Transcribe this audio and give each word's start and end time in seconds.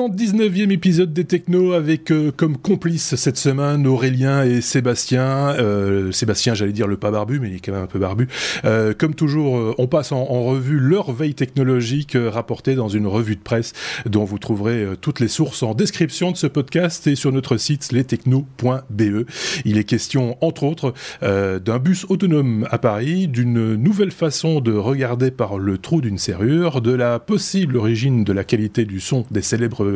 319e 0.00 0.70
épisode 0.70 1.12
des 1.12 1.26
Technos 1.26 1.74
avec 1.74 2.10
euh, 2.10 2.32
comme 2.34 2.56
complice 2.56 3.16
cette 3.16 3.36
semaine 3.36 3.86
Aurélien 3.86 4.44
et 4.44 4.62
Sébastien. 4.62 5.50
Euh, 5.58 6.10
Sébastien, 6.10 6.54
j'allais 6.54 6.72
dire 6.72 6.86
le 6.86 6.96
pas 6.96 7.10
barbu, 7.10 7.38
mais 7.38 7.50
il 7.50 7.56
est 7.56 7.58
quand 7.58 7.72
même 7.72 7.82
un 7.82 7.86
peu 7.86 7.98
barbu. 7.98 8.26
Euh, 8.64 8.94
comme 8.96 9.14
toujours, 9.14 9.74
on 9.76 9.86
passe 9.88 10.12
en, 10.12 10.24
revue 10.24 10.78
leur 10.78 11.12
veille 11.12 11.34
technologique 11.34 12.16
rapportée 12.16 12.76
dans 12.76 12.88
une 12.88 13.06
revue 13.06 13.36
de 13.36 13.42
presse 13.42 13.74
dont 14.06 14.24
vous 14.24 14.38
trouverez 14.38 14.86
toutes 15.02 15.20
les 15.20 15.28
sources 15.28 15.62
en 15.62 15.74
description 15.74 16.30
de 16.30 16.36
ce 16.38 16.46
podcast 16.46 17.06
et 17.06 17.14
sur 17.14 17.30
notre 17.30 17.58
site 17.58 17.92
lestechno.be. 17.92 19.26
Il 19.66 19.76
est 19.76 19.84
question, 19.84 20.38
entre 20.40 20.62
autres, 20.62 20.94
d'un 21.20 21.78
bus 21.78 22.06
autonome 22.08 22.66
à 22.70 22.78
Paris, 22.78 23.28
d'une 23.28 23.74
nouvelle 23.74 24.12
façon 24.12 24.60
de 24.60 24.72
regarder 24.72 25.30
par 25.30 25.58
le 25.58 25.76
trou 25.76 26.00
d'une 26.00 26.16
serrure, 26.16 26.80
de 26.80 26.92
la 26.92 27.18
possible 27.18 27.76
origine 27.76 28.24
de 28.24 28.32
la 28.32 28.44
qualité 28.44 28.86
du 28.86 29.00
son 29.00 29.26
des 29.30 29.42
célèbre 29.42 29.84
euh, 29.84 29.89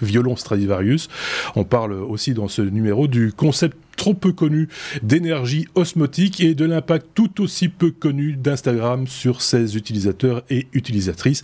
violon 0.00 0.36
Stradivarius. 0.36 1.08
On 1.56 1.64
parle 1.64 1.92
aussi 1.92 2.34
dans 2.34 2.48
ce 2.48 2.62
numéro 2.62 3.06
du 3.06 3.32
concept 3.32 3.76
trop 4.00 4.14
peu 4.14 4.32
connu 4.32 4.68
d'énergie 5.02 5.66
osmotique 5.74 6.40
et 6.40 6.54
de 6.54 6.64
l'impact 6.64 7.08
tout 7.14 7.42
aussi 7.42 7.68
peu 7.68 7.90
connu 7.90 8.32
d'Instagram 8.32 9.06
sur 9.06 9.42
ses 9.42 9.76
utilisateurs 9.76 10.42
et 10.48 10.68
utilisatrices. 10.72 11.42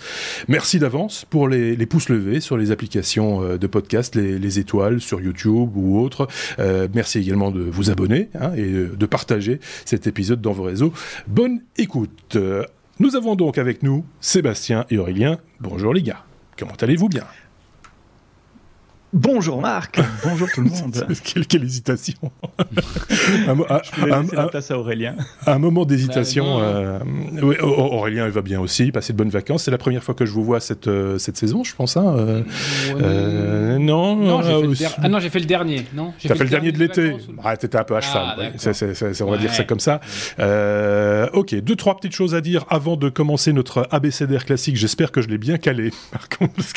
Merci 0.49 0.79
d'avance 0.79 1.27
pour 1.29 1.49
les, 1.49 1.77
pouces 1.87 2.09
levés 2.09 2.41
sur 2.41 2.57
les 2.57 2.71
applications 2.71 3.43
euh, 3.43 3.59
de 3.59 3.67
podcast, 3.67 4.15
les, 4.15 4.59
étoiles 4.59 5.03
sur 5.03 5.21
YouTube 5.21 5.77
ou 5.77 6.01
autres. 6.01 6.29
Euh, 6.59 6.89
merci 6.95 7.19
également 7.19 7.51
de 7.51 7.61
vous 7.61 7.91
abonner 7.91 8.31
hein, 8.41 8.53
et 8.57 8.71
de 8.71 9.07
partager 9.07 9.61
cet 9.85 10.07
épisode 10.07 10.41
dans 10.41 10.53
vos 10.53 10.63
réseaux. 10.63 10.95
Bonne 11.27 11.61
écoute. 11.77 12.39
Nous 12.99 13.17
avons 13.17 13.37
donc 13.37 13.59
avec 13.59 13.83
nous 13.83 14.07
Sébastien 14.21 14.87
et 14.89 14.97
Aurélien. 14.97 15.39
Bonjour 15.61 15.93
les 15.93 16.03
gars. 16.03 16.25
Comment 16.57 16.77
allez-vous 16.81 17.11
bien? 17.11 17.25
Bonjour 19.17 19.63
Marc, 19.63 19.99
bonjour 20.25 20.47
tout 20.53 20.61
le 20.61 20.69
monde. 20.69 21.07
quelle, 21.49 21.65
hésitation. 21.65 22.19
un, 22.59 23.57
Je 23.83 24.37
la 24.37 24.49
place 24.49 24.71
à 24.71 24.79
Aurélien. 24.79 25.17
Un 25.47 25.59
moment 25.59 25.87
d'hésitation. 25.87 26.59
Bah, 26.59 26.63
euh, 26.63 27.63
Aurélien 27.63 28.27
il 28.27 28.31
va 28.31 28.43
bien 28.43 28.61
aussi, 28.61 28.93
passer 28.93 29.15
de 29.15 29.19
bonnes 29.19 29.31
vacances. 29.31 29.65
C'est 29.65 29.71
la 29.71 29.79
première 29.79 30.05
fois 30.05 30.15
que 30.15 30.27
je 30.27 30.33
vous 30.33 30.45
vois 30.45 30.61
cette, 30.61 30.89
euh, 30.89 31.17
cette 31.17 31.39
saison, 31.39 31.65
je 31.65 31.75
pense. 31.75 31.97
Hein, 31.97 32.45
euh, 33.01 33.79
non, 33.79 34.17
non, 34.17 34.43
j'ai 34.43 34.85
fait, 34.85 34.95
ah 35.03 35.09
non, 35.09 35.19
j'ai 35.19 35.31
fait 35.31 35.41
le 35.41 35.47
dernier. 35.47 35.87
Non, 35.95 36.13
j'ai 36.19 36.29
fait, 36.29 36.35
fait, 36.37 36.45
le 36.45 36.51
dernier 36.51 36.73
de 36.73 36.79
l'été. 36.79 37.17
Ah, 37.43 37.57
t'étais 37.57 37.79
un 37.79 37.85
peu 37.85 37.97
à 37.97 38.03
cheval. 38.03 38.37
Ah, 38.39 39.25
on 39.25 39.31
va 39.31 39.39
dire 39.39 39.55
ça 39.55 39.65
comme 39.65 39.81
ça. 39.81 39.99
ok, 41.33 41.55
deux 41.55 41.77
trois 41.77 41.97
petites 41.97 42.15
choses 42.15 42.35
à 42.35 42.43
dire 42.43 42.67
avant 42.69 42.99
de 42.99 43.09
commencer 43.09 43.55
notre 43.55 43.89
ABCDR 43.91 44.45
classique. 44.45 44.77
J'espère 44.77 45.11
que 45.11 45.23
je 45.23 45.29
l'ai 45.29 45.39
bien 45.39 45.57
calé. 45.57 45.91
Par 46.13 46.29
contre, 46.29 46.53
parce 46.53 46.75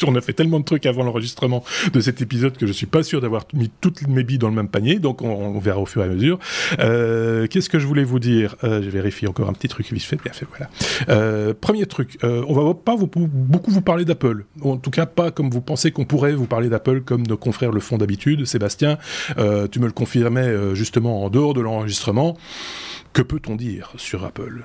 qu'on 0.00 0.14
a 0.14 0.22
fait 0.22 0.32
tellement 0.32 0.60
de 0.60 0.64
trucs 0.64 0.86
avant 0.86 1.02
l'enregistrement 1.02 1.62
de 1.92 2.00
cet 2.00 2.22
épisode 2.22 2.56
que 2.56 2.66
je 2.66 2.72
suis 2.72 2.86
pas 2.86 3.02
sûr 3.02 3.20
d'avoir 3.20 3.46
mis 3.52 3.70
toutes 3.80 4.06
mes 4.06 4.22
billes 4.22 4.38
dans 4.38 4.48
le 4.48 4.54
même 4.54 4.68
panier, 4.68 4.98
donc 4.98 5.22
on, 5.22 5.58
verra 5.58 5.80
au 5.80 5.86
fur 5.86 6.02
et 6.02 6.06
à 6.06 6.08
mesure. 6.08 6.38
Euh, 6.78 7.46
qu'est-ce 7.46 7.68
que 7.68 7.78
je 7.78 7.86
voulais 7.86 8.04
vous 8.04 8.18
dire? 8.18 8.56
Euh, 8.64 8.82
Je 8.82 8.90
vérifie 8.90 9.26
encore 9.26 9.48
un 9.48 9.52
petit 9.52 9.68
truc 9.68 9.92
vite 9.92 10.02
fait, 10.02 10.20
bien 10.22 10.32
fait, 10.32 10.46
voilà. 10.48 10.70
Euh, 11.08 11.54
premier 11.58 11.86
truc, 11.86 12.18
on 12.22 12.52
va 12.52 12.74
pas 12.74 12.96
beaucoup 12.96 13.70
vous 13.70 13.80
parler 13.80 14.04
d'Apple, 14.04 14.44
en 14.62 14.76
tout 14.76 14.90
cas 14.90 15.06
pas 15.06 15.30
comme 15.30 15.50
vous 15.50 15.60
pensez 15.60 15.90
qu'on 15.90 16.04
pourrait 16.04 16.32
vous 16.32 16.46
parler 16.46 16.68
d'Apple 16.68 17.00
comme 17.02 17.26
nos 17.26 17.36
confrères 17.36 17.72
le 17.72 17.80
font 17.80 17.98
d'habitude. 17.98 18.44
Sébastien, 18.44 18.98
tu 19.70 19.80
me 19.80 19.86
le 19.86 19.92
confirmais 19.92 20.74
justement 20.74 21.24
en 21.24 21.30
dehors 21.30 21.54
de 21.54 21.60
l'enregistrement. 21.60 22.36
Que 23.12 23.22
peut-on 23.22 23.54
dire 23.54 23.92
sur 23.96 24.24
Apple? 24.24 24.64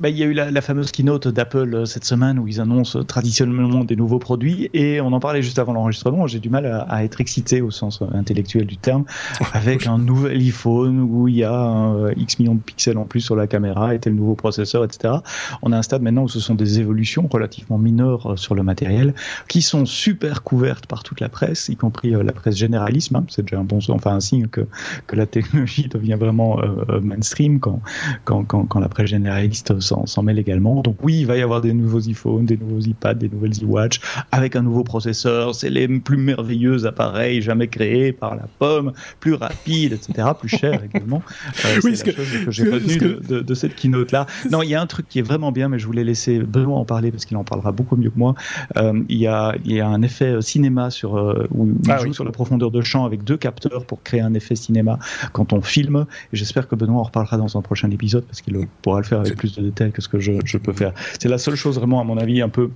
Bah, 0.00 0.08
il 0.10 0.16
y 0.16 0.22
a 0.22 0.26
eu 0.26 0.32
la, 0.32 0.60
fameuse 0.60 0.92
keynote 0.92 1.26
d'Apple 1.26 1.74
euh, 1.74 1.84
cette 1.84 2.04
semaine 2.04 2.38
où 2.38 2.46
ils 2.46 2.60
annoncent 2.60 3.02
traditionnellement 3.02 3.82
des 3.84 3.96
nouveaux 3.96 4.20
produits 4.20 4.70
et 4.72 5.00
on 5.00 5.12
en 5.12 5.18
parlait 5.18 5.42
juste 5.42 5.58
avant 5.58 5.72
l'enregistrement. 5.72 6.26
J'ai 6.26 6.38
du 6.38 6.50
mal 6.50 6.66
à, 6.88 7.04
être 7.04 7.20
excité 7.20 7.60
au 7.60 7.70
sens 7.70 8.00
euh, 8.02 8.06
intellectuel 8.12 8.66
du 8.66 8.76
terme 8.76 9.04
avec 9.52 9.86
un 9.86 9.98
nouvel 9.98 10.40
iPhone 10.40 11.00
où 11.00 11.26
il 11.26 11.36
y 11.36 11.44
a 11.44 11.52
un 11.52 11.96
euh, 11.96 12.14
X 12.16 12.38
millions 12.38 12.54
de 12.54 12.60
pixels 12.60 12.98
en 12.98 13.04
plus 13.04 13.20
sur 13.20 13.34
la 13.34 13.46
caméra 13.46 13.94
et 13.94 13.98
tel 13.98 14.14
nouveau 14.14 14.34
processeur, 14.34 14.84
etc. 14.84 15.14
On 15.62 15.72
a 15.72 15.78
un 15.78 15.82
stade 15.82 16.02
maintenant 16.02 16.24
où 16.24 16.28
ce 16.28 16.40
sont 16.40 16.54
des 16.54 16.78
évolutions 16.78 17.26
relativement 17.28 17.78
mineures 17.78 18.38
sur 18.38 18.54
le 18.54 18.62
matériel 18.62 19.14
qui 19.48 19.62
sont 19.62 19.84
super 19.84 20.42
couvertes 20.42 20.86
par 20.86 21.02
toute 21.02 21.20
la 21.20 21.28
presse, 21.28 21.68
y 21.68 21.76
compris 21.76 22.10
la 22.10 22.32
presse 22.32 22.56
généralisme. 22.56 23.16
Hein. 23.16 23.24
C'est 23.28 23.42
déjà 23.42 23.58
un 23.58 23.64
bon, 23.64 23.78
enfin 23.88 24.12
un 24.12 24.20
signe 24.20 24.46
que, 24.46 24.66
que 25.06 25.16
la 25.16 25.26
technologie 25.26 25.88
devient 25.92 26.16
vraiment 26.18 26.60
mainstream 27.02 27.58
quand, 27.60 27.80
quand, 28.24 28.44
quand, 28.44 28.64
quand 28.66 28.80
la 28.80 28.88
presse 28.88 29.10
généraliste 29.10 29.80
s'en 30.06 30.22
mêle 30.22 30.38
également. 30.38 30.80
Donc 30.82 30.96
oui, 31.02 31.20
il 31.20 31.26
va 31.26 31.36
y 31.36 31.42
avoir 31.42 31.60
des 31.60 31.72
nouveaux 31.72 32.00
iPhones, 32.00 32.46
des 32.46 32.56
nouveaux 32.56 32.80
iPads, 32.80 33.14
des 33.14 33.28
nouvelles 33.28 33.56
iWatch 33.62 34.00
avec 34.32 34.56
un 34.56 34.62
nouveau 34.62 34.84
processeur. 34.84 35.54
C'est 35.54 35.70
les 35.70 35.88
plus 35.88 36.16
merveilleux 36.16 36.86
appareils 36.86 37.42
jamais 37.42 37.68
créés 37.68 38.12
par 38.12 38.36
la 38.36 38.46
pomme, 38.58 38.92
plus 39.20 39.34
rapide, 39.34 39.94
etc., 39.94 40.28
plus 40.38 40.48
cher 40.48 40.82
également. 40.94 41.22
Euh, 41.64 41.80
oui, 41.84 41.96
c'est 41.96 42.06
la 42.06 42.12
que, 42.12 42.24
chose 42.24 42.44
que 42.44 42.50
j'ai 42.50 42.70
retenu 42.70 42.96
de, 42.96 43.40
de, 43.40 43.54
cette 43.54 43.74
keynote 43.74 44.12
là. 44.12 44.26
Non, 44.50 44.62
il 44.62 44.70
y 44.70 44.74
a 44.74 44.80
un 44.80 44.86
truc 44.86 45.08
qui 45.08 45.18
est 45.18 45.22
vraiment 45.22 45.52
bien, 45.52 45.68
mais 45.68 45.78
je 45.78 45.86
voulais 45.86 46.04
laisser 46.04 46.38
Benoît 46.38 46.78
en 46.78 46.84
parler 46.84 47.10
parce 47.10 47.24
qu'il 47.24 47.36
en 47.36 47.44
parlera 47.44 47.72
beaucoup 47.72 47.96
mieux 47.96 48.10
que 48.10 48.18
moi. 48.18 48.34
Euh, 48.76 49.02
il, 49.08 49.18
y 49.18 49.26
a, 49.26 49.54
il 49.64 49.72
y 49.72 49.80
a 49.80 49.88
un 49.88 50.02
effet 50.02 50.32
euh, 50.32 50.40
cinéma 50.40 50.90
sur 50.90 51.14
où 51.50 51.66
il 51.66 51.90
ah 51.90 51.98
joue 51.98 52.12
sur 52.12 52.24
la 52.24 52.32
profondeur 52.32 52.70
de 52.70 52.80
champ 52.80 53.04
avec 53.04 53.24
deux 53.24 53.36
capteurs 53.36 53.84
pour 53.84 54.02
créer 54.02 54.20
un 54.20 54.34
effet 54.34 54.56
cinéma 54.56 54.98
quand 55.32 55.52
on 55.52 55.60
filme. 55.60 56.06
J'espère 56.32 56.68
que 56.68 56.74
Benoît 56.74 57.00
en 57.00 57.04
reparlera 57.04 57.36
dans 57.36 57.56
un 57.56 57.62
prochain 57.62 57.90
épisode 57.90 58.24
parce 58.24 58.40
qu'il 58.40 58.56
pourra 58.82 59.00
le 59.00 59.04
faire 59.04 59.20
avec 59.20 59.36
plus 59.36 59.54
de 59.56 59.62
détails 59.62 59.77
que 59.92 60.02
ce 60.02 60.08
que 60.08 60.18
je, 60.18 60.32
je 60.44 60.58
peux 60.58 60.72
faire. 60.72 60.92
C'est 61.20 61.28
la 61.28 61.38
seule 61.38 61.56
chose 61.56 61.76
vraiment, 61.76 62.00
à 62.00 62.04
mon 62.04 62.18
avis, 62.18 62.42
un 62.42 62.48
peu 62.48 62.70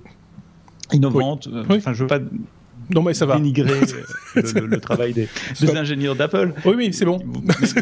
innovante. 0.91 1.47
Enfin, 1.69 1.93
je 1.93 2.03
veux 2.03 2.07
pas 2.07 2.19
non, 2.93 3.01
mais 3.03 3.13
ça 3.13 3.25
va. 3.25 3.35
dénigrer 3.37 3.79
le, 4.35 4.79
travail 4.79 5.13
des, 5.13 5.29
ingénieurs 5.75 6.15
d'Apple. 6.15 6.53
Oui, 6.65 6.73
oui, 6.75 6.93
c'est 6.93 7.05
bon. 7.05 7.19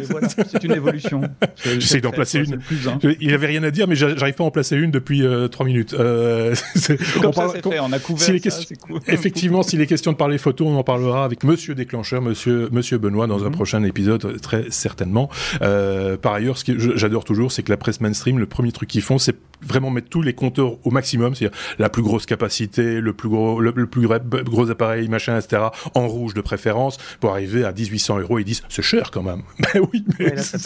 voilà, 0.10 0.28
c'est 0.30 0.64
une 0.64 0.72
évolution. 0.76 1.22
J'essaie 1.64 2.02
d'en 2.02 2.12
placer 2.12 2.40
une. 2.40 2.60
Hein. 2.88 3.00
Il 3.20 3.28
n'y 3.28 3.34
avait 3.34 3.48
rien 3.48 3.64
à 3.64 3.72
dire, 3.72 3.88
mais 3.88 3.96
j'arrive 3.96 4.34
pas 4.36 4.44
à 4.44 4.48
en 4.48 4.52
placer 4.52 4.76
une 4.76 4.92
depuis 4.92 5.24
euh, 5.24 5.48
trois 5.48 5.66
minutes. 5.66 5.94
Euh, 5.94 6.56
Comme 7.22 7.34
ça, 7.34 7.50
c'est 7.54 7.64
fait. 7.64 7.80
On 7.80 7.92
a 7.92 8.00
couvert 8.00 8.28
ça, 8.52 8.76
cool. 8.82 9.00
Effectivement, 9.08 9.64
s'il 9.64 9.82
est 9.82 9.88
question 9.88 10.12
de 10.12 10.18
parler 10.18 10.38
photo, 10.38 10.68
on 10.68 10.78
en 10.78 10.84
parlera 10.84 11.26
avec 11.26 11.44
Monsieur 11.44 11.76
Déclencheur, 11.76 12.22
Monsieur, 12.22 12.70
Monsieur 12.72 12.98
Benoît, 12.98 13.28
dans 13.28 13.44
un 13.44 13.50
mhm. 13.50 13.56
prochain 13.56 13.84
épisode, 13.84 14.40
très 14.42 14.66
certainement. 14.70 15.30
Euh, 15.62 16.18
par 16.18 16.34
ailleurs, 16.34 16.58
ce 16.58 16.66
que 16.66 16.98
j'adore 16.98 17.24
toujours, 17.24 17.52
c'est 17.52 17.64
que 17.64 17.72
la 17.72 17.78
presse 17.78 18.02
mainstream, 18.02 18.40
le 18.40 18.46
premier 18.46 18.72
truc 18.72 18.90
qu'ils 18.90 19.02
font, 19.02 19.18
c'est 19.18 19.36
vraiment 19.66 19.90
mettre 19.90 20.10
tous 20.10 20.22
les 20.22 20.34
compteurs 20.34 20.78
au 20.86 20.92
maximum, 20.92 21.36
c'est-à-dire 21.36 21.58
la 21.80 21.90
plus 21.90 22.02
grosse 22.02 22.26
capacité, 22.26 23.02
le 23.02 23.14
plus 23.14 23.30
gros, 23.30 23.60
le, 23.60 23.72
plus 23.72 24.08
gros 24.44 24.70
appareil, 24.70 25.08
machin, 25.08 25.38
etc., 25.38 25.64
en 25.94 26.08
rouge 26.08 26.34
de 26.34 26.42
préférence, 26.42 26.98
pour 27.20 27.32
arriver 27.32 27.64
à 27.64 27.72
1800 27.72 28.20
euros. 28.20 28.40
Ils 28.40 28.46
disent, 28.46 28.64
c'est 28.70 28.82
cher 28.82 29.12
quand 29.12 29.24
même. 29.24 29.42
Ben 29.74 29.82
oui, 29.94 30.04
mais 30.20 30.36
ça, 30.38 30.58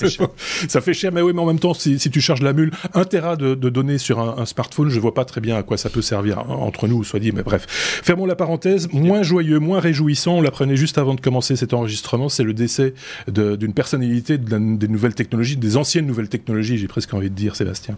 fait 0.82 0.94
cher. 0.94 1.12
Mais 1.12 1.22
oui, 1.22 1.32
mais 1.34 1.42
en 1.42 1.46
même 1.46 1.60
temps, 1.60 1.74
si, 1.74 1.98
tu 1.98 2.22
charges 2.22 2.42
la 2.42 2.54
mule, 2.54 2.72
un 2.94 3.04
téra 3.04 3.36
de, 3.36 3.54
données 3.54 3.98
sur 3.98 4.20
un, 4.20 4.46
smartphone, 4.46 4.90
je 4.90 5.00
vois 5.00 5.14
pas 5.14 5.26
très 5.26 5.42
bien 5.42 5.58
à 5.58 5.64
quoi 5.64 5.78
ça 5.78 5.90
peut 5.90 6.02
servir 6.02 6.40
entre 6.50 6.88
nous, 6.88 7.04
soit 7.04 7.20
dit, 7.20 7.32
mais 7.32 7.44
bref. 7.44 7.66
Fermons 7.68 8.26
la 8.26 8.36
parenthèse. 8.36 8.90
Moins 8.94 9.22
joyeux, 9.22 9.60
moins 9.60 9.80
réjouissant, 9.80 10.38
on 10.38 10.42
l'apprenait 10.42 10.78
juste 10.78 10.98
avant 10.98 11.14
de 11.14 11.22
commencer 11.22 11.56
cet 11.56 11.74
enregistrement, 11.74 12.30
c'est 12.30 12.44
le 12.44 12.54
décès 12.54 12.94
d'une 13.28 13.74
personnalité 13.74 14.38
des 14.38 14.88
nouvelles 14.88 15.16
technologies, 15.16 15.58
des 15.58 15.78
anciennes 15.78 16.08
nouvelles 16.08 16.30
technologies, 16.30 16.78
j'ai 16.78 16.88
presque 16.88 17.14
envie 17.14 17.30
de 17.30 17.36
dire, 17.36 17.56
Sébastien. 17.56 17.98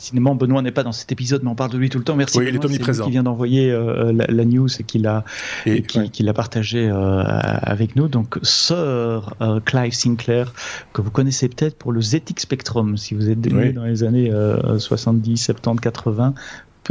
Décidément, 0.00 0.34
Benoît 0.34 0.62
n'est 0.62 0.72
pas 0.72 0.82
dans 0.82 0.92
cet 0.92 1.12
épisode, 1.12 1.42
mais 1.42 1.50
on 1.50 1.54
parle 1.54 1.72
de 1.72 1.76
lui 1.76 1.90
tout 1.90 1.98
le 1.98 2.04
temps. 2.04 2.16
Merci. 2.16 2.38
Oui, 2.38 2.46
il 2.48 2.54
est 2.54 2.64
omniprésent. 2.64 3.04
Qui 3.04 3.10
vient 3.10 3.22
d'envoyer 3.22 3.70
euh, 3.70 4.12
la, 4.14 4.44
news 4.46 4.68
et 4.80 4.82
qui 4.82 4.98
l'a 4.98 5.24
et, 5.66 5.82
qui, 5.82 6.22
l'a 6.22 6.32
partagé 6.32 6.88
euh, 6.88 7.22
avec 7.22 7.96
nous. 7.96 8.08
Donc, 8.08 8.38
Sir 8.42 9.34
euh, 9.42 9.60
Clive 9.60 9.92
Sinclair, 9.92 10.54
que 10.94 11.02
vous 11.02 11.10
connaissez 11.10 11.50
peut-être 11.50 11.76
pour 11.76 11.92
le 11.92 12.00
ZX 12.00 12.38
Spectrum, 12.38 12.96
si 12.96 13.14
vous 13.14 13.28
êtes 13.28 13.44
né 13.44 13.72
dans 13.72 13.84
les 13.84 14.02
années 14.02 14.32
70, 14.78 15.36
70, 15.36 15.80
80, 15.82 16.32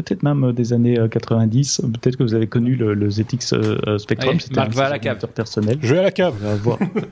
peut-être 0.01 0.23
même 0.23 0.51
des 0.53 0.73
années 0.73 0.97
90. 1.09 1.81
Peut-être 2.01 2.17
que 2.17 2.23
vous 2.23 2.33
avez 2.33 2.47
connu 2.47 2.75
le, 2.75 3.09
ZX 3.09 3.97
Spectrum. 3.97 4.39
C'était 4.39 4.59
un 4.59 4.65
ordinateur 4.65 5.29
personnel. 5.29 5.77
Je 5.81 5.93
vais 5.93 5.99
à 5.99 6.03
la 6.03 6.11
cave. 6.11 6.35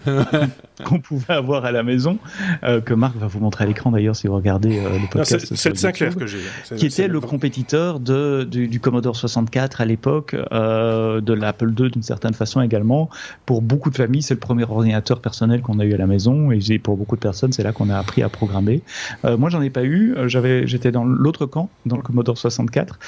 Qu'on 0.85 0.99
pouvait 0.99 1.33
avoir 1.33 1.65
à 1.65 1.71
la 1.71 1.83
maison, 1.83 2.19
euh, 2.63 2.81
que 2.81 2.93
Marc 2.93 3.15
va 3.17 3.27
vous 3.27 3.39
montrer 3.39 3.63
à 3.63 3.67
l'écran 3.67 3.91
d'ailleurs 3.91 4.15
si 4.15 4.27
vous 4.27 4.35
regardez 4.35 4.77
euh, 4.77 4.99
le 4.99 5.09
podcast. 5.09 5.55
C'est 5.55 5.69
le 5.69 5.75
Sinclair 5.75 6.15
que 6.15 6.27
j'ai. 6.27 6.37
Qui 6.75 6.85
était 6.85 7.07
le 7.07 7.19
compétiteur 7.19 7.99
de, 7.99 8.43
du, 8.43 8.79
Commodore 8.79 9.15
64 9.15 9.81
à 9.81 9.85
l'époque, 9.85 10.35
euh, 10.51 11.19
de 11.19 11.33
l'Apple 11.33 11.71
II 11.77 11.89
d'une 11.89 12.03
certaine 12.03 12.33
façon 12.33 12.61
également. 12.61 13.09
Pour 13.45 13.61
beaucoup 13.61 13.89
de 13.89 13.95
familles, 13.95 14.21
c'est 14.21 14.35
le 14.35 14.39
premier 14.39 14.63
ordinateur 14.63 15.19
personnel 15.19 15.61
qu'on 15.61 15.79
a 15.79 15.85
eu 15.85 15.93
à 15.93 15.97
la 15.97 16.07
maison 16.07 16.51
et 16.51 16.79
pour 16.79 16.95
beaucoup 16.95 17.15
de 17.15 17.21
personnes, 17.21 17.51
c'est 17.51 17.63
là 17.63 17.71
qu'on 17.71 17.89
a 17.89 17.97
appris 17.97 18.21
à 18.21 18.29
programmer. 18.29 18.81
moi, 19.23 19.49
j'en 19.49 19.61
ai 19.61 19.69
pas 19.69 19.83
eu. 19.83 20.15
J'avais, 20.27 20.67
j'étais 20.67 20.91
dans 20.91 21.05
l'autre 21.05 21.45
camp, 21.45 21.69
dans 21.85 21.95
le 21.95 22.03
Commodore 22.03 22.37
64 22.37 22.76
64. 22.77 22.99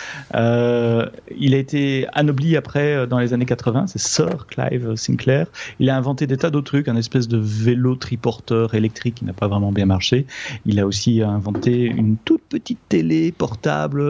il 1.38 1.54
a 1.54 1.58
été 1.58 2.08
anobli 2.14 2.56
après 2.58 3.08
dans 3.08 3.20
les 3.20 3.34
années 3.34 3.46
80. 3.46 3.88
C'est 3.88 4.00
Sir 4.00 4.48
Clive 4.48 4.96
Sinclair. 4.96 5.48
Il 5.80 5.90
a 5.90 5.98
inventé 5.98 6.28
des 6.28 6.38
tas 6.38 6.50
d'autres 6.50 6.68
trucs, 6.68 6.88
un 6.88 6.96
espèce 6.96 7.28
de 7.28 7.38
vélo 7.38 7.96
triporteur 7.96 8.74
électrique 8.76 9.16
qui 9.16 9.26
n'a 9.26 9.34
pas 9.34 9.48
vraiment 9.48 9.72
bien 9.72 9.86
marché. 9.86 10.26
Il 10.66 10.80
a 10.80 10.86
aussi 10.86 11.22
inventé 11.22 11.86
une 11.86 12.18
toute 12.18 12.42
petite 12.50 12.80
télé 12.90 13.32
portable, 13.32 14.02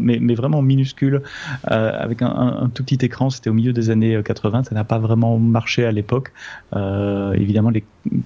mais, 0.00 0.18
mais, 0.20 0.34
vraiment 0.34 0.62
minuscule, 0.62 1.22
avec 1.64 2.22
un, 2.22 2.28
un, 2.28 2.68
tout 2.68 2.84
petit 2.84 3.04
écran. 3.04 3.30
C'était 3.30 3.50
au 3.50 3.54
milieu 3.54 3.72
des 3.72 3.90
années 3.90 4.20
80. 4.24 4.64
Ça 4.64 4.74
n'a 4.74 4.84
pas 4.84 4.98
vraiment 4.98 5.38
marché 5.38 5.84
à 5.84 5.92
l'époque. 5.92 6.32
évidemment, 6.74 7.70
les 7.70 7.84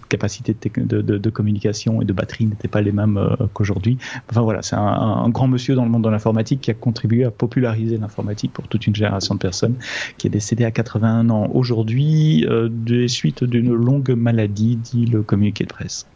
capacités 0.09 0.55
de, 0.77 1.31
communication 1.31 2.03
et 2.03 2.05
de 2.05 2.13
batterie 2.13 2.47
n'étaient 2.47 2.69
pas 2.69 2.81
les 2.81 2.93
mêmes 2.93 3.17
euh, 3.17 3.37
qu'aujourd'hui. 3.53 3.99
Enfin 4.31 4.43
voilà, 4.43 4.63
c'est 4.63 4.77
un, 4.77 5.29
grand 5.31 5.49
monsieur 5.49 5.75
dans 5.75 5.85
le 5.85 5.91
monde 5.91 6.05
de 6.05 6.09
l'informatique 6.09 6.61
qui 6.61 6.71
a 6.71 6.75
contribué 6.75 7.25
à 7.25 7.31
populariser 7.31 7.97
l'informatique 7.97 8.53
pour 8.53 8.69
toute 8.69 8.87
une 8.87 8.95
génération 8.95 9.35
de 9.35 9.41
personnes, 9.41 9.77
qui 10.19 10.27
est 10.27 10.31
décédé 10.31 10.65
à 10.65 10.71
81 10.71 11.31
ans 11.31 11.49
aujourd'hui 11.53 12.47
euh, 12.49 12.69
des 12.71 13.09
suites 13.09 13.45
d'une 13.45 13.73
longue 13.73 14.11
maladie, 14.11 14.77
dit 14.77 15.07
le 15.07 15.23
communiqué 15.23 15.65
de 15.65 15.71
presse. 15.71 16.07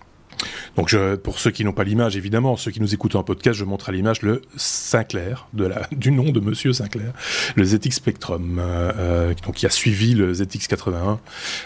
Donc, 0.76 0.88
je, 0.88 1.16
pour 1.16 1.38
ceux 1.38 1.50
qui 1.50 1.64
n'ont 1.64 1.72
pas 1.72 1.84
l'image, 1.84 2.16
évidemment, 2.16 2.56
ceux 2.56 2.70
qui 2.70 2.80
nous 2.80 2.94
écoutent 2.94 3.16
en 3.16 3.22
podcast, 3.22 3.58
je 3.58 3.64
montre 3.64 3.88
à 3.88 3.92
l'image 3.92 4.22
le 4.22 4.42
Sinclair, 4.56 5.48
de 5.52 5.66
la, 5.66 5.88
du 5.92 6.10
nom 6.10 6.30
de 6.30 6.40
Monsieur 6.40 6.72
Sinclair, 6.72 7.12
le 7.54 7.64
ZX 7.64 7.90
Spectrum, 7.90 8.58
euh, 8.58 8.92
euh, 8.98 9.34
donc 9.44 9.56
qui 9.56 9.66
a 9.66 9.70
suivi 9.70 10.14
le 10.14 10.34
ZX 10.34 10.66
81. 10.68 11.20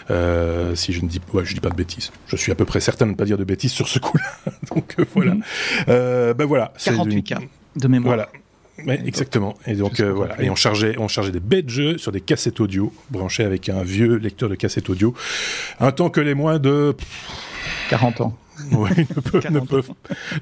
Euh, 0.09 0.75
si 0.75 0.93
je 0.93 1.01
ne 1.01 1.07
dis, 1.07 1.21
ouais, 1.33 1.45
je 1.45 1.53
dis 1.53 1.59
pas 1.59 1.69
de 1.69 1.75
bêtises, 1.75 2.11
je 2.27 2.35
suis 2.35 2.51
à 2.51 2.55
peu 2.55 2.65
près 2.65 2.79
certain 2.79 3.05
de 3.05 3.11
ne 3.11 3.15
pas 3.15 3.25
dire 3.25 3.37
de 3.37 3.43
bêtises 3.43 3.71
sur 3.71 3.87
ce 3.87 3.99
coup-là. 3.99 4.25
donc 4.73 4.95
euh, 4.99 5.05
voilà. 5.13 5.33
Mhm. 5.33 5.43
Euh, 5.89 6.33
ben 6.33 6.45
voilà. 6.45 6.73
48 6.83 7.23
k 7.23 7.33
de 7.75 7.87
mémoire. 7.87 8.15
Voilà. 8.15 8.29
Ouais, 8.85 9.01
exactement. 9.05 9.55
Et 9.67 9.75
donc 9.75 9.99
euh, 9.99 10.11
voilà, 10.11 10.41
et 10.41 10.49
on 10.49 10.55
chargeait, 10.55 10.95
on 10.97 11.07
chargeait 11.07 11.31
des 11.31 11.39
bêtes 11.39 11.69
jeux 11.69 11.97
sur 11.97 12.11
des 12.11 12.21
cassettes 12.21 12.59
audio 12.59 12.91
branchées 13.09 13.43
avec 13.43 13.69
un 13.69 13.83
vieux 13.83 14.15
lecteur 14.15 14.49
de 14.49 14.55
cassettes 14.55 14.89
audio, 14.89 15.13
un 15.79 15.91
temps 15.91 16.09
que 16.09 16.21
les 16.21 16.33
moins 16.33 16.57
de 16.57 16.95
40 17.89 18.21
ans. 18.21 18.37
Oui, 18.71 18.89
ne, 18.97 19.59
peuvent, 19.59 19.91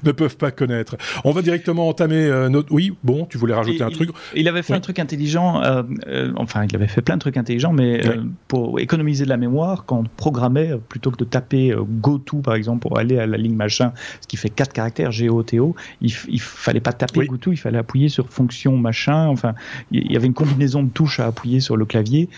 ne, 0.04 0.12
peuvent, 0.12 0.36
pas 0.36 0.50
connaître. 0.50 0.96
On 1.24 1.32
va 1.32 1.42
directement 1.42 1.88
entamer 1.88 2.26
euh, 2.26 2.48
notre. 2.48 2.72
Oui, 2.72 2.92
bon, 3.02 3.26
tu 3.26 3.38
voulais 3.38 3.54
rajouter 3.54 3.82
un 3.82 3.90
truc? 3.90 4.10
Il 4.34 4.48
avait 4.48 4.62
fait 4.62 4.74
un 4.74 4.80
truc 4.80 4.98
intelligent, 4.98 5.62
euh, 5.62 5.82
euh, 6.06 6.32
enfin, 6.36 6.64
il 6.64 6.74
avait 6.74 6.86
fait 6.86 7.02
plein 7.02 7.16
de 7.16 7.20
trucs 7.20 7.36
intelligents, 7.36 7.72
mais 7.72 8.00
pour 8.48 8.80
économiser 8.80 9.24
de 9.24 9.28
la 9.28 9.36
mémoire, 9.36 9.84
quand 9.84 9.98
on 9.98 10.04
programmait, 10.16 10.72
plutôt 10.88 11.10
que 11.10 11.16
de 11.16 11.24
taper 11.24 11.74
GoTo, 12.00 12.38
par 12.38 12.54
exemple, 12.54 12.80
pour 12.80 12.98
aller 12.98 13.18
à 13.18 13.26
la 13.26 13.36
ligne 13.36 13.54
machin, 13.54 13.92
ce 14.20 14.26
qui 14.26 14.36
fait 14.36 14.50
quatre 14.50 14.72
caractères, 14.72 15.10
G-O-T-O, 15.10 15.74
il, 16.00 16.12
il 16.28 16.40
fallait 16.40 16.80
pas 16.80 16.92
taper 16.92 17.26
GoTo, 17.26 17.52
il 17.52 17.56
fallait 17.56 17.78
appuyer 17.78 18.08
sur 18.08 18.28
fonction 18.30 18.76
machin. 18.76 19.26
Enfin, 19.26 19.54
il 19.90 20.10
y 20.10 20.16
avait 20.16 20.26
une 20.26 20.34
combinaison 20.34 20.82
de 20.82 20.90
touches 20.90 21.20
à 21.20 21.26
appuyer 21.26 21.60
sur 21.60 21.76
le 21.76 21.84
clavier 21.84 22.28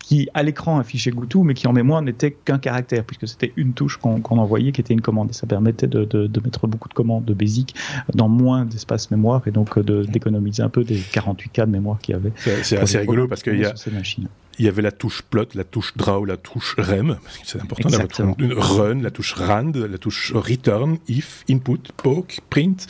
qui 0.00 0.28
à 0.34 0.42
l'écran 0.42 0.78
affichait 0.78 1.10
Goutou, 1.10 1.42
mais 1.42 1.54
qui 1.54 1.66
en 1.66 1.72
mémoire 1.72 2.02
n'était 2.02 2.32
qu'un 2.32 2.58
caractère, 2.58 3.04
puisque 3.04 3.28
c'était 3.28 3.52
une 3.56 3.72
touche 3.72 3.96
qu'on 3.96 4.20
envoyait 4.22 4.72
qui 4.72 4.80
était 4.80 4.94
une 4.94 5.00
commande. 5.00 5.30
Et 5.30 5.32
ça 5.32 5.46
permettait 5.46 5.86
de, 5.86 6.04
de, 6.04 6.40
mettre 6.40 6.66
beaucoup 6.66 6.88
de 6.88 6.94
commandes 6.94 7.24
de 7.24 7.34
basic 7.34 7.74
dans 8.14 8.28
moins 8.28 8.64
d'espace 8.64 9.10
mémoire 9.10 9.42
et 9.46 9.50
donc 9.50 9.78
d'économiser 9.78 10.62
un 10.62 10.68
peu 10.68 10.84
des 10.84 10.98
48K 10.98 11.66
de 11.66 11.70
mémoire 11.70 11.98
qu'il 12.00 12.14
y 12.14 12.16
avait. 12.16 12.32
C'est 12.36 12.78
assez 12.78 12.98
rigolo 12.98 13.28
parce 13.28 13.42
qu'il 13.42 13.58
y 13.58 13.64
a, 13.64 13.74
il 14.58 14.64
y 14.64 14.68
avait 14.68 14.82
la 14.82 14.92
touche 14.92 15.22
plot, 15.22 15.48
la 15.54 15.64
touche 15.64 15.96
draw, 15.96 16.24
la 16.24 16.36
touche 16.36 16.74
rem, 16.78 17.18
c'est 17.44 17.60
important 17.60 17.88
d'avoir 17.88 18.34
une 18.38 18.52
run, 18.52 19.02
la 19.02 19.10
touche 19.10 19.34
rand, 19.34 19.72
la 19.74 19.98
touche 19.98 20.32
return, 20.34 20.98
if, 21.08 21.44
input, 21.50 21.78
poke, 21.96 22.38
print, 22.50 22.86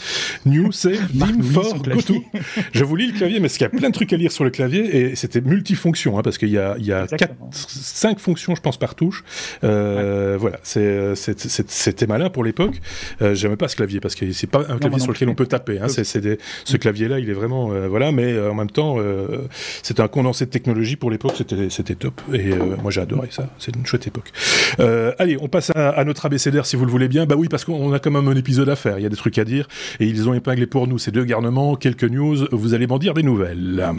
new, 0.47 0.73
save, 0.73 1.13
dim, 1.13 1.43
for, 1.43 1.83
go 1.83 2.01
to. 2.01 2.15
Je 2.73 2.85
vous 2.85 2.97
lis 2.97 3.09
le 3.09 3.19
clavier, 3.19 3.41
mais 3.41 3.49
parce 3.49 3.59
qu'il 3.59 3.65
y 3.65 3.67
a 3.67 3.71
plein 3.71 3.89
de 3.89 3.95
trucs 3.95 4.13
à 4.13 4.17
lire 4.17 4.33
sur 4.33 4.45
le 4.45 4.51
clavier 4.51 4.97
et 4.97 5.17
c'était 5.17 5.41
multifonction, 5.41 6.19
hein, 6.19 6.23
parce 6.23 6.39
qu'il 6.39 6.51
y 6.51 6.59
a, 6.59 6.77
il 6.79 6.87
y 6.87 6.93
a 6.93 7.07
quatre, 7.07 7.35
cinq 7.51 8.19
fonctions, 8.19 8.55
je 8.55 8.61
pense, 8.61 8.79
par 8.79 8.95
touche. 8.95 9.25
Euh, 9.65 10.37
Voilà, 10.39 10.59
c'était 10.63 12.07
malin 12.07 12.31
pour 12.31 12.45
l'époque. 12.45 12.81
Euh, 13.21 13.35
J'aimais 13.35 13.57
pas 13.57 13.69
ce 13.69 13.77
clavier 13.77 14.01
parce 14.01 14.15
que 14.15 14.31
c'est 14.33 14.47
pas 14.47 14.65
un 14.69 14.79
clavier 14.79 14.99
sur 14.99 15.13
lequel 15.13 15.29
on 15.29 15.35
peut 15.35 15.47
taper. 15.47 15.79
Hein, 15.79 15.89
c'est 15.89 16.05
ce 16.05 16.77
clavier-là, 16.77 17.19
il 17.19 17.29
est 17.31 17.35
vraiment 17.35 17.73
euh, 17.73 17.89
voilà, 17.89 18.13
mais 18.13 18.33
euh, 18.33 18.51
en 18.51 18.55
même 18.55 18.71
temps, 18.71 18.97
euh, 18.99 19.49
c'était 19.83 20.03
un 20.03 20.09
condensé 20.09 20.47
de 20.47 20.51
technologie 20.51 20.97
pour 20.97 21.11
l'époque. 21.11 21.35
C'était 21.37 21.52
c'était 21.71 21.95
top. 21.95 22.21
Et 22.33 22.53
euh, 22.53 22.77
moi, 22.81 22.91
j'ai 22.91 23.01
adoré 23.01 23.29
ça. 23.31 23.49
C'est 23.59 23.75
une 23.77 23.87
chouette 23.87 24.07
époque. 24.07 24.33
Euh, 24.81 25.13
allez, 25.19 25.37
on 25.41 25.49
passe 25.49 25.71
à, 25.75 26.05
notre 26.05 26.27
abécédaire, 26.27 26.67
si 26.67 26.77
vous 26.77 26.85
le 26.85 26.91
voulez 26.91 27.09
bien. 27.09 27.27
Bah 27.27 27.35
oui, 27.37 27.49
parce 27.49 27.65
qu'on 27.65 27.93
a 27.93 27.99
quand 27.99 28.11
même 28.11 28.29
un 28.29 28.37
épisode 28.37 28.69
à 28.69 28.77
faire. 28.77 28.99
Il 28.99 29.03
y 29.03 29.07
a 29.07 29.11
des 29.11 29.17
trucs 29.17 29.39
à 29.39 29.45
dire. 29.45 29.69
Et 30.01 30.07
ils 30.07 30.29
ont 30.29 30.35
épinglé 30.35 30.67
pour 30.67 30.87
nous 30.87 30.99
ces 30.99 31.11
deux 31.11 31.25
garnements, 31.25 31.77
quelques 31.77 32.05
news. 32.05 32.47
Vous 32.53 32.75
allez 32.75 32.87
m'en 32.87 32.99
dire 32.99 33.15
des 33.15 33.23
nouvelles. 33.23 33.93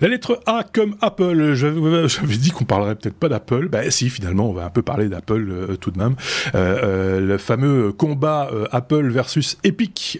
La 0.00 0.08
lettre 0.08 0.40
A 0.46 0.64
comme 0.70 0.96
Apple. 1.00 1.54
J'avais 1.54 2.36
dit 2.36 2.50
qu'on 2.50 2.64
parlerait 2.64 2.96
peut-être 2.96 3.16
pas 3.16 3.28
d'Apple. 3.28 3.68
Ben 3.68 3.90
si, 3.90 4.10
finalement, 4.10 4.50
on 4.50 4.52
va 4.52 4.64
un 4.64 4.70
peu 4.70 4.82
parler 4.82 5.08
d'Apple 5.08 5.46
euh, 5.50 5.76
tout 5.76 5.90
de 5.90 5.98
même. 5.98 6.16
Euh, 6.54 6.78
euh, 6.82 7.20
le 7.20 7.38
fameux 7.38 7.92
combat 7.92 8.50
Apple 8.72 9.08
versus 9.08 9.58
Epic. 9.64 10.18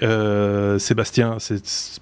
Sébastien, 0.79 1.39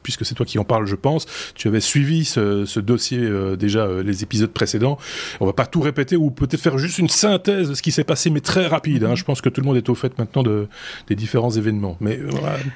puisque 0.02 0.24
c'est 0.24 0.34
toi 0.34 0.46
qui 0.46 0.58
en 0.58 0.64
parles, 0.64 0.86
je 0.86 0.94
pense, 0.94 1.26
tu 1.54 1.68
avais 1.68 1.80
suivi 1.80 2.24
ce, 2.24 2.80
dossier 2.80 3.28
déjà 3.56 3.88
les 4.02 4.22
épisodes 4.22 4.50
précédents. 4.50 4.98
On 5.40 5.46
va 5.46 5.52
pas 5.52 5.66
tout 5.66 5.80
répéter 5.80 6.16
ou 6.16 6.30
peut-être 6.30 6.60
faire 6.60 6.78
juste 6.78 6.98
une 6.98 7.08
synthèse 7.08 7.70
de 7.70 7.74
ce 7.74 7.82
qui 7.82 7.92
s'est 7.92 8.04
passé, 8.04 8.30
mais 8.30 8.40
très 8.40 8.66
rapide. 8.66 9.04
Hein. 9.04 9.14
Je 9.14 9.24
pense 9.24 9.40
que 9.40 9.48
tout 9.48 9.60
le 9.60 9.66
monde 9.66 9.76
est 9.76 9.88
au 9.88 9.94
fait 9.94 10.18
maintenant 10.18 10.42
de, 10.42 10.68
des 11.08 11.14
différents 11.14 11.50
événements, 11.50 11.96
mais 12.00 12.18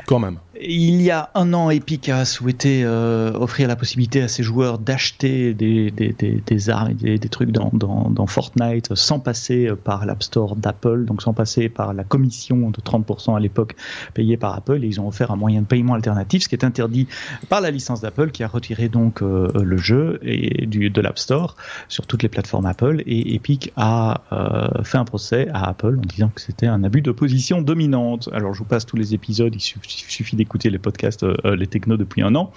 quand 0.06 0.18
même. 0.18 0.38
Il 0.60 1.00
y 1.02 1.10
a 1.10 1.30
un 1.34 1.52
an, 1.54 1.70
Epic 1.70 2.08
a 2.08 2.24
souhaité 2.24 2.86
offrir 2.86 3.68
la 3.68 3.76
possibilité 3.76 4.22
à 4.22 4.28
ses 4.28 4.42
joueurs 4.42 4.78
d'acheter 4.78 5.54
des, 5.54 6.70
armes 6.70 6.94
et 7.04 7.18
des, 7.18 7.28
trucs 7.28 7.50
dans, 7.50 8.26
Fortnite 8.26 8.94
sans 8.94 9.20
passer 9.20 9.70
par 9.84 10.06
l'App 10.06 10.22
Store 10.22 10.56
d'Apple, 10.56 11.04
donc 11.04 11.22
sans 11.22 11.32
passer 11.32 11.68
par 11.68 11.94
la 11.94 12.04
commission 12.04 12.70
de 12.70 12.80
30% 12.80 13.36
à 13.36 13.40
l'époque 13.40 13.76
payée 14.14 14.36
par 14.36 14.54
Apple. 14.54 14.82
Et 14.82 14.86
ils 14.86 15.00
ont 15.00 15.08
offert 15.08 15.30
un 15.30 15.36
moyen 15.36 15.62
de 15.62 15.66
paiement 15.66 15.94
alternatif, 15.94 16.42
ce 16.42 16.48
qui 16.48 16.54
est 16.54 16.64
interdit 16.64 17.06
par 17.48 17.60
la 17.60 17.70
licence 17.70 18.00
d'Apple, 18.00 18.30
qui 18.30 18.42
a 18.42 18.48
retiré 18.48 18.88
donc 18.88 19.22
euh, 19.22 19.50
le 19.54 19.76
jeu 19.76 20.18
et 20.22 20.66
du, 20.66 20.90
de 20.90 21.00
l'App 21.00 21.18
Store 21.18 21.56
sur 21.88 22.06
toutes 22.06 22.22
les 22.22 22.28
plateformes 22.28 22.66
Apple. 22.66 23.02
Et 23.06 23.34
Epic 23.34 23.72
a 23.76 24.22
euh, 24.32 24.82
fait 24.82 24.98
un 24.98 25.04
procès 25.04 25.48
à 25.52 25.68
Apple 25.68 25.98
en 25.98 26.06
disant 26.06 26.30
que 26.34 26.40
c'était 26.40 26.66
un 26.66 26.84
abus 26.84 27.02
de 27.02 27.12
position 27.12 27.62
dominante. 27.62 28.28
Alors 28.32 28.54
je 28.54 28.60
vous 28.60 28.64
passe 28.64 28.86
tous 28.86 28.96
les 28.96 29.14
épisodes, 29.14 29.54
il 29.54 29.60
suffit, 29.60 30.36
d'écouter 30.48 30.70
les 30.70 30.78
podcasts, 30.78 31.24
euh, 31.24 31.56
les 31.56 31.66
technos 31.66 31.98
depuis 31.98 32.22
un 32.22 32.34
an. 32.34 32.50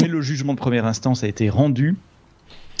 Mais 0.00 0.06
le 0.06 0.20
jugement 0.20 0.54
de 0.54 0.58
première 0.58 0.86
instance 0.86 1.24
a 1.24 1.26
été 1.26 1.50
rendu 1.50 1.96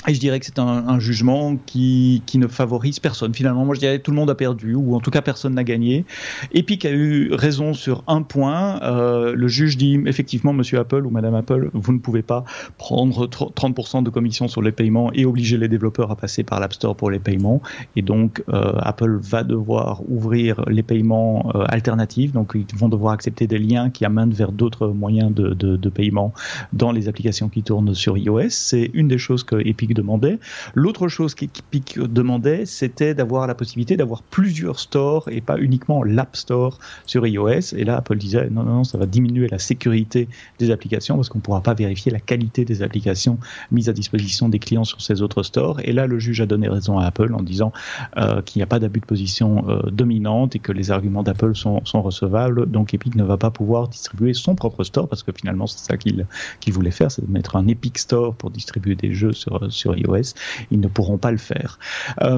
et 0.06 0.14
je 0.14 0.20
dirais 0.20 0.38
que 0.38 0.46
c'est 0.46 0.58
un, 0.58 0.98
jugement 0.98 1.56
qui, 1.56 2.22
qui 2.26 2.38
ne 2.38 2.46
favorise 2.46 3.00
personne. 3.00 3.34
Finalement, 3.34 3.64
moi 3.64 3.74
je 3.74 3.80
dirais 3.80 3.98
que 3.98 4.02
tout 4.02 4.10
le 4.10 4.16
monde 4.16 4.30
a 4.30 4.34
perdu, 4.34 4.74
ou 4.74 4.94
en 4.94 5.00
tout 5.00 5.10
cas 5.10 5.22
personne 5.22 5.54
n'a 5.54 5.64
gagné. 5.64 6.04
Epic 6.52 6.84
a 6.84 6.90
eu 6.90 7.32
raison 7.32 7.72
sur 7.72 8.04
un 8.06 8.22
point. 8.22 8.80
Euh, 8.82 9.34
le 9.34 9.48
juge 9.48 9.76
dit 9.76 10.00
effectivement, 10.06 10.52
Monsieur 10.52 10.78
Apple 10.78 11.06
ou 11.06 11.10
Madame 11.10 11.34
Apple, 11.34 11.70
vous 11.72 11.92
ne 11.92 11.98
pouvez 11.98 12.22
pas 12.22 12.44
prendre 12.78 13.26
30% 13.26 14.02
de 14.02 14.10
commission 14.10 14.46
sur 14.48 14.62
les 14.62 14.72
paiements 14.72 15.12
et 15.12 15.24
obliger 15.24 15.56
les 15.56 15.68
développeurs 15.68 16.10
à 16.10 16.16
passer 16.16 16.42
par 16.42 16.60
l'App 16.60 16.74
Store 16.74 16.96
pour 16.96 17.10
les 17.10 17.18
paiements. 17.18 17.62
Et 17.96 18.02
donc 18.02 18.42
euh, 18.48 18.72
Apple 18.78 19.18
va 19.20 19.42
devoir 19.42 20.02
ouvrir 20.08 20.64
les 20.68 20.82
paiements 20.82 21.50
euh, 21.54 21.64
alternatifs. 21.68 22.32
Donc 22.32 22.52
ils 22.54 22.76
vont 22.76 22.88
devoir 22.88 23.14
accepter 23.14 23.46
des 23.46 23.58
liens 23.58 23.90
qui 23.90 24.04
amènent 24.04 24.32
vers 24.32 24.52
d'autres 24.52 24.88
moyens 24.88 25.32
de, 25.32 25.54
de, 25.54 25.76
de, 25.76 25.88
paiement 25.88 26.34
dans 26.72 26.92
les 26.92 27.08
applications 27.08 27.48
qui 27.48 27.62
tournent 27.62 27.94
sur 27.94 28.18
iOS. 28.18 28.50
C'est 28.50 28.90
une 28.92 29.08
des 29.08 29.18
choses 29.18 29.44
que 29.44 29.56
Epic 29.66 29.93
demandait. 29.94 30.38
L'autre 30.74 31.08
chose 31.08 31.34
qu'Epic 31.34 31.98
demandait, 31.98 32.66
c'était 32.66 33.14
d'avoir 33.14 33.46
la 33.46 33.54
possibilité 33.54 33.96
d'avoir 33.96 34.22
plusieurs 34.22 34.78
stores 34.78 35.28
et 35.30 35.40
pas 35.40 35.58
uniquement 35.58 36.02
l'App 36.02 36.36
Store 36.36 36.78
sur 37.06 37.26
iOS. 37.26 37.74
Et 37.76 37.84
là, 37.84 37.96
Apple 37.96 38.18
disait 38.18 38.48
non, 38.50 38.62
non, 38.62 38.74
non, 38.76 38.84
ça 38.84 38.98
va 38.98 39.06
diminuer 39.06 39.48
la 39.48 39.58
sécurité 39.58 40.28
des 40.58 40.70
applications 40.70 41.16
parce 41.16 41.28
qu'on 41.28 41.38
ne 41.38 41.42
pourra 41.42 41.62
pas 41.62 41.74
vérifier 41.74 42.12
la 42.12 42.20
qualité 42.20 42.64
des 42.64 42.82
applications 42.82 43.38
mises 43.70 43.88
à 43.88 43.92
disposition 43.92 44.48
des 44.48 44.58
clients 44.58 44.84
sur 44.84 45.00
ces 45.00 45.22
autres 45.22 45.42
stores. 45.42 45.80
Et 45.84 45.92
là, 45.92 46.06
le 46.06 46.18
juge 46.18 46.40
a 46.40 46.46
donné 46.46 46.68
raison 46.68 46.98
à 46.98 47.06
Apple 47.06 47.34
en 47.34 47.42
disant 47.42 47.72
euh, 48.16 48.42
qu'il 48.42 48.60
n'y 48.60 48.62
a 48.62 48.66
pas 48.66 48.78
d'abus 48.78 49.00
de 49.00 49.06
position 49.06 49.64
euh, 49.68 49.90
dominante 49.90 50.56
et 50.56 50.58
que 50.58 50.72
les 50.72 50.90
arguments 50.90 51.22
d'Apple 51.22 51.54
sont, 51.54 51.80
recevables. 51.94 52.66
Donc 52.66 52.92
Epic 52.92 53.14
ne 53.14 53.24
va 53.24 53.36
pas 53.36 53.50
pouvoir 53.50 53.88
distribuer 53.88 54.34
son 54.34 54.56
propre 54.56 54.82
store 54.82 55.08
parce 55.08 55.22
que 55.22 55.32
finalement, 55.32 55.66
c'est 55.66 55.78
ça 55.78 55.96
qu'il 55.96 56.72
voulait 56.72 56.90
faire, 56.90 57.10
c'est 57.10 57.24
de 57.24 57.30
mettre 57.30 57.56
un 57.56 57.68
Epic 57.68 57.98
Store 57.98 58.34
pour 58.34 58.50
distribuer 58.50 58.94
des 58.94 59.14
jeux 59.14 59.32
sur, 59.32 59.72
sur 59.72 59.83
sur 59.84 59.96
iOS, 59.96 60.34
ils 60.70 60.80
ne 60.80 60.88
pourront 60.88 61.18
pas 61.18 61.30
le 61.30 61.36
faire. 61.38 61.78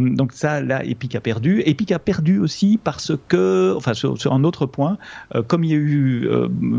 donc 0.00 0.32
ça, 0.32 0.60
là, 0.60 0.84
Epic 0.84 1.14
a 1.14 1.20
perdu. 1.20 1.62
Epic 1.64 1.92
a 1.92 1.98
perdu 1.98 2.38
aussi 2.40 2.78
parce 2.82 3.12
que, 3.28 3.74
enfin, 3.76 3.94
sur, 3.94 4.32
un 4.32 4.42
autre 4.42 4.66
point, 4.66 4.98
comme 5.46 5.62
il 5.62 5.70
y 5.70 5.74
a 5.74 5.76
eu 5.76 6.28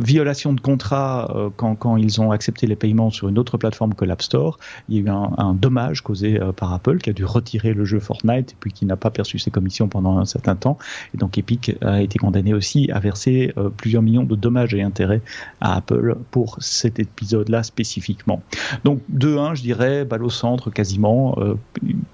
violation 0.03 0.51
de 0.53 0.59
contrat 0.59 1.51
quand, 1.55 1.75
quand, 1.75 1.95
ils 1.95 2.19
ont 2.19 2.31
accepté 2.31 2.67
les 2.67 2.75
paiements 2.75 3.09
sur 3.09 3.29
une 3.29 3.39
autre 3.39 3.57
plateforme 3.57 3.93
que 3.93 4.03
l'App 4.03 4.21
Store, 4.21 4.59
il 4.89 4.95
y 4.95 4.99
a 4.99 5.01
eu 5.03 5.09
un, 5.09 5.31
un 5.37 5.53
dommage 5.53 6.01
causé 6.01 6.39
par 6.57 6.73
Apple 6.73 6.97
qui 6.97 7.09
a 7.09 7.13
dû 7.13 7.23
retirer 7.23 7.73
le 7.73 7.85
jeu 7.85 7.99
Fortnite 7.99 8.51
et 8.51 8.55
puis 8.59 8.73
qui 8.73 8.85
n'a 8.85 8.97
pas 8.97 9.09
perçu 9.09 9.39
ses 9.39 9.51
commissions 9.51 9.87
pendant 9.87 10.17
un 10.17 10.25
certain 10.25 10.55
temps. 10.55 10.77
Et 11.13 11.17
donc 11.17 11.37
Epic 11.37 11.75
a 11.81 12.01
été 12.01 12.19
condamné 12.19 12.53
aussi 12.53 12.91
à 12.91 12.99
verser 12.99 13.53
plusieurs 13.77 14.01
millions 14.01 14.23
de 14.23 14.35
dommages 14.35 14.73
et 14.73 14.81
intérêts 14.81 15.21
à 15.61 15.75
Apple 15.77 16.17
pour 16.31 16.57
cet 16.59 16.99
épisode-là 16.99 17.63
spécifiquement. 17.63 18.41
Donc 18.83 19.01
2-1, 19.13 19.55
je 19.55 19.61
dirais, 19.61 20.05
balle 20.05 20.23
au 20.23 20.29
centre 20.29 20.56
quasiment. 20.69 21.35
Euh, 21.37 21.55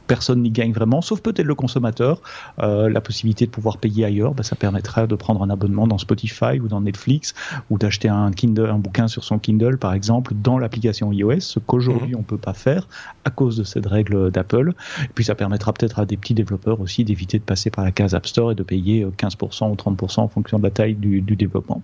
personne 0.08 0.42
n'y 0.42 0.52
gagne 0.52 0.72
vraiment, 0.72 1.02
sauf 1.02 1.22
peut-être 1.22 1.46
le 1.46 1.56
consommateur. 1.56 2.22
Euh, 2.60 2.90
la 2.90 3.02
possibilité 3.02 3.46
de 3.46 3.52
pouvoir 3.52 3.78
payer 3.78 4.06
ailleurs, 4.06 4.34
bah, 4.34 4.44
ça 4.44 4.56
permettra 4.56 5.08
de 5.08 5.16
prendre 5.16 5.42
un 5.44 5.50
abonnement 5.50 5.88
dans 5.88 5.98
Spotify 5.98 6.60
ou 6.62 6.68
dans 6.68 6.82
Netflix 6.82 7.34
ou 7.70 7.78
d'acheter 7.78 8.10
un 8.10 8.32
Kindle, 8.32 8.70
un 8.70 8.78
bouquin 8.78 9.08
sur 9.08 9.24
son 9.24 9.40
Kindle 9.40 9.78
par 9.78 9.94
exemple 9.94 10.34
dans 10.36 10.58
l'application 10.58 11.12
iOS, 11.12 11.40
ce 11.40 11.60
qu'aujourd'hui 11.60 12.14
mhm. 12.14 12.20
on 12.20 12.24
peut 12.24 12.38
pas 12.38 12.54
faire 12.54 12.88
à 13.26 13.30
cause 13.30 13.58
de 13.58 13.64
cette 13.64 13.86
règle 13.86 14.32
d'Apple. 14.32 14.74
Et 15.04 15.10
puis 15.16 15.24
ça 15.24 15.36
permettra 15.36 15.74
peut-être 15.74 16.00
à 16.00 16.06
des 16.06 16.18
petits 16.18 16.34
développeurs 16.34 16.80
aussi 16.80 17.04
d'éviter 17.04 17.40
de 17.40 17.44
passer 17.44 17.70
par 17.70 17.84
la 17.84 17.92
case 17.92 18.14
App 18.14 18.28
Store 18.28 18.52
et 18.52 18.56
de 18.56 18.64
payer 18.64 19.06
15% 19.06 19.72
ou 19.72 19.76
30% 19.76 20.20
en 20.20 20.28
fonction 20.28 20.60
de 20.60 20.64
la 20.64 20.72
taille 20.72 20.96
du, 20.96 21.22
du 21.22 21.36
développement. 21.36 21.82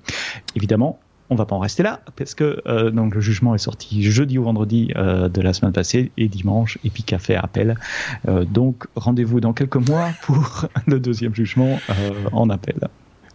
Évidemment, 0.56 1.00
on 1.30 1.36
va 1.36 1.46
pas 1.46 1.56
en 1.56 1.60
rester 1.60 1.84
là 1.84 2.02
parce 2.16 2.36
que 2.36 2.62
euh, 2.68 2.92
donc 2.92 3.16
le 3.16 3.22
jugement 3.22 3.56
est 3.56 3.60
sorti 3.60 4.04
jeudi 4.04 4.38
ou 4.38 4.44
vendredi 4.44 4.92
euh, 4.96 5.30
de 5.30 5.42
la 5.42 5.54
semaine 5.54 5.74
passée 5.74 6.12
et 6.18 6.28
dimanche 6.28 6.78
Epic 6.84 7.14
a 7.14 7.20
fait 7.20 7.36
appel. 7.36 7.78
Euh, 8.28 8.46
donc 8.46 8.88
rendez-vous 8.96 9.40
dans 9.40 9.54
quelques 9.54 9.76
mois 9.76 10.10
pour 10.24 10.66
le 10.88 11.00
deuxième 11.00 11.36
jugement 11.36 11.80
en 12.32 12.50
appel. 12.50 12.90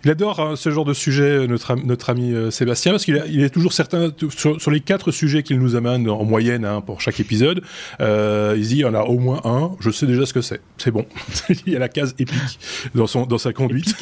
Il 0.04 0.10
adore 0.10 0.40
hein, 0.40 0.56
ce 0.56 0.70
genre 0.70 0.84
de 0.84 0.92
sujet, 0.92 1.46
notre, 1.46 1.74
notre 1.76 2.10
ami 2.10 2.32
euh, 2.32 2.50
Sébastien, 2.50 2.92
parce 2.92 3.04
qu'il 3.04 3.22
il 3.28 3.42
est 3.42 3.50
toujours 3.50 3.72
certain, 3.72 4.10
sur, 4.36 4.70
les 4.70 4.80
quatre 4.80 5.10
sujets 5.10 5.42
qu'il 5.42 5.58
nous 5.58 5.76
amène 5.76 6.08
en 6.08 6.24
moyenne 6.24 6.64
hein, 6.64 6.80
pour 6.80 7.00
chaque 7.00 7.20
épisode, 7.20 7.62
euh, 8.00 8.54
il 8.56 8.66
dit 8.66 8.76
il 8.76 8.80
y 8.80 8.84
en 8.84 8.94
a 8.94 9.02
au 9.02 9.18
moins 9.18 9.40
un, 9.44 9.72
je 9.80 9.90
sais 9.90 10.06
déjà 10.06 10.26
ce 10.26 10.32
que 10.32 10.42
c'est. 10.42 10.60
C'est 10.76 10.90
bon. 10.90 11.06
il 11.66 11.72
y 11.72 11.76
a 11.76 11.78
la 11.78 11.88
case 11.88 12.14
épique 12.18 12.58
dans, 12.94 13.06
son, 13.06 13.24
dans 13.24 13.38
sa 13.38 13.52
conduite. 13.52 13.94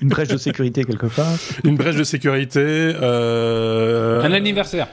Une 0.00 0.08
brèche 0.08 0.28
de 0.28 0.36
sécurité 0.36 0.84
quelque 0.84 1.06
part. 1.06 1.32
Une 1.64 1.76
brèche 1.76 1.96
de 1.96 2.04
sécurité. 2.04 2.60
Euh... 2.60 4.22
Un 4.22 4.32
anniversaire. 4.32 4.88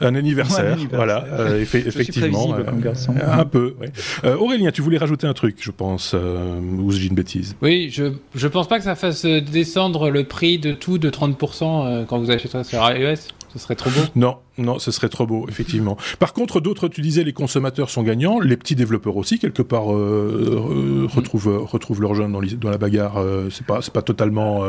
Un 0.00 0.14
anniversaire, 0.14 0.76
voilà, 0.92 1.24
euh, 1.32 1.60
effectivement. 1.60 2.54
Euh, 2.54 3.12
un 3.26 3.44
peu. 3.44 3.74
Euh, 4.24 4.36
Aurélien, 4.36 4.70
tu 4.70 4.82
voulais 4.82 4.98
rajouter 4.98 5.26
un 5.26 5.32
truc, 5.32 5.56
je 5.60 5.70
pense, 5.70 6.14
ou 6.14 6.90
je 6.90 6.98
dis 6.98 7.06
une 7.08 7.14
bêtise. 7.14 7.56
Oui, 7.62 7.90
je 7.92 8.12
je 8.34 8.48
pense 8.48 8.68
pas 8.68 8.78
que 8.78 8.84
ça 8.84 8.94
fasse 8.94 9.24
descendre 9.24 10.10
le 10.10 10.24
prix 10.24 10.58
de 10.58 10.72
tout 10.72 10.98
de 10.98 11.10
30% 11.10 12.06
quand 12.06 12.18
vous 12.18 12.30
achetez 12.30 12.48
ça 12.48 12.64
sur 12.64 12.78
iOS. 12.90 13.16
Ce 13.52 13.58
serait 13.58 13.76
trop 13.76 13.90
beau. 13.90 14.00
Non, 14.16 14.38
non, 14.56 14.78
ce 14.78 14.92
serait 14.92 15.08
trop 15.08 15.26
beau, 15.26 15.46
effectivement. 15.48 15.96
Par 16.20 16.32
contre, 16.32 16.60
d'autres, 16.60 16.86
tu 16.86 17.00
disais, 17.00 17.24
les 17.24 17.32
consommateurs 17.32 17.90
sont 17.90 18.04
gagnants, 18.04 18.38
les 18.38 18.56
petits 18.56 18.76
développeurs 18.76 19.16
aussi, 19.16 19.40
quelque 19.40 19.62
part, 19.62 19.92
euh, 19.92 21.08
retrouvent, 21.12 21.48
euh, 21.48 21.58
retrouvent 21.58 22.00
leur 22.00 22.14
jeune 22.14 22.32
dans, 22.32 22.40
dans 22.40 22.70
la 22.70 22.78
bagarre. 22.78 23.16
Euh, 23.16 23.48
c'est 23.50 23.66
pas, 23.66 23.80
pas 23.92 24.02
totalement 24.02 24.62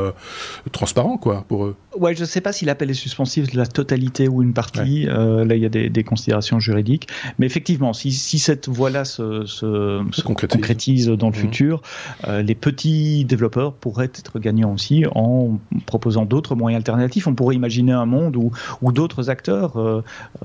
transparent, 0.72 1.18
quoi, 1.18 1.46
pour 1.48 1.66
eux. 1.66 1.76
Ouais, 1.98 2.16
je 2.16 2.26
sais 2.26 2.42
pas 2.42 2.52
si 2.52 2.66
l'appel 2.66 2.90
est 2.90 2.96
suspensif 2.96 3.52
de 3.52 3.58
la 3.58 3.66
totalité 3.68 4.28
ou 4.28 4.42
une 4.42 4.54
partie. 4.54 5.06
là, 5.06 5.56
il 5.56 5.62
y 5.62 5.66
a 5.66 5.70
des, 5.70 6.04
considérations 6.04 6.60
juridiques. 6.60 7.08
Mais 7.40 7.46
effectivement, 7.46 7.94
si, 7.94 8.12
si 8.12 8.40
cette 8.40 8.70
voie-là 8.70 9.06
se, 9.06 9.46
se, 9.46 10.22
concrétise. 10.24 11.08
dans 11.08 11.30
le 11.30 11.34
mmh. 11.34 11.36
futur, 11.36 11.82
les 12.28 12.56
petits 12.56 13.26
développeurs 13.26 13.74
pourraient 13.74 14.06
être 14.06 14.40
gagnants 14.40 14.74
aussi 14.74 15.06
en 15.14 15.60
proposant 15.86 16.26
d'autres 16.26 16.56
moyens 16.56 16.80
alternatifs. 16.80 17.28
On 17.28 17.36
pourrait 17.36 17.56
imaginer 17.56 17.92
un 17.92 18.06
monde 18.06 18.36
où, 18.36 18.52
où 18.82 18.92
d'autres 18.92 19.30
acteurs 19.30 19.75
euh, 19.80 20.02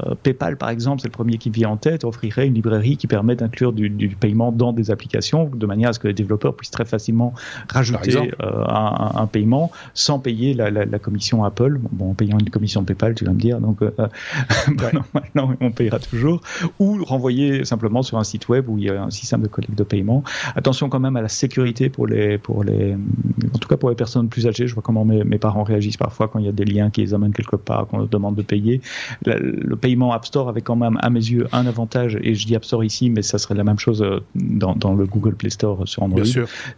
euh, 0.06 0.14
PayPal, 0.22 0.56
par 0.56 0.70
exemple, 0.70 1.00
c'est 1.00 1.08
le 1.08 1.12
premier 1.12 1.38
qui 1.38 1.50
vient 1.50 1.70
en 1.70 1.76
tête, 1.76 2.04
offrirait 2.04 2.46
une 2.46 2.54
librairie 2.54 2.96
qui 2.96 3.06
permet 3.06 3.36
d'inclure 3.36 3.72
du, 3.72 4.16
paiement 4.20 4.52
dans 4.52 4.72
des 4.72 4.90
applications, 4.90 5.50
de 5.52 5.66
manière 5.66 5.90
à 5.90 5.92
ce 5.92 5.98
que 5.98 6.08
les 6.08 6.14
développeurs 6.14 6.54
puissent 6.54 6.70
très 6.70 6.84
facilement 6.84 7.34
rajouter 7.68 8.32
euh, 8.42 8.64
un, 8.66 9.26
paiement 9.26 9.70
sans 9.94 10.18
payer 10.18 10.54
la, 10.54 10.98
commission 10.98 11.44
Apple. 11.44 11.78
Bon, 11.92 12.10
en 12.10 12.14
payant 12.14 12.38
une 12.38 12.50
commission 12.50 12.84
PayPal, 12.84 13.14
tu 13.14 13.24
vas 13.24 13.32
me 13.32 13.38
dire, 13.38 13.60
donc 13.60 13.80
maintenant 15.14 15.54
on 15.60 15.70
payera 15.70 15.98
toujours, 15.98 16.40
ou 16.78 17.02
renvoyer 17.04 17.64
simplement 17.64 18.02
sur 18.02 18.18
un 18.18 18.24
site 18.24 18.48
web 18.48 18.68
où 18.68 18.78
il 18.78 18.84
y 18.84 18.90
a 18.90 19.02
un 19.02 19.10
système 19.10 19.42
de 19.42 19.48
collecte 19.48 19.76
de 19.76 19.84
paiement. 19.84 20.22
Attention 20.56 20.88
quand 20.88 21.00
même 21.00 21.16
à 21.16 21.22
la 21.22 21.28
sécurité 21.28 21.88
pour 21.88 22.06
les, 22.06 22.38
pour 22.38 22.64
les, 22.64 22.94
en 22.94 23.58
tout 23.58 23.68
cas 23.68 23.76
pour 23.76 23.90
les 23.90 23.96
personnes 23.96 24.28
plus 24.28 24.46
âgées. 24.46 24.66
Je 24.66 24.74
vois 24.74 24.82
comment 24.82 25.04
mes, 25.04 25.24
mes 25.24 25.38
parents 25.38 25.62
réagissent 25.62 25.96
parfois 25.96 26.28
quand 26.28 26.38
il 26.38 26.46
y 26.46 26.48
a 26.48 26.52
des 26.52 26.64
liens 26.64 26.90
qui 26.90 27.00
les 27.00 27.14
amènent 27.14 27.32
quelque 27.32 27.56
part, 27.56 27.86
qu'on 27.86 27.98
leur 27.98 28.08
demande 28.08 28.34
de 28.34 28.42
payer 28.42 28.80
le 29.26 29.76
paiement 29.76 30.12
App 30.12 30.24
Store 30.24 30.48
avait 30.48 30.62
quand 30.62 30.76
même, 30.76 30.98
à 31.00 31.10
mes 31.10 31.20
yeux, 31.20 31.46
un 31.52 31.66
avantage, 31.66 32.18
et 32.22 32.34
je 32.34 32.46
dis 32.46 32.56
App 32.56 32.64
Store 32.64 32.84
ici, 32.84 33.10
mais 33.10 33.22
ça 33.22 33.38
serait 33.38 33.54
la 33.54 33.64
même 33.64 33.78
chose 33.78 34.02
euh, 34.02 34.20
dans, 34.34 34.74
dans 34.74 34.94
le 34.94 35.06
Google 35.06 35.34
Play 35.34 35.50
Store 35.50 35.86
sur 35.86 36.02
Android, 36.02 36.24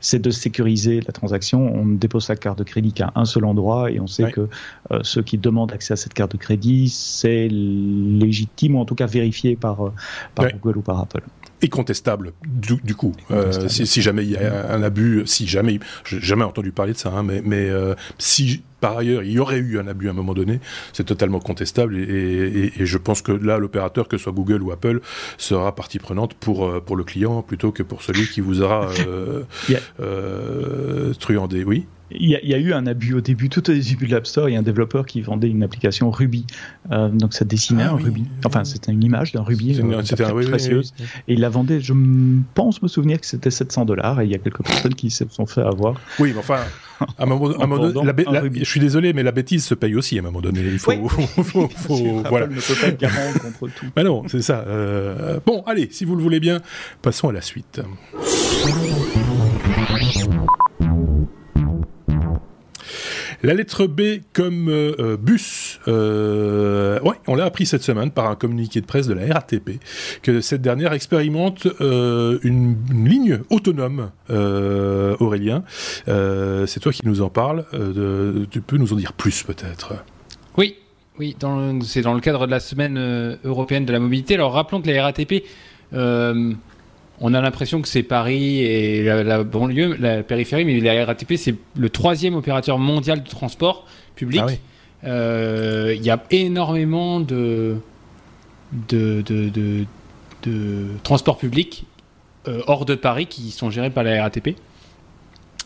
c'est 0.01 0.21
de 0.21 0.31
sécuriser 0.31 1.01
la 1.01 1.13
transaction. 1.13 1.73
On 1.75 1.85
ne 1.85 1.97
dépose 1.97 2.25
sa 2.25 2.37
carte 2.37 2.59
de 2.59 2.65
crédit 2.65 2.93
qu'à 2.93 3.13
un 3.15 3.25
seul 3.25 3.45
endroit, 3.45 3.91
et 3.91 4.01
on 4.01 4.07
sait 4.07 4.31
que 4.31 4.49
euh, 4.91 5.01
ceux 5.03 5.23
qui 5.23 5.39
demandent 5.39 5.73
accès 5.73 5.93
à 5.93 5.97
cette 5.97 6.15
carte 6.15 6.33
de 6.33 6.37
crédit, 6.39 6.89
c'est 6.89 7.49
légitime, 7.49 8.77
ou 8.77 8.81
en 8.81 8.85
tout 8.85 8.95
cas 8.95 9.07
vérifié 9.07 9.57
par, 9.57 9.87
euh, 9.87 9.93
par 10.35 10.47
Google 10.53 10.79
ou 10.79 10.83
par 10.83 10.99
Apple 11.01 11.23
et 11.63 11.69
contestable 11.69 12.33
du, 12.45 12.95
coup. 12.95 13.15
si, 13.69 14.03
jamais 14.03 14.25
il 14.25 14.33
y 14.33 14.37
a 14.37 14.73
un 14.73 14.83
abus, 14.83 15.23
si 15.27 15.47
jamais, 15.47 15.79
j'ai 16.05 16.21
jamais 16.21 16.45
entendu 16.45 16.73
parler 16.73 16.93
de 16.93 16.99
ça, 16.99 17.11
hein, 17.11 17.23
mais, 17.23 17.41
mais 17.45 17.71
si 18.19 18.63
par 18.81 18.99
ailleurs 18.99 19.23
il 19.23 19.31
y 19.31 19.39
aurait 19.39 19.59
eu 19.59 19.79
un 19.79 19.87
abus 19.87 20.09
à 20.09 20.11
un 20.11 20.15
moment 20.15 20.35
donné, 20.35 20.61
c'est 20.93 21.05
totalement 21.05 21.39
contestable 21.39 21.97
et, 21.97 22.73
et, 22.77 22.85
je 22.85 22.99
pense 22.99 23.23
que 23.23 23.33
là 23.33 23.59
l'opérateur, 23.59 24.09
que 24.09 24.19
ce 24.19 24.25
soit 24.25 24.33
Google 24.33 24.63
ou 24.63 24.73
Apple, 24.73 25.01
sera 25.39 25.75
partie 25.75 25.99
prenante 25.99 26.35
pour, 26.35 26.67
euh, 26.67 26.81
pour 26.81 26.97
le 26.97 27.05
client 27.05 27.43
plutôt 27.43 27.73
que 27.73 27.83
pour 27.83 28.03
celui 28.03 28.27
qui 28.27 28.41
vous 28.41 28.63
aura 28.63 28.89
euh, 29.07 29.45
euh, 30.01 31.15
truandé. 31.15 31.65
Oui? 31.65 31.87
Il 32.19 32.31
y, 32.31 32.55
a, 32.55 32.59
eu 32.59 32.73
un 32.73 32.87
abus 32.87 33.15
au 33.15 33.21
début, 33.21 33.49
tout 33.49 33.69
au 33.71 33.73
début 33.73 34.07
de 34.07 34.13
l'App 34.13 34.27
Store, 34.27 34.49
il 34.49 34.53
y 34.53 34.57
a 34.57 34.59
un 34.59 34.63
développeur 34.63 35.07
qui 35.07 35.21
vendait 35.21 35.49
une 35.49 35.63
application 35.63 36.11
Ruby. 36.11 36.47
Euh, 36.91 37.09
donc 37.09 37.35
ça 37.35 37.45
dessinait 37.45 37.85
ah 37.85 37.93
un 37.93 37.97
Ruby. 37.97 38.25
Enfin, 38.45 38.65
c'était 38.65 38.93
une 38.93 39.03
image 39.03 39.33
d'un 39.33 39.43
Ruby. 39.43 39.75
C'était 40.05 40.25
euh, 40.25 40.49
précieuse. 40.49 40.95
et 41.29 41.35
il 41.35 41.41
la 41.41 41.49
vendait, 41.49 41.81
je 41.81 41.93
pense 42.55 42.83
me 42.83 42.89
souvenir 42.89 43.21
que 43.21 43.27
c'était 43.27 43.51
700 43.51 43.85
dollars 43.85 44.21
et 44.21 44.25
il 44.25 44.31
y 44.31 44.35
a 44.35 44.39
quelques 44.39 44.63
personnes 44.63 44.95
qui 44.95 45.11
se 45.11 45.25
sont 45.29 45.47
fait 45.47 45.63
avoir. 45.63 45.95
Oui, 46.19 46.33
mais 46.33 46.41
enfin, 46.41 46.61
à 47.19 47.23
un 47.23 47.27
moment, 47.27 47.49
donné, 47.49 48.51
je 48.59 48.65
suis 48.65 48.81
désolé, 48.81 49.13
mais 49.13 49.23
la 49.23 49.33
bêtise 49.33 49.65
se 49.65 49.75
paye 49.75 49.95
aussi 49.95 50.17
à 50.17 50.21
un 50.21 50.25
moment 50.25 50.41
donné. 50.41 50.61
Il 50.61 50.79
faut, 50.79 51.09
faut, 51.09 51.69
faut, 51.69 52.23
voilà. 52.29 52.47
ne 52.47 52.55
peut 52.55 52.75
pas 52.81 52.89
être 52.89 53.01
garant 53.01 53.33
contre 53.41 53.73
tout. 53.75 53.87
Mais 53.97 54.05
non, 54.05 54.25
c'est 54.29 54.43
ça. 54.43 54.65
Euh, 54.67 55.41
bon, 55.45 55.63
allez, 55.67 55.89
si 55.91 56.05
vous 56.05 56.17
le 56.17 56.23
voulez 56.23 56.41
bien, 56.41 56.61
passons 57.03 57.29
à 57.29 57.33
la 57.33 57.43
suite. 57.43 57.81
La 63.45 63.55
lettre 63.55 63.89
B 63.89 64.21
comme 64.33 64.69
euh, 64.69 64.95
euh, 65.01 65.17
bus. 65.17 65.81
Euh, 65.89 67.01
on 67.27 67.35
l'a 67.35 67.45
appris 67.45 67.67
cette 67.67 67.83
semaine 67.83 68.13
par 68.13 68.31
un 68.31 68.37
communiqué 68.37 68.81
de 68.81 68.87
presse 68.87 69.09
de 69.09 69.15
la 69.15 69.35
RATP 69.35 69.81
que 70.23 70.41
cette 70.41 70.63
dernière 70.63 70.93
expérimente 70.93 71.67
une, 71.81 72.77
ligne 72.93 73.41
autonome. 73.51 74.11
Aurélien, 74.29 75.65
c'est 76.07 76.81
toi 76.81 76.93
qui 76.93 77.03
nous 77.05 77.23
en 77.23 77.31
parles. 77.31 77.65
tu 78.51 78.61
peux 78.61 78.77
nous 78.77 78.93
en 78.93 78.97
dire 78.97 79.13
plus 79.13 79.43
peut-être? 79.43 79.95
Oui, 80.57 80.77
oui, 81.19 81.37
c'est 81.85 82.03
dans 82.03 82.15
le 82.15 82.21
cadre 82.21 82.47
de 82.47 82.51
la 82.51 82.61
semaine 82.61 83.39
européenne 83.45 83.85
de 83.85 83.93
la 83.93 83.99
mobilité. 83.99 84.35
Alors 84.35 84.53
rappelons 84.53 84.81
que 84.81 84.89
la 84.89 85.03
RATP 85.03 85.45
on 87.23 87.35
a 87.35 87.41
l'impression 87.41 87.81
que 87.81 87.89
c'est 87.89 88.03
Paris 88.03 88.61
et 88.61 89.05
la, 89.05 89.45
banlieue, 89.45 89.97
la 89.99 90.25
périphérie, 90.25 90.65
mais 90.65 90.81
la 90.81 91.07
RATP, 91.07 91.35
c'est 91.37 91.55
le 91.77 91.89
troisième 91.89 92.35
opérateur 92.35 92.79
mondial 92.79 93.23
de 93.23 93.29
transport 93.29 93.87
public. 94.17 94.43
Ah 94.45 94.53
euh, 95.05 95.95
il 95.97 96.05
y 96.05 96.11
a 96.11 96.23
énormément 96.31 97.21
de, 97.21 97.77
de, 98.89 99.23
de, 99.23 100.87
transports 101.03 101.39
publics 101.39 101.87
euh, 102.49 102.63
hors 102.67 102.85
de 102.85 102.95
Paris 102.95 103.27
qui 103.27 103.51
sont 103.53 103.71
gérés 103.71 103.91
par 103.91 104.05
la 104.05 104.23
RATP. 104.23 104.57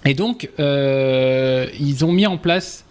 Et 0.05 0.15
donc, 0.15 0.51
euh, 0.59 1.67
ils 1.81 2.05
ont 2.05 2.13
mis 2.13 2.27
en 2.27 2.39
place 2.39 2.86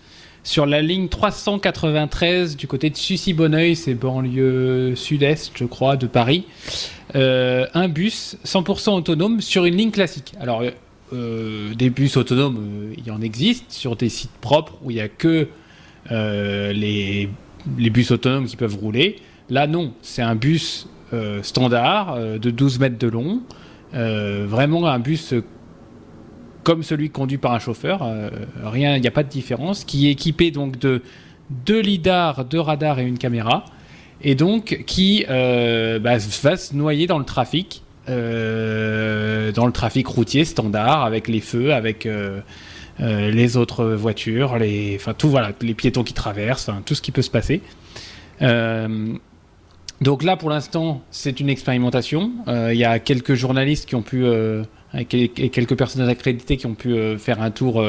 sur 0.45 0.67
la 0.67 0.81
ligne 0.83 1.09
393 1.09 2.55
du 2.55 2.67
côté 2.67 2.91
de 2.91 2.95
Sucy-Bonneuil, 2.95 3.75
c'est 3.75 3.95
banlieue 3.95 4.93
sud-est, 4.95 5.51
je 5.55 5.65
crois, 5.65 5.97
de 5.97 6.05
Paris. 6.05 6.45
Euh, 7.15 7.65
un 7.73 7.89
bus 7.89 8.37
100% 8.45 8.91
autonome 8.91 9.41
sur 9.41 9.65
une 9.65 9.75
ligne 9.75 9.89
classique. 9.89 10.33
Alors, 10.39 10.61
euh, 11.13 11.73
des 11.73 11.89
bus 11.89 12.15
autonomes, 12.15 12.59
euh, 12.59 12.93
il 13.03 13.11
en 13.11 13.21
existe 13.21 13.71
sur 13.71 13.95
des 13.95 14.07
sites 14.07 14.37
propres 14.39 14.77
où 14.83 14.91
il 14.91 14.95
n'y 14.95 15.01
a 15.01 15.09
que 15.09 15.47
les, 16.11 17.27
les, 17.79 17.89
bus 17.89 18.11
autonomes 18.11 18.45
qui 18.45 18.55
peuvent 18.55 18.77
rouler. 18.77 19.15
Là, 19.49 19.65
non, 19.65 19.93
c'est 20.03 20.21
un 20.21 20.35
bus 20.35 20.87
standard 21.41 22.19
de 22.19 22.51
12 22.51 22.79
mètres 22.79 22.99
de 22.99 23.07
long. 23.07 23.41
vraiment 23.91 24.85
un 24.85 24.99
bus 24.99 25.33
comme 26.65 26.83
celui 26.83 27.09
conduit 27.09 27.37
par 27.37 27.53
un 27.53 27.59
chauffeur. 27.59 28.03
rien, 28.63 28.97
il 28.97 29.01
n'y 29.01 29.07
a 29.07 29.11
pas 29.11 29.23
de 29.23 29.29
différence. 29.29 29.85
Qui 29.85 30.07
est 30.07 30.11
équipé 30.11 30.51
donc 30.51 30.77
de 30.77 31.01
deux 31.49 31.79
lidars, 31.79 32.43
deux 32.43 32.59
radars 32.59 32.99
et 32.99 33.05
une 33.05 33.17
caméra. 33.17 33.63
Et 34.21 34.35
donc 34.35 34.83
qui 34.85 35.23
bah, 35.27 36.17
va 36.17 36.57
se 36.57 36.75
noyer 36.75 37.07
dans 37.07 37.19
le 37.19 37.25
trafic. 37.25 37.83
dans 38.07 38.13
le 39.65 39.71
trafic 39.71 40.07
routier 40.07 40.43
standard 40.43 41.05
avec 41.05 41.29
les 41.29 41.39
feux, 41.39 41.73
avec 41.73 42.07
euh, 43.01 43.29
les 43.29 43.57
autres 43.57 43.85
voitures, 43.85 44.57
les, 44.57 44.95
enfin 44.95 45.13
tout 45.13 45.29
voilà, 45.29 45.51
les 45.61 45.73
piétons 45.73 46.03
qui 46.03 46.13
traversent, 46.13 46.69
tout 46.85 46.95
ce 46.95 47.01
qui 47.01 47.11
peut 47.11 47.21
se 47.21 47.29
passer. 47.29 47.61
Euh, 48.41 49.13
donc 49.99 50.23
là, 50.23 50.37
pour 50.37 50.49
l'instant, 50.49 51.01
c'est 51.11 51.39
une 51.41 51.49
expérimentation. 51.49 52.31
Euh, 52.47 52.73
il 52.73 52.79
y 52.79 52.85
a 52.85 52.99
quelques 52.99 53.33
journalistes 53.33 53.87
qui 53.87 53.95
ont 53.95 54.01
pu, 54.01 54.25
et 54.97 55.05
quelques 55.29 55.77
personnes 55.77 56.07
accréditées 56.07 56.57
qui 56.57 56.65
ont 56.65 56.75
pu 56.75 57.17
faire 57.17 57.41
un 57.41 57.51
tour 57.51 57.83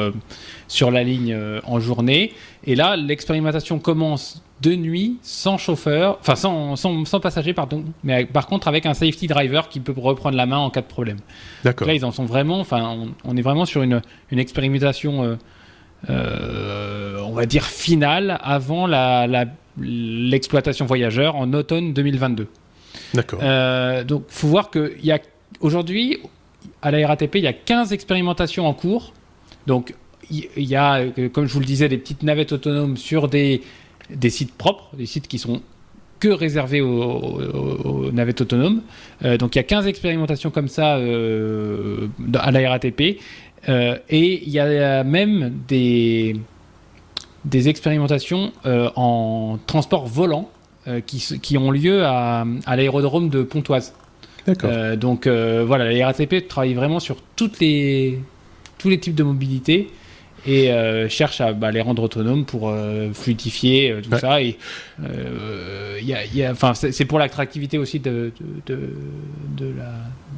sur 0.67 0.91
la 0.91 1.03
ligne 1.03 1.37
en 1.63 1.79
journée. 1.79 2.33
Et 2.65 2.75
là, 2.75 2.95
l'expérimentation 2.95 3.79
commence 3.79 4.41
de 4.61 4.75
nuit, 4.75 5.17
sans 5.21 5.57
chauffeur, 5.57 6.17
enfin 6.19 6.35
sans, 6.35 6.75
sans, 6.75 7.19
passager, 7.19 7.53
pardon, 7.53 7.83
mais 8.03 8.25
par 8.25 8.47
contre 8.47 8.67
avec 8.67 8.85
un 8.85 8.93
safety 8.93 9.27
driver 9.27 9.69
qui 9.69 9.79
peut 9.79 9.93
reprendre 9.95 10.35
la 10.35 10.45
main 10.45 10.57
en 10.57 10.69
cas 10.69 10.81
de 10.81 10.87
problème. 10.87 11.17
D'accord. 11.63 11.87
Là, 11.87 11.93
ils 11.93 12.05
en 12.05 12.11
sont 12.11 12.25
vraiment, 12.25 12.59
enfin, 12.59 13.07
on, 13.23 13.37
est 13.37 13.41
vraiment 13.41 13.65
sur 13.65 13.83
une, 13.83 14.01
une 14.31 14.39
expérimentation, 14.39 15.23
euh, 15.23 15.35
euh, 16.09 17.19
on 17.23 17.33
va 17.33 17.45
dire 17.45 17.65
finale, 17.65 18.39
avant 18.41 18.87
l'exploitation 19.79 20.85
la, 20.85 20.87
voyageur 20.87 21.35
en 21.35 21.53
automne 21.53 21.93
2022. 21.93 22.47
D'accord. 23.13 23.39
Euh, 23.43 24.03
donc, 24.03 24.23
faut 24.27 24.47
voir 24.47 24.71
qu'il 24.71 25.05
y 25.05 25.11
a 25.11 25.19
aujourd'hui, 25.59 26.17
à 26.81 26.91
la 26.91 27.07
RATP, 27.07 27.35
il 27.35 27.43
y 27.43 27.47
a 27.47 27.53
15 27.53 27.93
expérimentations 27.93 28.67
en 28.67 28.73
cours. 28.73 29.13
Donc, 29.65 29.95
il 30.29 30.49
y 30.57 30.75
a, 30.75 31.05
comme 31.33 31.47
je 31.47 31.53
vous 31.53 31.59
le 31.59 31.65
disais, 31.65 31.87
des 31.87 31.97
petites 31.97 32.23
navettes 32.23 32.51
autonomes 32.51 32.97
sur 32.97 33.27
des 33.29 33.61
sites 34.29 34.53
propres, 34.53 34.95
des 34.95 35.05
sites 35.05 35.27
qui 35.27 35.39
sont 35.39 35.61
que 36.19 36.29
réservés 36.29 36.81
aux, 36.81 38.11
navettes 38.11 38.41
autonomes. 38.41 38.81
Euh, 39.23 39.37
donc 39.37 39.55
il 39.55 39.59
y 39.59 39.61
a 39.61 39.63
15 39.63 39.87
expérimentations 39.87 40.49
comme 40.49 40.67
ça 40.67 40.97
euh, 40.97 42.07
à 42.33 42.51
la 42.51 42.69
RATP. 42.69 43.19
Euh, 43.69 43.97
et 44.09 44.43
il 44.43 44.49
y 44.49 44.59
a 44.59 45.03
même 45.03 45.53
des, 45.67 46.35
expérimentations 47.53 48.51
en 48.65 49.57
transport 49.65 50.05
volant 50.05 50.49
qui, 51.05 51.57
ont 51.57 51.71
lieu 51.71 52.03
à 52.05 52.45
l'aérodrome 52.67 53.29
de 53.29 53.43
Pontoise. 53.43 53.93
D'accord. 54.47 54.97
donc 54.97 55.27
voilà, 55.27 55.91
la 55.91 56.05
RATP 56.07 56.47
travaille 56.47 56.73
vraiment 56.73 56.99
sur 56.99 57.17
toutes 57.35 57.59
les, 57.59 58.19
tous 58.77 58.89
les 58.89 58.99
types 58.99 59.15
de 59.15 59.23
mobilité 59.23 59.89
et 60.45 60.71
euh, 60.71 61.09
cherche 61.09 61.41
à 61.41 61.51
bah, 61.53 61.71
les 61.71 61.81
rendre 61.81 62.03
autonomes 62.03 62.45
pour 62.45 62.69
euh, 62.69 63.11
fluidifier 63.13 63.91
euh, 63.91 64.01
tout 64.01 64.17
ça. 64.17 64.41
Et 64.41 64.57
y 66.01 66.13
a, 66.13 66.25
y 66.25 66.43
a, 66.43 66.53
c'est 66.73 67.05
pour 67.05 67.19
l'attractivité 67.19 67.77
aussi 67.77 67.99
de, 67.99 68.31
de, 68.65 68.75
de, 68.75 68.89
de, 69.57 69.73
la, 69.77 69.91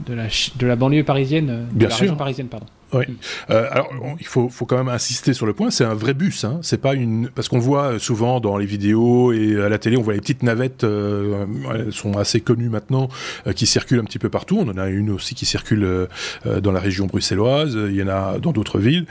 de, 0.08 0.13
la, 0.13 0.28
de 0.58 0.68
la 0.68 0.75
banlieue 0.75 1.04
parisienne, 1.04 1.68
de 1.72 1.78
Bien 1.78 1.89
la 1.89 1.94
sûr. 1.94 2.01
région 2.01 2.16
parisienne, 2.16 2.48
pardon. 2.48 2.66
Oui. 2.93 3.05
Euh, 3.50 3.67
alors, 3.72 3.89
il 4.19 4.25
faut, 4.25 4.50
faut 4.50 4.65
quand 4.65 4.77
même 4.77 4.89
insister 4.89 5.34
sur 5.34 5.46
le 5.46 5.53
point. 5.53 5.69
C'est 5.69 5.86
un 5.86 5.93
vrai 5.93 6.13
bus. 6.13 6.43
Hein. 6.43 6.60
C'est 6.62 6.81
pas 6.81 6.93
une 6.93 7.29
parce 7.29 7.48
qu'on 7.48 7.60
voit 7.60 8.00
souvent 8.00 8.39
dans 8.39 8.58
les 8.58 8.65
vidéos 8.65 9.31
et 9.31 9.62
à 9.62 9.69
la 9.69 9.77
télé, 9.77 9.98
on 9.98 10.01
voit 10.01 10.13
les 10.13 10.22
petites 10.22 10.43
navettes. 10.43 10.84
Euh, 10.84 11.46
elles 11.74 11.93
sont 11.93 12.17
assez 12.17 12.41
connues 12.41 12.69
maintenant, 12.69 13.10
euh, 13.48 13.53
qui 13.53 13.67
circulent 13.67 14.00
un 14.00 14.03
petit 14.03 14.19
peu 14.19 14.29
partout. 14.29 14.58
On 14.60 14.69
en 14.69 14.77
a 14.77 14.89
une 14.89 15.12
aussi 15.12 15.36
qui 15.36 15.46
circule 15.46 15.84
euh, 15.84 16.08
dans 16.62 16.72
la 16.72 16.79
région 16.79 17.05
bruxelloise. 17.05 17.77
Il 17.89 17.96
y 17.96 18.03
en 18.03 18.08
a 18.08 18.39
dans 18.39 18.51
d'autres 18.51 18.79
villes 18.79 19.05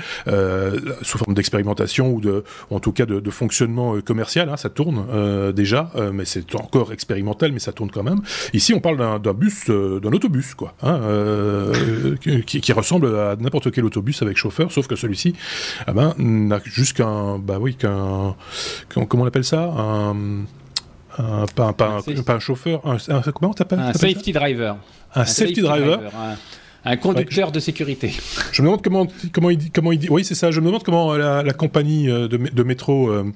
sous 1.02 1.18
forme 1.18 1.35
d'expérimentation 1.35 2.12
ou 2.12 2.20
de, 2.20 2.44
en 2.70 2.80
tout 2.80 2.92
cas, 2.92 3.06
de, 3.06 3.20
de 3.20 3.30
fonctionnement 3.30 4.00
commercial. 4.00 4.49
Hein. 4.49 4.56
Ça 4.56 4.70
tourne 4.70 5.04
déjà, 5.52 5.90
mais 6.12 6.25
c'est 6.25 6.54
encore 6.54 6.92
expérimental, 6.92 7.52
mais 7.52 7.58
ça 7.58 7.73
tourne 7.73 7.90
quand 7.90 8.02
même. 8.02 8.20
Ici, 8.52 8.75
on 8.75 8.80
parle 8.80 9.20
d'un 9.20 9.32
bus, 9.35 9.68
d'un 9.68 10.12
autobus, 10.12 10.54
quoi, 10.54 10.75
hein, 10.82 11.00
qui, 12.20 12.61
qui 12.61 12.73
ressemble 12.73 13.14
à 13.16 13.37
n'importe 13.37 13.67
quel 13.70 13.84
autobus 13.84 14.22
avec 14.22 14.37
chauffeur, 14.37 14.72
sauf 14.72 14.87
que 14.87 14.96
celui-ci 14.96 15.34
ah 15.87 15.92
ben, 15.92 16.14
n'a 16.18 16.60
juste 16.64 16.96
qu'un. 16.96 17.38
Bah 17.38 17.58
oui, 17.60 17.75
qu'un. 17.76 18.34
Comment 18.88 19.25
on 19.25 19.26
appelle 19.26 19.44
ça? 19.44 19.62
Un, 21.18 21.46
pas, 21.54 21.75
un, 22.28 22.38
chauffeur, 22.38 22.80
un, 22.87 23.22
comment 23.32 23.52
t'appelles 23.52 23.80
Un 23.80 23.92
safety 23.92 24.32
driver. 24.32 24.76
Un, 25.14 25.25
safety, 25.25 25.62
driver. 25.62 26.00
un, 26.84 26.97
conducteur 26.97 27.50
de 27.50 27.58
sécurité. 27.58 28.12
Je 28.52 28.62
me 28.62 28.69
demande 28.69 28.82
comment, 28.82 29.06
comment, 29.32 29.50
il, 29.50 29.71
comment 29.73 29.90
il 29.90 29.99
dit. 29.99 30.08
Oui, 30.10 30.25
c'est 30.25 30.36
ça. 30.36 30.52
Je 30.52 30.60
me 30.60 30.66
demande 30.66 30.84
comment 30.84 31.16
la, 31.16 31.52
compagnie 31.52 32.08
euh, 32.08 32.28
de, 32.28 32.36
de 32.36 32.62
métro. 32.62 33.08
Euh, 33.10 33.32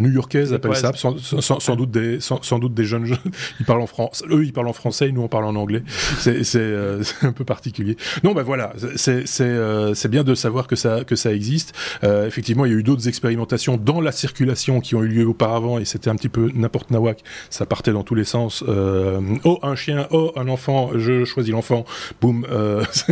new-yorkaise 0.00 0.52
appelle 0.52 0.74
ça, 0.76 0.92
sans, 0.94 1.16
sans, 1.40 1.76
doute 1.76 1.90
des, 1.90 2.18
sans, 2.20 2.58
doute 2.58 2.74
des 2.74 2.84
jeunes, 2.84 3.06
ils 3.60 3.66
parlent 3.66 3.82
en 3.82 3.86
français, 3.86 4.24
eux 4.30 4.44
ils 4.44 4.52
parlent 4.52 4.68
en 4.68 4.72
français, 4.72 5.10
nous 5.12 5.22
on 5.22 5.28
parle 5.28 5.44
en 5.44 5.54
anglais, 5.56 5.82
c'est 6.18 6.42
euh, 6.56 7.02
un 7.22 7.32
peu 7.32 7.44
particulier. 7.44 7.96
Non, 8.24 8.32
ben 8.32 8.42
voilà, 8.42 8.72
c'est 8.96 9.24
euh, 9.40 9.94
bien 10.08 10.24
de 10.24 10.34
savoir 10.34 10.66
que 10.66 10.76
ça, 10.76 11.04
que 11.04 11.16
ça 11.16 11.32
existe. 11.32 11.74
Euh, 12.04 12.26
effectivement, 12.26 12.64
il 12.64 12.72
y 12.72 12.74
a 12.74 12.78
eu 12.78 12.82
d'autres 12.82 13.08
expérimentations 13.08 13.76
dans 13.76 14.00
la 14.00 14.12
circulation 14.12 14.80
qui 14.80 14.94
ont 14.94 15.02
eu 15.02 15.08
lieu 15.08 15.26
auparavant 15.26 15.78
et 15.78 15.84
c'était 15.84 16.10
un 16.10 16.16
petit 16.16 16.28
peu 16.28 16.50
n'importe 16.54 16.90
nawak, 16.90 17.22
ça 17.50 17.66
partait 17.66 17.92
dans 17.92 18.04
tous 18.04 18.14
les 18.14 18.24
sens. 18.24 18.64
Euh, 18.68 19.20
oh, 19.44 19.58
un 19.62 19.74
chien, 19.74 20.06
oh, 20.10 20.32
un 20.36 20.48
enfant, 20.48 20.90
je 20.96 21.24
choisis 21.24 21.52
l'enfant, 21.52 21.84
boum, 22.20 22.46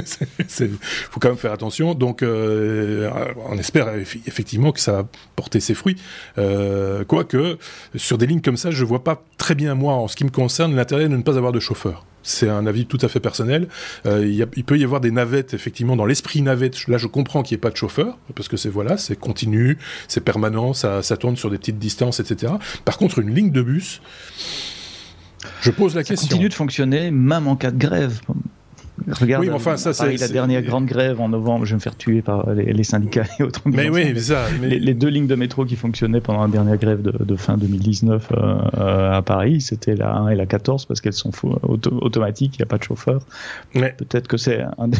il 0.60 0.70
faut 1.10 1.20
quand 1.20 1.28
même 1.28 1.38
faire 1.38 1.52
attention. 1.52 1.94
Donc, 1.94 2.22
on 2.22 3.58
espère 3.58 3.94
effectivement 3.94 4.72
que 4.72 4.80
ça 4.80 4.92
va 4.92 5.08
porter 5.36 5.60
ses 5.60 5.74
fruits. 5.74 5.96
Euh, 6.38 6.69
euh, 6.70 7.04
quoique, 7.04 7.58
sur 7.96 8.18
des 8.18 8.26
lignes 8.26 8.40
comme 8.40 8.56
ça, 8.56 8.70
je 8.70 8.84
vois 8.84 9.04
pas 9.04 9.22
très 9.38 9.54
bien, 9.54 9.74
moi, 9.74 9.94
en 9.94 10.08
ce 10.08 10.16
qui 10.16 10.24
me 10.24 10.30
concerne, 10.30 10.74
l'intérêt 10.74 11.08
de 11.08 11.16
ne 11.16 11.22
pas 11.22 11.36
avoir 11.36 11.52
de 11.52 11.60
chauffeur. 11.60 12.04
C'est 12.22 12.48
un 12.48 12.66
avis 12.66 12.86
tout 12.86 12.98
à 13.00 13.08
fait 13.08 13.20
personnel. 13.20 13.68
Euh, 14.06 14.26
il, 14.26 14.64
peut 14.64 14.78
y 14.78 14.84
avoir 14.84 15.00
des 15.00 15.10
navettes, 15.10 15.54
effectivement, 15.54 15.96
dans 15.96 16.04
l'esprit 16.04 16.42
navette. 16.42 16.86
Là, 16.86 16.98
je 16.98 17.06
comprends 17.06 17.42
qu'il 17.42 17.54
n'y 17.56 17.60
ait 17.60 17.62
pas 17.62 17.70
de 17.70 17.76
chauffeur, 17.76 18.18
parce 18.34 18.48
que 18.48 18.56
c'est 18.56 18.68
voilà, 18.68 18.96
c'est 18.98 19.16
continu, 19.16 19.78
c'est 20.06 20.20
permanent, 20.20 20.74
ça, 20.74 21.02
ça, 21.02 21.16
tourne 21.16 21.36
sur 21.36 21.50
des 21.50 21.58
petites 21.58 21.78
distances, 21.78 22.20
etc. 22.20 22.52
Par 22.84 22.98
contre, 22.98 23.20
une 23.20 23.34
ligne 23.34 23.50
de 23.50 23.62
bus, 23.62 24.02
je 25.62 25.70
pose 25.70 25.94
la 25.94 26.02
ça 26.02 26.08
question. 26.08 26.28
continue 26.28 26.48
de 26.48 26.54
fonctionner 26.54 27.10
même 27.10 27.46
en 27.46 27.56
cas 27.56 27.70
de 27.70 27.78
grève. 27.78 28.20
Regarde, 29.08 29.44
oui, 29.44 29.50
enfin, 29.50 29.76
ça, 29.76 29.92
Paris, 29.92 30.16
la 30.16 30.28
dernière 30.28 30.62
grande 30.62 30.86
grève 30.86 31.20
en 31.20 31.28
novembre, 31.28 31.64
je 31.64 31.70
vais 31.70 31.76
me 31.76 31.80
faire 31.80 31.96
tuer 31.96 32.22
par 32.22 32.52
les, 32.52 32.84
syndicats 32.84 33.24
et 33.38 33.42
autres. 33.42 33.62
Mais 33.66 33.88
oui, 33.88 34.12
mais 34.12 34.20
ça. 34.20 34.46
Les, 34.62 34.94
deux 34.94 35.08
lignes 35.08 35.26
de 35.26 35.34
métro 35.34 35.64
qui 35.64 35.76
fonctionnaient 35.76 36.20
pendant 36.20 36.42
la 36.42 36.48
dernière 36.48 36.76
grève 36.76 37.02
de, 37.02 37.36
fin 37.36 37.56
2019 37.56 38.28
euh, 38.32 38.58
euh, 38.78 39.12
à 39.12 39.22
Paris, 39.22 39.60
c'était 39.60 39.94
la 39.94 40.14
1 40.14 40.28
et 40.30 40.34
la 40.34 40.46
14 40.46 40.86
parce 40.86 41.00
qu'elles 41.00 41.12
sont 41.12 41.32
automatiques, 41.62 42.56
il 42.56 42.60
n'y 42.60 42.64
a 42.64 42.66
pas 42.66 42.78
de 42.78 42.84
chauffeur. 42.84 43.22
Mais... 43.74 43.94
Peut-être 43.96 44.28
que 44.28 44.36
c'est 44.36 44.60
un, 44.60 44.90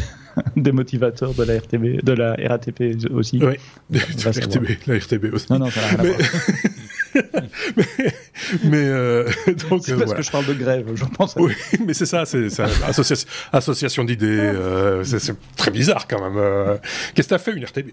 des 0.55 0.71
motivateurs 0.71 1.33
de 1.33 1.43
la 1.43 1.57
RTB, 1.57 2.03
de 2.03 2.13
la 2.13 2.35
RATP 2.35 2.97
aussi. 3.11 3.39
Oui, 3.43 3.55
la 3.91 4.31
RTB, 4.31 4.67
la 4.87 4.97
RTB 4.97 5.33
aussi. 5.33 5.47
Non, 5.51 5.59
non, 5.59 5.69
ça 5.69 5.81
n'a 5.81 5.87
rien 5.87 5.97
mais, 6.03 6.25
mais 8.63 8.85
euh, 8.85 9.29
donc 9.69 9.81
c'est 9.83 9.97
parce 9.97 10.13
que 10.13 10.21
je 10.21 10.31
parle 10.31 10.45
de 10.45 10.53
grève, 10.53 10.87
je 10.95 11.05
pense. 11.05 11.35
Oui, 11.37 11.53
mais 11.85 11.93
c'est 11.93 12.05
ça, 12.05 12.25
c'est 12.25 12.47
association, 12.87 13.27
association 13.51 14.03
d'idées. 14.03 14.25
Euh, 14.25 15.03
c'est 15.03 15.35
très 15.55 15.71
bizarre 15.71 16.07
quand 16.07 16.21
même. 16.21 16.37
Euh. 16.37 16.77
Qu'est-ce 17.13 17.27
que 17.27 17.33
t'as 17.33 17.39
fait 17.39 17.53
une 17.53 17.65
RTB 17.65 17.89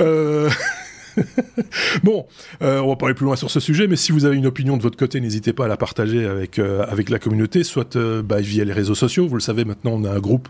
euh, 0.00 0.50
bon, 2.04 2.26
euh, 2.62 2.80
on 2.80 2.88
va 2.88 2.96
parler 2.96 3.14
plus 3.14 3.24
loin 3.24 3.36
sur 3.36 3.50
ce 3.50 3.60
sujet, 3.60 3.86
mais 3.86 3.96
si 3.96 4.12
vous 4.12 4.24
avez 4.24 4.36
une 4.36 4.46
opinion 4.46 4.76
de 4.76 4.82
votre 4.82 4.96
côté, 4.96 5.20
n'hésitez 5.20 5.52
pas 5.52 5.66
à 5.66 5.68
la 5.68 5.76
partager 5.76 6.26
avec 6.26 6.58
euh, 6.58 6.84
avec 6.88 7.10
la 7.10 7.18
communauté, 7.18 7.64
soit 7.64 7.96
euh, 7.96 8.22
bah, 8.22 8.40
via 8.40 8.64
les 8.64 8.72
réseaux 8.72 8.94
sociaux. 8.94 9.26
Vous 9.26 9.34
le 9.34 9.40
savez 9.40 9.64
maintenant, 9.64 9.92
on 9.92 10.04
a 10.04 10.10
un 10.10 10.18
groupe 10.18 10.48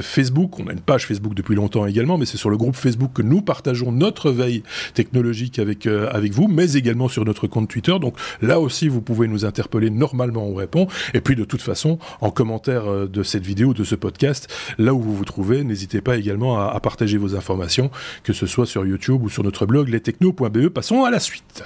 Facebook, 0.00 0.58
on 0.58 0.66
a 0.68 0.72
une 0.72 0.80
page 0.80 1.06
Facebook 1.06 1.34
depuis 1.34 1.54
longtemps 1.54 1.86
également, 1.86 2.18
mais 2.18 2.26
c'est 2.26 2.36
sur 2.36 2.50
le 2.50 2.56
groupe 2.56 2.76
Facebook 2.76 3.12
que 3.14 3.22
nous 3.22 3.42
partageons 3.42 3.92
notre 3.92 4.30
veille 4.30 4.62
technologique 4.94 5.58
avec 5.58 5.86
avec 5.86 6.32
vous, 6.32 6.48
mais 6.48 6.72
également 6.74 7.08
sur 7.08 7.24
notre 7.24 7.46
compte 7.46 7.68
Twitter. 7.68 7.96
Donc 8.00 8.16
là 8.42 8.60
aussi, 8.60 8.88
vous 8.88 9.00
pouvez 9.00 9.28
nous 9.28 9.44
interpeller. 9.44 9.90
Normalement, 9.90 10.46
on 10.46 10.54
répond. 10.54 10.86
Et 11.14 11.20
puis 11.20 11.36
de 11.36 11.44
toute 11.44 11.62
façon, 11.62 11.98
en 12.20 12.30
commentaire 12.30 13.08
de 13.08 13.22
cette 13.22 13.44
vidéo, 13.44 13.74
de 13.74 13.84
ce 13.84 13.94
podcast, 13.94 14.48
là 14.78 14.94
où 14.94 15.00
vous 15.00 15.14
vous 15.14 15.24
trouvez, 15.24 15.64
n'hésitez 15.64 16.00
pas 16.00 16.16
également 16.16 16.58
à 16.58 16.78
partager 16.80 17.18
vos 17.18 17.34
informations, 17.34 17.90
que 18.22 18.32
ce 18.32 18.46
soit 18.46 18.66
sur 18.66 18.86
YouTube 18.86 19.22
ou 19.22 19.28
sur 19.28 19.42
notre 19.42 19.66
blog 19.66 19.88
techno.be. 20.00 20.68
Passons 20.68 21.04
à 21.04 21.10
la 21.10 21.20
suite. 21.20 21.62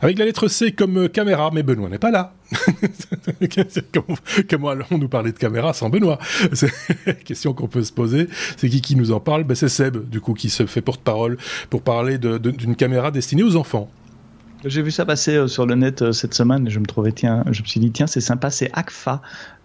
Avec 0.00 0.18
la 0.18 0.26
lettre 0.26 0.48
C 0.48 0.72
comme 0.72 1.08
caméra, 1.08 1.50
mais 1.52 1.62
Benoît 1.62 1.88
n'est 1.88 1.98
pas 1.98 2.10
là. 2.10 2.34
comment, 3.92 4.18
comment 4.50 4.68
allons 4.68 4.98
nous 4.98 5.08
parler 5.08 5.32
de 5.32 5.38
caméra 5.38 5.72
sans 5.72 5.88
Benoît? 5.88 6.18
C'est 6.52 6.70
la 7.06 7.14
question 7.14 7.54
qu'on 7.54 7.68
peut 7.68 7.82
se 7.82 7.92
poser. 7.92 8.28
C'est 8.56 8.68
qui 8.68 8.82
qui 8.82 8.96
nous 8.96 9.12
en 9.12 9.20
parle? 9.20 9.44
Ben 9.44 9.54
C'est 9.54 9.68
Seb, 9.68 10.08
du 10.08 10.20
coup, 10.20 10.34
qui 10.34 10.50
se 10.50 10.66
fait 10.66 10.82
porte-parole 10.82 11.38
pour 11.70 11.82
parler 11.82 12.18
d'une 12.18 12.76
caméra 12.76 13.10
destinée 13.10 13.42
aux 13.42 13.56
enfants. 13.56 13.88
J'ai 14.66 14.82
vu 14.82 14.90
ça 14.90 15.04
passer 15.04 15.36
euh, 15.36 15.46
sur 15.46 15.66
le 15.66 15.74
net 15.74 16.02
euh, 16.02 16.12
cette 16.12 16.34
semaine 16.34 16.66
et 16.66 16.70
je 16.70 16.78
me 16.78 16.86
trouvais, 16.86 17.12
tiens, 17.12 17.44
je 17.50 17.62
me 17.62 17.66
suis 17.66 17.80
dit, 17.80 17.90
tiens, 17.90 18.06
c'est 18.06 18.20
sympa, 18.20 18.50
c'est 18.50 18.70
ACFA. 18.72 19.20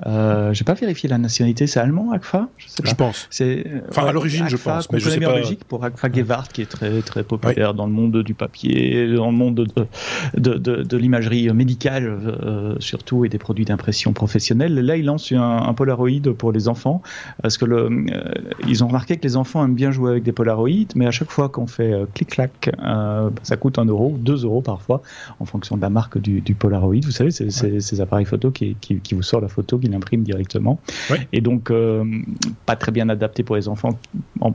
Euh, 0.05 0.53
J'ai 0.53 0.63
pas 0.63 0.73
vérifié 0.73 1.09
la 1.09 1.17
nationalité, 1.17 1.67
c'est 1.67 1.79
allemand, 1.79 2.11
ACFA 2.11 2.49
Je, 2.57 2.67
sais 2.67 2.83
pas. 2.83 2.89
je 2.89 2.95
pense. 2.95 3.27
C'est, 3.29 3.65
enfin, 3.89 4.05
à 4.05 4.11
l'origine, 4.11 4.47
je 4.49 4.57
pense, 4.57 4.91
mais 4.91 4.99
je 4.99 5.09
sais 5.09 5.19
pas. 5.19 5.31
en 5.31 5.35
Belgique 5.35 5.63
pour 5.65 5.83
ACFA 5.83 6.11
Gewart, 6.11 6.51
qui 6.51 6.61
est 6.61 6.69
très, 6.69 7.01
très 7.01 7.23
populaire 7.23 7.73
dans 7.73 7.85
le 7.85 7.93
monde 7.93 8.23
du 8.23 8.33
papier, 8.33 9.13
dans 9.13 9.31
le 9.31 9.37
monde 9.37 9.55
de, 9.55 9.87
de, 10.37 10.53
de, 10.55 10.83
de 10.83 10.97
l'imagerie 10.97 11.51
médicale, 11.53 12.07
euh, 12.07 12.75
surtout, 12.79 13.25
et 13.25 13.29
des 13.29 13.39
produits 13.39 13.65
d'impression 13.65 14.13
professionnelle. 14.13 14.73
Là, 14.73 14.97
ils 14.97 15.05
lancent 15.05 15.31
un, 15.31 15.41
un, 15.41 15.73
Polaroid 15.73 16.33
pour 16.37 16.51
les 16.51 16.67
enfants, 16.67 17.01
parce 17.41 17.57
que 17.57 17.65
le, 17.65 17.83
euh, 17.83 18.33
ils 18.67 18.83
ont 18.83 18.87
remarqué 18.87 19.15
que 19.15 19.23
les 19.23 19.37
enfants 19.37 19.63
aiment 19.63 19.75
bien 19.75 19.91
jouer 19.91 20.11
avec 20.11 20.23
des 20.23 20.33
Polaroids, 20.33 20.69
mais 20.95 21.05
à 21.05 21.11
chaque 21.11 21.31
fois 21.31 21.47
qu'on 21.47 21.67
fait 21.67 21.93
clic-clac, 22.13 22.71
ça 23.43 23.57
coûte 23.57 23.79
un 23.79 23.85
euro, 23.85 24.15
deux 24.19 24.43
euros 24.43 24.61
parfois 24.61 24.88
en 25.39 25.45
fonction 25.45 25.77
de 25.77 25.81
la 25.81 25.89
marque 25.89 26.17
du, 26.17 26.41
Polaroid. 26.55 26.99
Vous 27.03 27.11
savez, 27.11 27.31
c'est 27.31 27.49
ces 27.51 28.01
appareils 28.01 28.25
photo 28.25 28.51
qui, 28.51 28.75
qui, 28.75 29.13
vous 29.13 29.21
sort 29.21 29.41
la 29.41 29.47
photo, 29.47 29.77
qui 29.77 29.87
l'imprime 29.87 30.23
directement. 30.23 30.79
Et 31.31 31.41
donc, 31.41 31.71
euh, 31.71 32.03
pas 32.65 32.75
très 32.75 32.91
bien 32.91 33.09
adapté 33.09 33.43
pour 33.43 33.55
les 33.55 33.67
enfants 33.67 33.97
en 34.41 34.53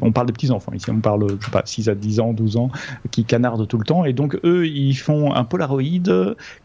on 0.00 0.12
parle 0.12 0.26
de 0.26 0.32
petits 0.32 0.50
enfants 0.50 0.72
ici, 0.72 0.90
on 0.90 1.00
parle, 1.00 1.26
je 1.40 1.44
sais 1.44 1.50
pas, 1.50 1.62
6 1.64 1.88
à 1.88 1.94
10 1.94 2.20
ans, 2.20 2.32
12 2.32 2.56
ans, 2.56 2.70
qui 3.10 3.24
canardent 3.24 3.66
tout 3.66 3.78
le 3.78 3.84
temps. 3.84 4.04
Et 4.04 4.12
donc, 4.12 4.38
eux, 4.44 4.66
ils 4.66 4.94
font 4.94 5.34
un 5.34 5.44
Polaroid 5.44 5.80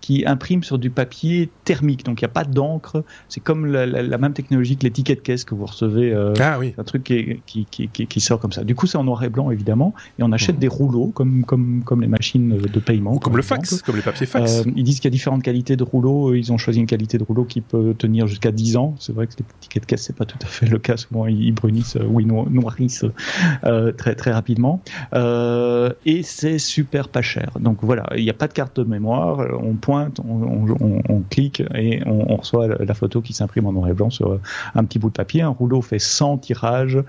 qui 0.01 0.25
imprime 0.25 0.63
sur 0.63 0.77
du 0.77 0.89
papier 0.89 1.49
thermique. 1.63 2.05
Donc, 2.05 2.21
il 2.21 2.25
n'y 2.25 2.29
a 2.29 2.33
pas 2.33 2.43
d'encre. 2.43 3.03
C'est 3.29 3.41
comme 3.41 3.65
la, 3.65 4.17
même 4.17 4.33
technologie 4.33 4.77
que 4.77 4.83
l'étiquette 4.83 5.23
caisse 5.23 5.43
que 5.43 5.55
vous 5.55 5.65
recevez. 5.65 6.13
Euh, 6.13 6.33
ah 6.39 6.57
oui. 6.59 6.73
Un 6.77 6.83
truc 6.83 7.03
qui, 7.03 7.41
qui, 7.45 7.65
qui, 7.89 8.19
sort 8.19 8.39
comme 8.39 8.51
ça. 8.51 8.63
Du 8.63 8.75
coup, 8.75 8.87
c'est 8.87 8.97
en 8.97 9.03
noir 9.03 9.23
et 9.23 9.29
blanc, 9.29 9.51
évidemment. 9.51 9.93
Et 10.19 10.23
on 10.23 10.31
achète 10.31 10.57
mmh. 10.57 10.59
des 10.59 10.67
rouleaux, 10.67 11.07
comme, 11.07 11.43
comme, 11.45 11.83
comme 11.83 12.01
les 12.01 12.07
machines 12.07 12.57
de 12.57 12.79
paiement. 12.79 13.17
comme 13.17 13.37
le 13.37 13.43
fax, 13.43 13.81
comme 13.81 13.95
les 13.95 14.01
papiers 14.01 14.25
fax. 14.25 14.59
Euh, 14.59 14.71
ils 14.75 14.83
disent 14.83 14.99
qu'il 14.99 15.09
y 15.09 15.13
a 15.13 15.15
différentes 15.15 15.43
qualités 15.43 15.75
de 15.75 15.83
rouleaux. 15.83 16.33
Ils 16.33 16.51
ont 16.51 16.57
choisi 16.57 16.79
une 16.79 16.87
qualité 16.87 17.17
de 17.17 17.23
rouleau 17.23 17.45
qui 17.45 17.61
peut 17.61 17.93
tenir 17.97 18.27
jusqu'à 18.27 18.51
10 18.51 18.77
ans. 18.77 18.95
C'est 18.99 19.13
vrai 19.13 19.27
que 19.27 19.33
les 19.39 19.45
étiquettes 19.57 19.85
caisse, 19.85 20.03
c'est 20.03 20.15
pas 20.15 20.25
tout 20.25 20.39
à 20.41 20.45
fait 20.45 20.67
le 20.67 20.79
cas. 20.79 20.97
Souvent, 20.97 21.27
ils 21.27 21.53
brunissent 21.53 21.97
ou 22.07 22.19
ils 22.19 22.27
noirissent 22.27 23.04
euh, 23.65 23.91
très 23.91 24.15
très 24.15 24.31
rapidement. 24.31 24.81
Euh, 25.13 25.91
et 26.05 26.23
c'est 26.23 26.59
super 26.59 27.09
pas 27.09 27.21
cher. 27.21 27.51
Donc 27.59 27.77
voilà, 27.81 28.05
il 28.15 28.23
n'y 28.23 28.29
a 28.29 28.33
pas 28.33 28.47
de 28.47 28.53
carte 28.53 28.79
de 28.79 28.83
mémoire. 28.83 29.45
On 29.61 29.73
pointe, 29.73 30.19
on, 30.27 30.75
on, 30.79 31.01
on 31.09 31.21
clique 31.29 31.63
et 31.73 32.01
on, 32.05 32.35
reçoit 32.35 32.67
la 32.67 32.93
photo 32.93 33.21
qui 33.21 33.33
s'imprime 33.33 33.65
en 33.67 33.73
noir 33.73 33.89
et 33.89 33.93
blanc 33.93 34.09
sur 34.09 34.39
un 34.73 34.83
petit 34.83 34.99
bout 34.99 35.09
de 35.09 35.15
papier. 35.15 35.41
Un 35.41 35.49
rouleau 35.49 35.81
fait 35.81 35.99
100 35.99 36.39
tirages 36.39 36.99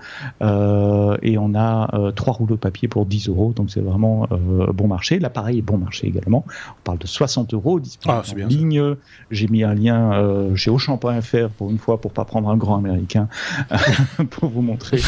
euh, 0.41 1.17
et 1.21 1.37
on 1.37 1.55
a 1.55 1.89
euh, 1.93 2.11
trois 2.11 2.33
rouleaux 2.33 2.55
de 2.55 2.59
papier 2.59 2.87
pour 2.87 3.05
10 3.05 3.29
euros. 3.29 3.53
Donc 3.55 3.69
c'est 3.69 3.81
vraiment 3.81 4.27
euh, 4.31 4.71
bon 4.73 4.87
marché. 4.87 5.19
L'appareil 5.19 5.59
est 5.59 5.63
bon 5.63 5.77
marché 5.77 6.07
également. 6.07 6.45
On 6.47 6.81
parle 6.83 6.97
de 6.97 7.07
60 7.07 7.53
euros 7.53 7.79
disponible 7.79 8.23
ah, 8.25 8.43
en 8.43 8.47
ligne. 8.47 8.95
J'ai 9.31 9.47
mis 9.47 9.63
un 9.63 9.73
lien 9.73 10.13
euh, 10.13 10.55
chez 10.55 10.71
Auchan.fr 10.71 11.49
pour 11.57 11.69
une 11.69 11.77
fois 11.77 11.99
pour 11.99 12.11
pas 12.11 12.25
prendre 12.25 12.49
un 12.49 12.57
grand 12.57 12.77
américain 12.77 13.27
pour 14.29 14.49
vous 14.49 14.61
montrer 14.61 14.99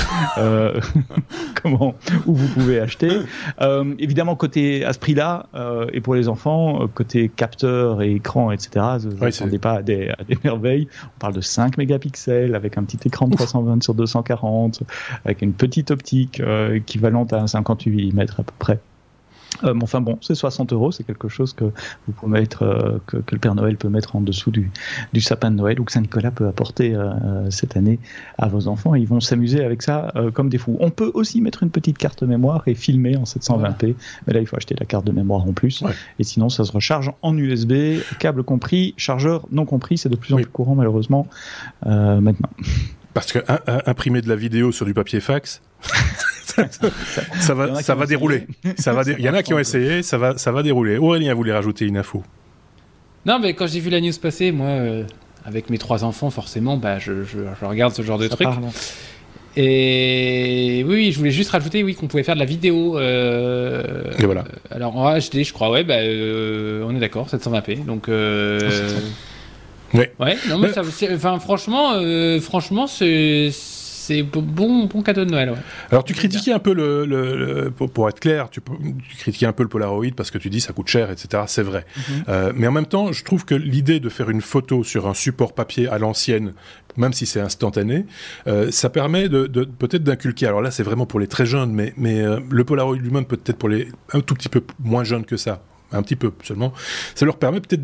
comment 1.62 1.96
où 2.26 2.34
vous 2.34 2.48
pouvez 2.48 2.80
acheter. 2.80 3.12
Euh, 3.62 3.94
évidemment, 4.00 4.36
côté 4.36 4.86
à 4.86 4.94
ce 4.94 5.00
prix-là, 5.00 5.48
euh, 5.56 5.88
et 5.94 6.02
pour 6.02 6.15
les 6.15 6.28
enfants, 6.28 6.84
euh, 6.84 6.88
côté 6.88 7.30
capteur 7.30 8.02
et 8.02 8.15
écran, 8.15 8.52
etc., 8.52 8.86
vous 9.04 9.26
ne 9.26 9.58
pas 9.58 9.74
à 9.74 9.82
des, 9.82 10.10
à 10.10 10.24
des, 10.28 10.38
merveilles. 10.44 10.88
On 11.18 11.20
parle 11.20 11.34
de 11.34 11.42
5 11.42 11.78
mégapixels 11.78 12.56
avec 12.56 12.78
un 12.78 12.84
petit 12.84 13.00
écran 13.06 13.28
de 13.28 13.36
320 13.36 13.84
sur 13.84 13.94
240, 13.94 14.84
avec 15.26 15.42
une 15.42 15.54
petite 15.54 15.92
optique 15.92 16.42
équivalente 16.74 17.34
à 17.34 17.42
un 17.42 17.48
58 17.48 18.13
mm 18.13 18.20
à 18.22 18.44
peu 18.44 18.54
près. 18.58 18.80
Euh, 19.63 19.73
enfin 19.81 20.01
bon, 20.01 20.17
c'est 20.21 20.35
60 20.35 20.73
euros, 20.73 20.91
c'est 20.91 21.03
quelque 21.03 21.27
chose 21.27 21.53
que 21.53 21.65
vous 21.65 22.13
pouvez 22.13 22.39
mettre, 22.39 22.63
euh, 22.63 22.97
que, 23.07 23.17
que, 23.17 23.35
le 23.35 23.39
Père 23.39 23.55
Noël 23.55 23.77
peut 23.77 23.89
mettre 23.89 24.15
en 24.15 24.21
dessous 24.21 24.51
du, 24.51 24.71
du 25.13 25.21
sapin 25.21 25.51
de 25.51 25.55
Noël 25.55 25.79
ou 25.79 25.83
que 25.83 25.91
Saint 25.91 26.01
Nicolas 26.01 26.31
peut 26.31 26.47
apporter 26.47 26.95
euh, 26.95 27.12
euh, 27.23 27.49
cette 27.49 27.75
année 27.75 27.99
à 28.38 28.47
vos 28.47 28.67
enfants. 28.67 28.95
ils 28.95 29.07
vont 29.07 29.19
s'amuser 29.19 29.63
avec 29.63 29.81
ça 29.81 30.13
comme 30.33 30.49
des 30.49 30.57
fous. 30.57 30.77
On 30.79 30.89
peut 30.89 31.12
aussi 31.13 31.41
mettre 31.41 31.63
une 31.63 31.71
petite 31.71 31.97
carte 31.97 32.23
mémoire 32.23 32.63
et 32.67 32.75
filmer 32.75 33.17
en 33.17 33.23
720p, 33.23 33.95
mais 34.27 34.33
là 34.33 34.39
il 34.39 34.47
faut 34.47 34.55
acheter 34.55 34.75
la 34.79 34.85
carte 34.85 35.05
de 35.05 35.12
mémoire 35.12 35.43
en 35.47 35.53
plus. 35.53 35.83
Et 36.19 36.23
sinon, 36.23 36.49
ça 36.49 36.65
se 36.65 36.71
recharge 36.71 37.12
en 37.21 37.38
USB, 37.38 37.99
câble 38.19 38.43
compris, 38.43 38.93
chargeur 38.97 39.47
non 39.51 39.65
compris. 39.65 39.97
C'est 39.97 40.09
de 40.09 40.15
plus 40.15 40.33
en 40.33 40.38
plus 40.38 40.45
courant 40.45 40.75
malheureusement 40.75 41.27
maintenant. 41.85 42.49
Parce 43.19 43.34
que 43.34 43.89
imprimer 43.89 44.21
de 44.21 44.29
la 44.29 44.38
vidéo 44.38 44.71
sur 44.71 44.86
du 44.86 44.93
papier 44.93 45.19
fax. 45.19 45.62
ça, 47.41 47.53
va, 47.53 47.82
ça 47.82 47.95
va 47.95 48.05
dérouler. 48.05 48.47
Ça 48.77 48.93
va 48.93 49.01
Il 49.05 49.19
y 49.19 49.29
en 49.29 49.34
a 49.34 49.43
qui 49.43 49.53
ont 49.53 49.60
essayé, 49.60 50.03
ça 50.03 50.17
va, 50.17 50.38
ça 50.38 50.53
va 50.53 50.63
dérouler. 50.63 50.97
Aurélien 50.97 51.34
voulait 51.34 51.51
rajouter 51.51 51.86
une 51.86 51.97
info. 51.97 52.23
Non, 53.25 53.39
mais 53.39 53.53
quand 53.53 53.67
j'ai 53.67 53.82
vu 53.82 53.89
la 53.89 53.99
news 53.99 54.13
passer, 54.21 54.53
moi, 54.53 54.67
euh, 54.67 55.03
avec 55.45 55.69
mes 55.69 55.77
trois 55.77 56.05
enfants, 56.05 56.29
forcément, 56.29 56.77
bah, 56.77 56.97
je, 56.99 57.23
je, 57.23 57.39
regarde 57.65 57.93
ce 57.93 58.01
genre 58.03 58.17
de 58.17 58.29
truc. 58.29 58.47
Et 59.58 60.86
oui, 60.88 61.12
je 61.12 61.17
voulais 61.17 61.32
juste 61.32 61.51
rajouter, 61.51 61.84
oui, 61.84 61.95
qu'on 61.95 62.08
pouvait 62.08 62.23
faire 62.23 62.36
de 62.36 62.39
la 62.39 62.45
vidéo. 62.45 62.97
Euh, 62.97 64.13
Et 64.17 64.25
voilà. 64.25 64.45
alors 64.71 64.95
en 64.95 65.13
HD, 65.17 65.43
je 65.43 65.51
crois, 65.51 65.69
ouais, 65.71 65.84
bah, 65.84 65.95
euh, 65.95 66.86
on 66.88 66.95
est 66.95 66.99
d'accord, 66.99 67.27
720p. 67.27 67.84
Donc. 67.84 68.10
Ouais. 69.93 70.12
Ouais, 70.19 70.38
non, 70.47 70.58
mais, 70.58 70.71
ça, 70.71 70.82
enfin, 71.13 71.39
franchement, 71.39 71.93
franchement, 72.41 72.88
c'est 72.88 73.49
c'est 74.10 74.23
bon, 74.23 74.86
bon 74.86 75.04
cadeau 75.04 75.23
de 75.23 75.30
Noël. 75.30 75.54
Alors 75.91 76.04
tu 76.04 76.15
critiquais 76.15 76.52
un 76.52 76.58
peu 76.58 76.73
le, 76.73 77.69
pour, 77.69 78.10
être 78.10 78.19
clair, 78.19 78.49
tu, 78.49 78.60
critiquais 79.19 79.45
un 79.45 79.54
peu 79.54 79.62
le 79.62 79.69
Polaroid 79.69 80.10
parce 80.15 80.32
que 80.32 80.39
tu 80.39 80.49
dis 80.49 80.62
ça 80.62 80.73
coûte 80.73 80.88
cher, 80.88 81.12
etc. 81.12 81.43
C'est 81.45 81.62
vrai. 81.62 81.86
Mhm. 81.95 82.23
Euh, 82.28 82.52
mais 82.56 82.65
en 82.65 82.71
même 82.71 82.88
temps, 82.88 83.12
je 83.12 83.23
trouve 83.23 83.45
que 83.45 83.54
l'idée 83.54 83.99
de 83.99 84.10
faire 84.10 84.32
une 84.32 84.41
photo 84.41 84.84
sur 84.84 85.08
un 85.08 85.13
support 85.13 85.54
papier 85.54 85.88
à 85.88 85.99
l'ancienne, 85.99 86.54
même 86.97 87.13
si 87.13 87.28
c'est 87.28 87.39
instantané, 87.39 88.08
euh, 88.47 88.71
ça 88.71 88.89
permet 88.89 89.30
de, 89.30 89.45
peut-être 89.45 90.04
d'inculquer. 90.04 90.47
Alors 90.47 90.63
là, 90.63 90.71
c'est 90.71 90.84
vraiment 90.84 91.06
pour 91.06 91.19
les 91.19 91.28
très 91.28 91.45
jeunes, 91.45 91.71
mais, 91.71 91.93
mais 91.95 92.19
euh, 92.21 92.39
le 92.49 92.63
Polaroid 92.63 92.97
lui-même 92.97 93.25
peut-être 93.25 93.58
pour 93.58 93.69
les 93.69 93.89
un 94.13 94.21
tout 94.21 94.34
petit 94.34 94.49
peu 94.49 94.63
moins 94.80 95.04
jeunes 95.04 95.25
que 95.25 95.38
ça 95.38 95.62
un 95.91 96.02
petit 96.02 96.15
peu 96.15 96.32
seulement, 96.43 96.73
ça 97.15 97.25
leur 97.25 97.38
permet 97.38 97.60
peut-être 97.60 97.84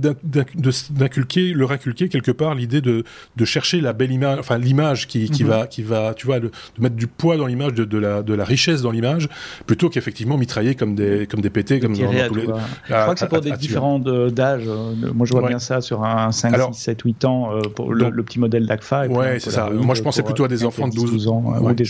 d'inculquer, 0.91 1.53
leur 1.53 1.71
inculquer 1.71 2.09
quelque 2.09 2.31
part 2.31 2.55
l'idée 2.55 2.81
de, 2.81 3.03
de 3.35 3.45
chercher 3.45 3.81
la 3.81 3.93
belle 3.93 4.11
image, 4.11 4.39
enfin 4.39 4.57
l'image 4.57 5.07
qui, 5.07 5.29
qui 5.29 5.43
mhm. 5.43 5.49
va, 5.49 5.67
qui 5.67 5.83
va, 5.83 6.13
tu 6.13 6.25
vois, 6.25 6.39
de, 6.39 6.51
mettre 6.79 6.95
du 6.95 7.07
poids 7.07 7.37
dans 7.37 7.47
l'image, 7.47 7.73
de, 7.73 7.85
de, 7.85 7.97
la, 7.97 8.23
de 8.23 8.33
la 8.33 8.45
richesse 8.45 8.81
dans 8.81 8.91
l'image, 8.91 9.29
plutôt 9.65 9.89
qu'effectivement 9.89 10.37
mitrailler 10.37 10.75
comme 10.75 10.95
des, 10.95 11.27
comme 11.27 11.41
des 11.41 11.49
pétés, 11.49 11.79
comme 11.79 11.97
dans, 11.97 12.27
tous 12.27 12.35
les. 12.35 12.45
je 12.45 12.93
crois 12.93 13.13
que 13.13 13.19
c'est 13.19 13.29
pour 13.29 13.41
des 13.41 13.51
différents 13.51 13.99
d'âge. 13.99 14.63
Euh, 14.67 14.93
moi, 15.13 15.25
je 15.25 15.33
vois 15.33 15.47
bien 15.47 15.59
ça 15.59 15.81
sur 15.81 16.03
un 16.03 16.31
5, 16.31 16.73
6, 16.73 16.79
7, 16.79 17.01
8 17.01 17.25
ans 17.25 17.51
euh, 17.51 17.61
pour 17.61 17.93
le, 17.93 18.23
petit 18.23 18.39
modèle 18.39 18.65
d'ACFA. 18.65 19.07
Ouais, 19.07 19.39
c'est 19.39 19.51
ça. 19.51 19.69
Moi, 19.69 19.95
je 19.95 20.01
pensais 20.01 20.23
plutôt 20.23 20.43
à 20.43 20.47
des 20.47 20.63
enfants 20.65 20.87
de 20.87 20.95
12, 20.95 21.27
ans 21.27 21.43
ou 21.61 21.73
des 21.73 21.85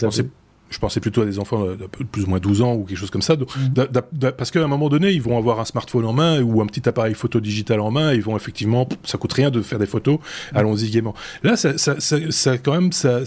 je 0.70 0.80
pensais 0.80 1.00
plutôt 1.00 1.22
à 1.22 1.26
des 1.26 1.40
enfants 1.40 1.64
de 1.66 1.88
plus 2.12 2.24
ou 2.24 2.28
moins 2.28 2.40
12 2.40 2.62
ans 2.62 2.74
ou 2.74 2.84
quelque 2.84 2.98
chose 2.98 3.12
comme 3.12 3.22
ça, 3.22 3.36
mmh. 3.36 4.32
parce 4.38 4.52
qu'à 4.52 4.64
un 4.64 4.68
moment 4.68 4.90
donné, 4.90 5.12
ils 5.12 5.22
vont 5.22 5.38
avoir 5.38 5.60
un 5.60 5.66
smartphone 5.66 6.06
en 6.06 6.14
main 6.14 6.42
ou 6.42 6.62
un 6.62 6.66
petit 6.66 6.88
appareil 6.90 7.14
photo 7.14 7.40
digital 7.40 7.80
en 7.80 7.92
main, 7.92 8.14
ils 8.14 8.22
vont 8.22 8.36
effectivement, 8.36 8.88
ça 9.04 9.18
coûte 9.18 9.34
rien 9.34 9.52
de 9.52 9.62
faire 9.62 9.80
des 9.80 9.86
photos, 9.86 10.18
mmh. 10.18 10.58
allons-y 10.58 10.90
gaiement. 10.90 11.14
Là, 11.44 11.56
ça, 11.56 11.78
ça, 11.78 11.96
ça, 12.00 12.58
quand 12.58 12.74
même, 12.74 12.92
ça, 12.92 13.24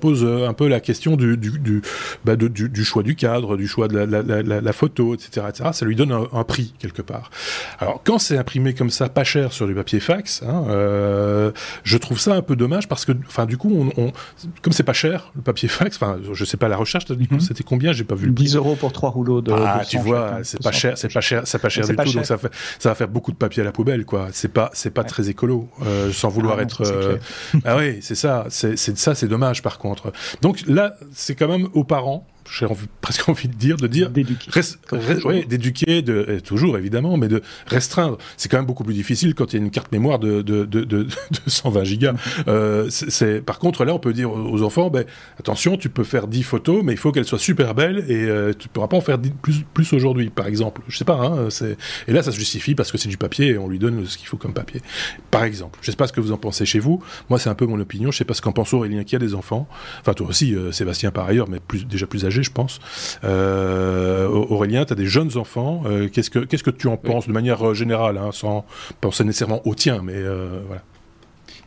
pose 0.00 0.24
un 0.24 0.52
peu 0.52 0.68
la 0.68 0.80
question 0.80 1.16
du, 1.16 1.36
du, 1.36 1.58
du, 1.58 1.82
bah 2.24 2.36
du, 2.36 2.68
du, 2.68 2.84
choix 2.84 3.02
du 3.02 3.16
cadre, 3.16 3.56
du 3.56 3.66
choix 3.66 3.88
de 3.88 3.98
la, 3.98 4.22
la, 4.22 4.42
la, 4.42 4.60
la 4.60 4.72
photo, 4.72 5.14
etc., 5.14 5.46
etc. 5.48 5.70
Ça 5.72 5.86
lui 5.86 5.96
donne 5.96 6.12
un, 6.12 6.44
prix 6.44 6.74
quelque 6.78 7.02
part. 7.02 7.30
Alors, 7.78 8.02
quand 8.04 8.18
c'est 8.18 8.36
imprimé 8.36 8.74
comme 8.74 8.90
ça, 8.90 9.08
pas 9.08 9.24
cher 9.24 9.52
sur 9.52 9.66
du 9.66 9.74
papier 9.74 10.00
fax, 10.00 10.42
hein, 10.42 10.64
euh, 10.68 11.52
je 11.84 11.96
trouve 11.98 12.18
ça 12.18 12.34
un 12.34 12.42
peu 12.42 12.56
dommage 12.56 12.88
parce 12.88 13.04
que, 13.04 13.12
enfin, 13.26 13.46
du 13.46 13.56
coup, 13.56 13.72
on, 13.72 14.02
on 14.02 14.12
comme 14.60 14.72
c'est 14.72 14.82
pas 14.82 14.92
cher 14.92 15.32
le 15.36 15.42
papier 15.42 15.68
fax, 15.68 15.96
enfin, 15.96 16.18
je 16.32 16.44
sais 16.44 16.56
pas 16.56 16.68
la 16.68 16.76
recherche, 16.82 17.08
mhm. 17.08 17.40
c'était 17.40 17.64
combien 17.64 17.92
J'ai 17.92 18.04
pas 18.04 18.14
vu. 18.14 18.30
10 18.30 18.56
euros 18.56 18.76
pour 18.76 18.92
trois 18.92 19.10
rouleaux 19.10 19.40
de. 19.40 19.52
Ah, 19.52 19.82
tu 19.88 19.98
vois, 19.98 20.38
c'est 20.42 20.62
pas 20.62 20.72
cher, 20.72 20.96
c'est 20.96 21.12
pas 21.12 21.20
cher, 21.20 21.42
c'est 21.44 21.58
pas 21.58 21.68
cher 21.68 21.86
du 21.86 21.96
tout. 21.96 22.12
Donc 22.12 22.26
ça, 22.26 22.38
fait, 22.38 22.50
ça 22.78 22.90
va 22.90 22.94
faire 22.94 23.08
beaucoup 23.08 23.32
de 23.32 23.36
papier 23.36 23.62
à 23.62 23.64
la 23.64 23.72
poubelle, 23.72 24.04
quoi. 24.04 24.28
C'est 24.32 24.52
pas, 24.52 24.70
c'est 24.74 24.90
pas 24.90 25.04
très 25.04 25.28
écolo, 25.28 25.68
euh, 25.84 26.12
sans 26.12 26.28
vouloir 26.28 26.56
ah 26.58 26.62
être. 26.62 26.82
Euh, 26.82 27.16
ah 27.64 27.76
oui, 27.76 27.98
c'est 28.00 28.14
ça. 28.14 28.46
C'est 28.48 28.76
ça, 28.76 29.14
c'est 29.14 29.28
dommage 29.28 29.62
par 29.62 29.78
contre. 29.78 30.12
Donc 30.40 30.62
là, 30.66 30.94
c'est 31.12 31.34
quand 31.34 31.48
même 31.48 31.68
aux 31.74 31.84
parents 31.84 32.26
j'ai 32.52 32.66
presque 33.00 33.28
envie 33.28 33.48
de 33.48 33.54
dire, 33.54 33.76
de 33.76 33.86
dire, 33.86 34.10
d'éduquer, 34.10 36.02
de, 36.02 36.40
toujours 36.44 36.76
évidemment, 36.76 37.16
mais 37.16 37.28
de 37.28 37.42
restreindre. 37.66 38.18
C'est 38.36 38.48
quand 38.48 38.58
même 38.58 38.66
beaucoup 38.66 38.84
plus 38.84 38.94
difficile 38.94 39.34
quand 39.34 39.52
il 39.52 39.58
y 39.58 39.62
a 39.62 39.64
une 39.64 39.70
carte 39.70 39.90
mémoire 39.92 40.18
de, 40.18 40.42
de, 40.42 40.64
de, 40.64 40.84
de 40.84 41.06
120 41.46 41.84
gigas. 41.84 42.14
Euh, 42.48 42.88
c'est, 42.90 43.40
par 43.40 43.58
contre, 43.58 43.84
là, 43.84 43.94
on 43.94 43.98
peut 43.98 44.12
dire 44.12 44.30
aux 44.32 44.62
enfants, 44.62 44.90
ben, 44.90 45.04
attention, 45.38 45.76
tu 45.76 45.88
peux 45.88 46.04
faire 46.04 46.28
10 46.28 46.42
photos, 46.42 46.82
mais 46.84 46.92
il 46.92 46.98
faut 46.98 47.12
qu'elles 47.12 47.24
soient 47.24 47.38
super 47.38 47.74
belles 47.74 48.04
et 48.08 48.24
euh, 48.24 48.52
tu 48.56 48.68
ne 48.68 48.72
pourras 48.72 48.88
pas 48.88 48.96
en 48.96 49.00
faire 49.00 49.18
plus, 49.20 49.64
plus 49.72 49.92
aujourd'hui, 49.92 50.30
par 50.30 50.46
exemple. 50.46 50.82
Je 50.88 50.96
sais 50.96 51.04
pas, 51.04 51.16
hein, 51.16 51.50
c'est, 51.50 51.76
et 52.06 52.12
là, 52.12 52.22
ça 52.22 52.32
se 52.32 52.38
justifie 52.38 52.74
parce 52.74 52.92
que 52.92 52.98
c'est 52.98 53.08
du 53.08 53.16
papier 53.16 53.48
et 53.48 53.58
on 53.58 53.68
lui 53.68 53.78
donne 53.78 54.04
ce 54.06 54.18
qu'il 54.18 54.28
faut 54.28 54.36
comme 54.36 54.54
papier. 54.54 54.82
Par 55.30 55.44
exemple. 55.44 55.78
Je 55.82 55.90
sais 55.90 55.96
pas 55.96 56.06
ce 56.06 56.12
que 56.12 56.20
vous 56.20 56.32
en 56.32 56.38
pensez 56.38 56.66
chez 56.66 56.78
vous. 56.78 57.02
Moi, 57.30 57.38
c'est 57.38 57.48
un 57.48 57.54
peu 57.54 57.66
mon 57.66 57.80
opinion. 57.80 58.10
Je 58.10 58.18
sais 58.18 58.24
pas 58.24 58.34
ce 58.34 58.42
qu'en 58.42 58.52
pense 58.52 58.74
Aurélien 58.74 59.04
qui 59.04 59.16
a 59.16 59.18
des 59.18 59.34
enfants. 59.34 59.66
Enfin, 60.00 60.12
toi 60.12 60.28
aussi, 60.28 60.54
euh, 60.54 60.72
Sébastien, 60.72 61.10
par 61.10 61.26
ailleurs, 61.26 61.48
mais 61.48 61.60
plus, 61.60 61.86
déjà 61.86 62.06
plus 62.06 62.24
âgé 62.24 62.41
je 62.42 62.50
pense. 62.50 62.80
Aurélien, 63.22 64.84
tu 64.84 64.92
as 64.92 64.96
des 64.96 65.06
jeunes 65.06 65.36
enfants. 65.36 65.84
qu'est-ce 66.12 66.30
que 66.30 66.40
qu'est-ce 66.40 66.62
que 66.62 66.70
tu 66.70 66.88
en 66.88 66.96
penses 66.96 67.26
de 67.26 67.32
manière 67.32 67.74
générale, 67.74 68.18
hein, 68.18 68.30
sans 68.32 68.64
penser 69.00 69.24
nécessairement 69.24 69.66
au 69.66 69.74
tien, 69.74 70.00
mais 70.02 70.20
voilà. 70.66 70.82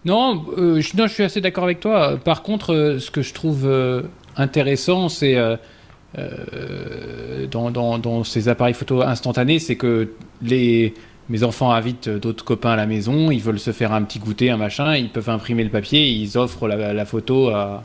Non, 0.06 0.46
je, 0.58 0.98
non, 0.98 1.08
je 1.08 1.14
suis 1.14 1.24
assez 1.24 1.42
d'accord 1.42 1.64
avec 1.64 1.80
toi. 1.80 2.18
Par 2.24 2.44
contre, 2.44 2.98
ce 3.00 3.10
que 3.10 3.22
je 3.22 3.34
trouve 3.34 3.68
intéressant, 4.38 5.10
c'est 5.10 5.36
euh, 6.18 7.48
dans, 7.48 8.24
ces 8.24 8.48
appareils 8.48 8.74
photo 8.74 9.02
instantanés, 9.02 9.60
c'est 9.60 9.76
que 9.76 10.12
les, 10.42 10.94
mes 11.30 11.44
enfants 11.44 11.72
invitent 11.72 12.10
d'autres 12.10 12.46
copains 12.46 12.72
à 12.72 12.76
la 12.76 12.86
maison, 12.86 13.32
ils 13.32 13.42
veulent 13.42 13.60
se 13.60 13.72
faire 13.72 13.94
un 13.94 14.04
petit 14.04 14.20
goûter, 14.20 14.50
un 14.50 14.58
machin, 14.58 14.96
ils 14.96 15.10
peuvent 15.10 15.30
imprimer 15.30 15.64
le 15.64 15.70
papier, 15.70 16.08
ils 16.08 16.38
offrent 16.38 16.68
la 16.68 17.06
photo 17.06 17.50
à, 17.50 17.84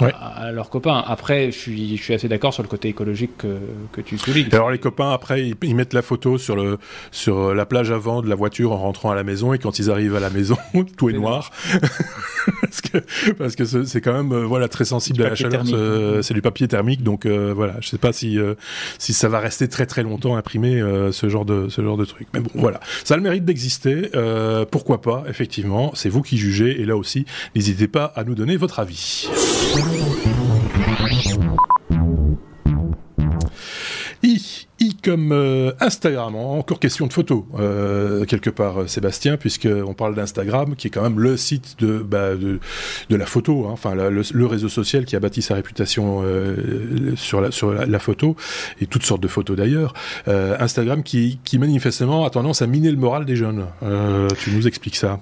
à, 0.00 0.52
leurs 0.52 0.70
copains. 0.70 1.02
Après, 1.06 1.50
je 1.52 1.58
suis, 1.58 1.96
je 1.96 2.02
suis 2.02 2.14
assez 2.14 2.28
d'accord 2.28 2.54
sur 2.54 2.62
le 2.62 2.68
côté 2.68 2.88
écologique 2.88 3.36
que, 3.38 3.58
que 3.92 4.00
tu 4.00 4.18
soulignes. 4.18 4.48
Alors 4.52 4.70
les 4.70 4.78
copains, 4.78 5.12
après, 5.12 5.48
ils, 5.62 5.74
mettent 5.74 5.94
la 5.94 6.02
photo 6.02 6.38
sur, 6.38 6.56
le, 6.56 6.78
sur 7.10 7.54
la 7.54 7.66
plage 7.66 7.90
avant 7.90 8.22
de 8.22 8.28
la 8.28 8.34
voiture 8.34 8.72
en 8.72 8.78
rentrant 8.78 9.10
à 9.10 9.14
la 9.14 9.24
maison, 9.24 9.52
et 9.52 9.58
quand 9.58 9.78
ils 9.78 9.90
arrivent 9.90 10.16
à 10.16 10.20
la 10.20 10.30
maison, 10.30 10.56
tout 10.96 11.10
est 11.10 11.14
noir. 11.14 11.50
parce 12.60 12.80
que 12.80 12.98
parce 13.32 13.56
que 13.56 13.64
c'est 13.64 14.00
quand 14.00 14.12
même 14.12 14.32
euh, 14.32 14.44
voilà 14.44 14.68
très 14.68 14.84
sensible 14.84 15.22
à 15.22 15.30
la 15.30 15.34
chaleur. 15.34 15.64
C'est 16.22 16.34
du 16.34 16.42
papier 16.42 16.68
thermique, 16.68 17.02
donc 17.02 17.26
euh, 17.26 17.52
voilà. 17.54 17.74
Je 17.80 17.88
sais 17.88 17.98
pas 17.98 18.12
si 18.12 18.38
euh, 18.38 18.54
si 18.98 19.12
ça 19.12 19.28
va 19.28 19.40
rester 19.40 19.68
très 19.68 19.86
très 19.86 20.02
longtemps 20.02 20.36
imprimé 20.36 20.82
ce 21.12 21.28
genre 21.28 21.44
de 21.44 21.68
ce 21.68 21.82
genre 21.82 21.96
de 21.96 22.04
truc. 22.04 22.28
Mais 22.34 22.40
bon, 22.40 22.50
voilà, 22.54 22.80
ça 23.04 23.14
a 23.14 23.16
le 23.16 23.22
mérite 23.22 23.44
d'exister. 23.44 24.10
pourquoi 24.70 25.00
pas 25.00 25.24
Effectivement, 25.28 25.92
c'est 25.94 26.08
vous 26.08 26.22
qui 26.22 26.38
jugez. 26.38 26.80
Et 26.80 26.84
là 26.84 26.96
aussi, 26.96 27.26
n'hésitez 27.54 27.88
pas 27.88 28.06
à 28.16 28.24
nous 28.24 28.34
donner 28.34 28.56
votre 28.56 28.78
avis. 28.80 29.28
I, 34.82 34.96
comme 35.02 35.32
euh, 35.32 35.72
Instagram, 35.80 36.34
encore 36.36 36.78
question 36.78 37.06
de 37.06 37.12
photos, 37.12 37.44
euh, 37.58 38.24
quelque 38.24 38.50
part, 38.50 38.82
euh, 38.82 38.86
Sébastien, 38.86 39.36
puisqu'on 39.36 39.94
parle 39.94 40.14
d'Instagram, 40.14 40.76
qui 40.76 40.88
est 40.88 40.90
quand 40.90 41.02
même 41.02 41.18
le 41.18 41.36
site 41.36 41.76
de, 41.80 41.98
bah, 41.98 42.34
de, 42.34 42.60
la 43.10 43.26
photo, 43.26 43.66
hein, 43.66 43.70
enfin 43.72 43.94
le, 43.94 44.46
réseau 44.46 44.68
social 44.68 45.04
qui 45.04 45.16
a 45.16 45.20
bâti 45.20 45.42
sa 45.42 45.54
réputation 45.54 46.24
sur, 47.16 47.40
la, 47.40 47.50
sur 47.50 47.72
la, 47.72 47.98
photo, 47.98 48.36
et 48.80 48.86
toutes 48.86 49.04
sortes 49.04 49.22
de 49.22 49.28
photos 49.28 49.56
d'ailleurs. 49.56 49.94
Instagram 50.26 51.02
qui 51.02 51.38
manifestement 51.58 52.24
a 52.24 52.30
tendance 52.30 52.62
à 52.62 52.66
miner 52.66 52.90
le 52.90 52.96
moral 52.96 53.24
des 53.24 53.36
jeunes. 53.36 53.66
tu 54.38 54.50
nous 54.50 54.66
expliques 54.66 54.96
ça? 54.96 55.20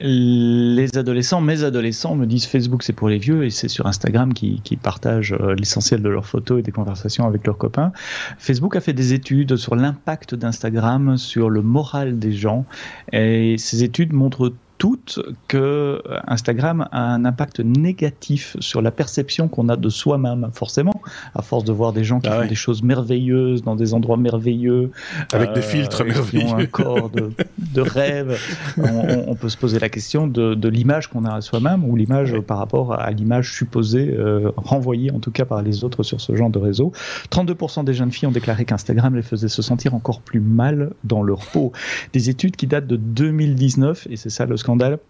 Les 0.00 0.96
adolescents, 0.98 1.40
mes 1.40 1.64
adolescents 1.64 2.14
me 2.14 2.26
disent 2.26 2.46
Facebook 2.46 2.82
c'est 2.82 2.92
pour 2.92 3.08
les 3.08 3.18
vieux 3.18 3.44
et 3.44 3.50
c'est 3.50 3.68
sur 3.68 3.86
Instagram 3.86 4.34
qui, 4.34 4.60
partagent 4.82 5.32
euh, 5.40 5.54
l'essentiel 5.54 6.02
de 6.02 6.08
leurs 6.08 6.26
photos 6.26 6.60
et 6.60 6.62
des 6.62 6.72
conversations 6.72 7.26
avec 7.26 7.46
leurs 7.46 7.56
copains. 7.56 7.92
Facebook 8.38 8.76
a 8.76 8.80
fait 8.80 8.92
des 8.92 9.14
études 9.14 9.56
sur 9.56 9.74
l'impact 9.74 10.34
d'Instagram 10.34 11.16
sur 11.16 11.48
le 11.48 11.62
moral 11.62 12.18
des 12.18 12.32
gens 12.32 12.66
et 13.12 13.56
ces 13.58 13.82
études 13.82 14.12
montrent 14.12 14.52
toutes 14.78 15.20
que 15.48 16.02
Instagram 16.26 16.88
a 16.92 17.14
un 17.14 17.24
impact 17.24 17.60
négatif 17.60 18.56
sur 18.60 18.82
la 18.82 18.90
perception 18.90 19.48
qu'on 19.48 19.68
a 19.68 19.76
de 19.76 19.88
soi-même, 19.88 20.50
forcément, 20.52 21.00
à 21.34 21.42
force 21.42 21.64
de 21.64 21.72
voir 21.72 21.92
des 21.92 22.04
gens 22.04 22.20
qui 22.20 22.28
ah 22.28 22.42
font 22.42 22.46
des 22.46 22.54
choses 22.54 22.82
merveilleuses 22.82 23.62
dans 23.62 23.76
des 23.76 23.94
endroits 23.94 24.16
merveilleux, 24.16 24.90
avec 25.32 25.52
des 25.52 25.60
euh, 25.60 25.62
filtres 25.62 26.04
merveilleux, 26.04 26.46
qui 26.46 26.52
ont 26.52 26.58
un 26.58 26.66
corps 26.66 27.10
de, 27.10 27.32
de 27.58 27.80
rêve. 27.80 28.38
On, 28.78 29.34
peut 29.34 29.48
se 29.48 29.56
poser 29.56 29.78
la 29.78 29.88
question 29.88 30.26
de, 30.26 30.54
de 30.54 30.68
l'image 30.68 31.08
qu'on 31.08 31.24
a 31.24 31.34
à 31.34 31.40
soi-même 31.40 31.84
ou 31.84 31.96
l'image 31.96 32.38
par 32.40 32.58
rapport 32.58 32.94
à 32.94 33.10
l'image 33.10 33.52
supposée 33.52 34.14
euh, 34.16 34.50
renvoyée 34.56 35.10
en 35.10 35.20
tout 35.20 35.30
cas 35.30 35.44
par 35.44 35.62
les 35.62 35.84
autres 35.84 36.02
sur 36.02 36.20
ce 36.20 36.34
genre 36.34 36.50
de 36.50 36.58
réseau. 36.58 36.92
32% 37.30 37.84
des 37.84 37.94
jeunes 37.94 38.10
filles 38.10 38.28
ont 38.28 38.32
déclaré 38.32 38.64
qu'Instagram 38.64 39.14
les 39.14 39.22
faisait 39.22 39.48
se 39.48 39.62
sentir 39.62 39.94
encore 39.94 40.20
plus 40.20 40.40
mal 40.40 40.90
dans 41.04 41.22
leur 41.22 41.40
peau. 41.46 41.72
Des 42.12 42.30
études 42.30 42.56
qui 42.56 42.66
datent 42.66 42.86
de 42.86 42.96
2019 42.96 44.08
et 44.10 44.16
c'est 44.16 44.30
ça 44.30 44.46
le 44.46 44.56
secundária 44.66 45.00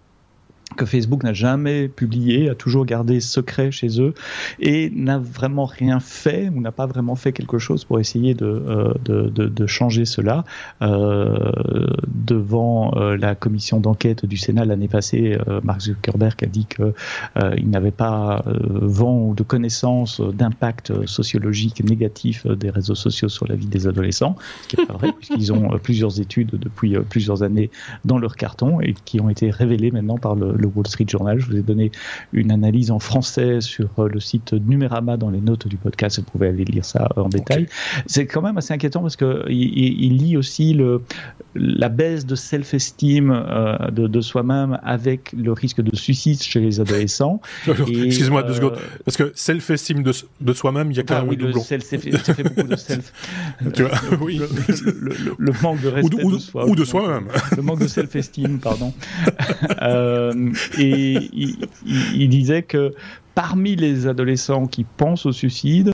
que 0.75 0.85
Facebook 0.85 1.23
n'a 1.23 1.33
jamais 1.33 1.89
publié, 1.89 2.51
a 2.51 2.55
toujours 2.55 2.87
gardé 2.87 3.21
secret 3.21 3.71
chez 3.71 4.01
eux 4.01 4.15
et 4.59 4.91
n'a 4.91 5.19
vraiment 5.19 5.65
rien 5.65 6.01
fait 6.01 6.49
ou 6.49 6.61
n'a 6.61 6.73
pas 6.73 6.87
vraiment 6.87 7.15
fait 7.15 7.33
quelque 7.33 7.59
chose 7.59 7.85
pour 7.85 8.01
essayer 8.01 8.35
de, 8.35 8.47
euh, 8.47 8.93
de, 9.05 9.29
de, 9.29 9.47
de, 9.47 9.67
changer 9.67 10.05
cela. 10.05 10.45
Euh, 10.83 11.87
devant 12.09 12.93
euh, 12.97 13.17
la 13.17 13.35
commission 13.35 13.81
d'enquête 13.81 14.27
du 14.27 14.37
Sénat 14.37 14.65
l'année 14.65 14.89
passée, 14.89 15.39
Mark 15.63 15.81
Zuckerberg 15.81 16.43
a 16.43 16.47
dit 16.47 16.67
qu'il 16.67 17.71
n'avait 17.71 17.91
pas 17.91 18.43
vent 18.47 19.29
ou 19.29 19.35
de 19.35 19.43
connaissance 19.43 20.21
d'impact 20.21 21.07
sociologique 21.07 21.83
négatif 21.85 22.47
des 22.47 22.71
réseaux 22.71 22.95
sociaux 22.95 23.29
sur 23.29 23.47
la 23.47 23.55
vie 23.55 23.67
des 23.67 23.87
adolescents, 23.87 24.37
ce 24.63 24.69
qui 24.69 24.81
est 24.81 24.87
pas 24.87 24.95
vrai 24.95 25.13
puisqu'ils 25.19 25.53
ont 25.53 25.79
plusieurs 25.83 26.21
études 26.21 26.51
depuis 26.53 26.97
plusieurs 27.09 27.43
années 27.43 27.71
dans 28.05 28.19
leur 28.19 28.37
carton 28.37 28.81
et 28.81 28.95
qui 29.05 29.21
ont 29.21 29.29
été 29.29 29.51
révélées 29.51 29.91
maintenant 29.91 30.19
par 30.19 30.35
le 30.35 30.56
le 30.57 30.67
Wall 30.67 30.87
Street 30.87 31.07
Journal. 31.09 31.39
Je 31.39 31.47
vous 31.47 31.57
ai 31.57 31.63
donné 31.63 31.91
une 32.33 32.51
analyse 32.51 32.91
en 32.91 32.99
français 32.99 33.61
sur 33.61 33.89
euh, 33.99 34.09
le 34.09 34.21
site 34.21 34.53
Numérama 34.53 35.17
dans 35.17 35.31
les 35.31 35.41
notes 35.41 35.69
du 35.69 35.77
podcast. 35.77 36.19
Vous 36.19 36.25
pouvez 36.25 36.49
aller 36.49 36.65
lire 36.65 36.85
ça 36.85 37.09
en 37.17 37.29
détail. 37.29 37.67
C'est 38.07 38.27
quand 38.27 38.43
même 38.43 38.59
assez 38.59 38.75
inquiétant 38.75 39.03
parce 39.03 39.17
que 39.17 39.45
il, 39.49 40.17
lit 40.17 40.37
aussi 40.37 40.73
le, 40.73 41.03
la 41.55 41.89
baisse 41.89 42.27
de 42.27 42.35
self-esteem 42.35 43.31
euh, 43.31 43.91
de, 43.91 44.21
soi-même 44.21 44.79
avec 44.83 45.33
le 45.33 45.53
risque 45.53 45.81
de 45.81 45.95
suicide 45.95 46.43
chez 46.43 46.61
les 46.61 46.81
adolescents. 46.81 47.41
Excuse-moi 47.67 48.43
deux 48.43 48.55
secondes. 48.55 48.75
Euh, 48.75 48.99
parce 49.05 49.17
que 49.17 49.33
self-esteem 49.35 50.03
de, 50.03 50.13
de 50.41 50.53
soi-même, 50.53 50.91
il 50.91 50.97
y 50.97 51.01
a 51.01 51.03
quand 51.03 51.21
même 51.21 51.29
oui, 51.29 51.37
doublon. 51.37 51.63
ça 51.63 51.79
fait 51.79 52.43
beaucoup 52.43 52.69
de 52.69 52.77
self. 52.77 53.13
tu 53.75 53.83
vois, 53.83 53.99
oui. 54.21 54.41
Le, 55.39 55.53
manque 55.63 55.81
de 55.81 55.89
respect 55.89 56.25
ou 56.25 56.33
de, 56.33 56.39
soi. 56.39 56.67
Ou 56.67 56.75
de 56.75 56.85
soi-même. 56.85 57.29
Le 57.57 57.63
manque 57.63 57.81
de 57.81 57.89
self-esteem, 57.89 58.59
pardon. 58.59 58.93
euh, 59.83 60.33
et 60.79 61.31
il, 61.35 62.29
disait 62.29 62.63
que 62.63 62.95
parmi 63.35 63.77
les 63.77 64.07
adolescents 64.07 64.67
qui 64.67 64.85
pensent 64.85 65.27
au 65.27 65.33
suicide, 65.33 65.93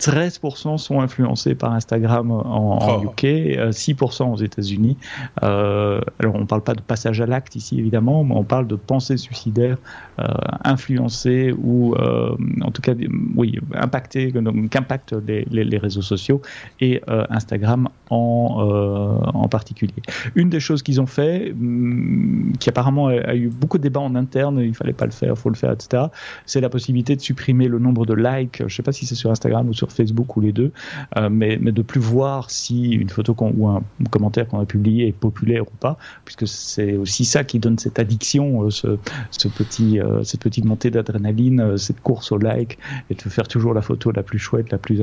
13% 0.00 0.78
sont 0.78 1.00
influencés 1.00 1.54
par 1.54 1.72
Instagram 1.72 2.30
en, 2.30 3.02
UK, 3.02 3.22
6% 3.22 4.22
euh, 4.22 4.26
aux 4.26 4.36
États-Unis. 4.36 4.96
Euh, 5.42 6.00
alors 6.18 6.34
on 6.34 6.40
ne 6.40 6.44
parle 6.44 6.62
pas 6.62 6.74
de 6.74 6.80
passage 6.80 7.20
à 7.20 7.26
l'acte 7.26 7.56
ici 7.56 7.78
évidemment, 7.78 8.24
mais 8.24 8.34
on 8.34 8.44
parle 8.44 8.66
de 8.66 8.76
pensée 8.76 9.16
suicidaire 9.16 9.78
euh, 10.18 10.26
influencée 10.64 11.54
ou 11.56 11.94
en 11.96 12.70
tout 12.70 12.82
cas 12.82 12.92
oui 13.36 13.58
impactée, 13.74 14.32
qu'impactent 14.70 15.14
les, 15.26 15.44
les, 15.50 15.78
réseaux 15.78 16.02
sociaux 16.02 16.40
et 16.80 17.02
Instagram 17.30 17.88
en, 18.10 19.20
en 19.34 19.48
particulier. 19.48 19.94
Une 20.34 20.48
des 20.50 20.60
choses 20.60 20.82
qu'ils 20.82 21.00
ont 21.00 21.06
fait, 21.06 21.52
hum, 21.52 22.52
qui 22.58 22.68
apparemment 22.68 23.08
a, 23.08 23.34
eu 23.34 23.48
beaucoup 23.48 23.78
de 23.78 23.82
débats 23.82 24.00
en 24.00 24.14
interne, 24.14 24.60
il 24.60 24.74
fallait 24.74 24.92
pas 24.92 25.06
le 25.06 25.12
faire, 25.12 25.36
faut 25.36 25.48
le 25.48 25.54
faire, 25.54 25.72
etc. 25.72 26.04
C'est 26.44 26.60
la 26.60 26.68
possibilité 26.68 27.16
de 27.16 27.20
supprimer 27.20 27.68
le 27.68 27.78
nombre 27.78 28.06
de 28.06 28.14
likes. 28.14 28.58
Je 28.58 28.64
ne 28.64 28.68
sais 28.68 28.82
pas 28.82 28.92
si 28.92 29.06
c'est 29.06 29.14
sur 29.14 29.30
Instagram 29.30 29.68
ou 29.68 29.72
sur 29.72 29.85
Facebook 29.92 30.36
ou 30.36 30.40
les 30.40 30.52
deux, 30.52 30.72
euh, 31.16 31.28
mais, 31.30 31.58
mais 31.60 31.72
de 31.72 31.82
plus 31.82 32.00
voir 32.00 32.50
si 32.50 32.92
une 32.92 33.08
photo 33.08 33.36
ou 33.38 33.68
un 33.68 33.82
commentaire 34.10 34.48
qu'on 34.48 34.60
a 34.60 34.66
publié 34.66 35.08
est 35.08 35.12
populaire 35.12 35.62
ou 35.62 35.76
pas, 35.78 35.98
puisque 36.24 36.46
c'est 36.46 36.96
aussi 36.96 37.24
ça 37.24 37.44
qui 37.44 37.58
donne 37.58 37.78
cette 37.78 37.98
addiction, 37.98 38.64
euh, 38.64 38.70
ce, 38.70 39.48
petit, 39.48 40.00
euh, 40.00 40.22
cette 40.24 40.40
petite 40.40 40.64
montée 40.64 40.90
d'adrénaline, 40.90 41.76
cette 41.76 42.00
course 42.00 42.32
au 42.32 42.38
like, 42.38 42.78
et 43.10 43.14
de 43.14 43.20
faire 43.20 43.48
toujours 43.48 43.74
la 43.74 43.82
photo 43.82 44.10
la 44.10 44.22
plus 44.22 44.38
chouette, 44.38 44.70
la 44.70 44.78
plus 44.78 45.02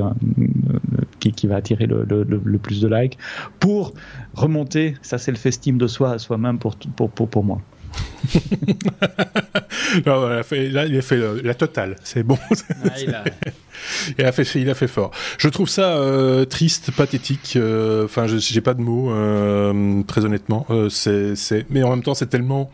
qui, 1.20 1.32
qui, 1.32 1.48
va 1.48 1.56
attirer 1.58 1.86
le, 1.86 2.04
le, 2.04 2.58
plus 2.58 2.82
de 2.82 2.88
likes, 2.88 3.18
pour 3.60 3.94
remonter 4.34 4.96
ça 5.02 5.18
c'est 5.18 5.32
le 5.32 5.38
estime 5.46 5.78
de 5.78 5.88
soi 5.88 6.12
à 6.12 6.20
soi-même 6.20 6.58
pour, 6.58 6.76
pour, 6.76 7.10
pour, 7.10 7.30
pour 7.30 7.44
moi. 7.44 7.62
non, 10.06 10.30
il 10.30 10.40
a 10.40 10.44
fait, 10.44 10.70
là, 10.70 10.86
il 10.86 10.98
a 10.98 11.02
fait 11.02 11.18
la 11.44 11.54
totale. 11.54 11.96
C'est 12.04 12.24
bon. 12.24 12.38
Ah, 12.84 13.00
il, 13.00 13.14
a... 13.14 13.24
il, 14.18 14.26
a... 14.26 14.32
fait, 14.32 14.60
il 14.60 14.70
a 14.70 14.76
fait 14.76 14.88
fort. 14.88 15.12
Je 15.38 15.50
trouve 15.50 15.70
ça 15.70 15.98
euh, 15.98 16.46
triste, 16.46 16.92
pathétique. 16.92 17.54
Euh, 17.56 18.06
enfin, 18.06 18.24
euh, 18.24 18.38
j'ai 18.40 18.62
pas 18.62 18.74
de 18.74 18.82
mots, 18.82 19.12
euh, 19.12 20.04
très 20.04 20.26
honnêtement. 20.26 20.66
Euh, 20.70 20.90
c'est, 20.90 21.66
mais 21.70 21.84
en 21.84 21.90
même 21.90 22.04
temps, 22.04 22.14
c'est 22.14 22.28
tellement 22.28 22.72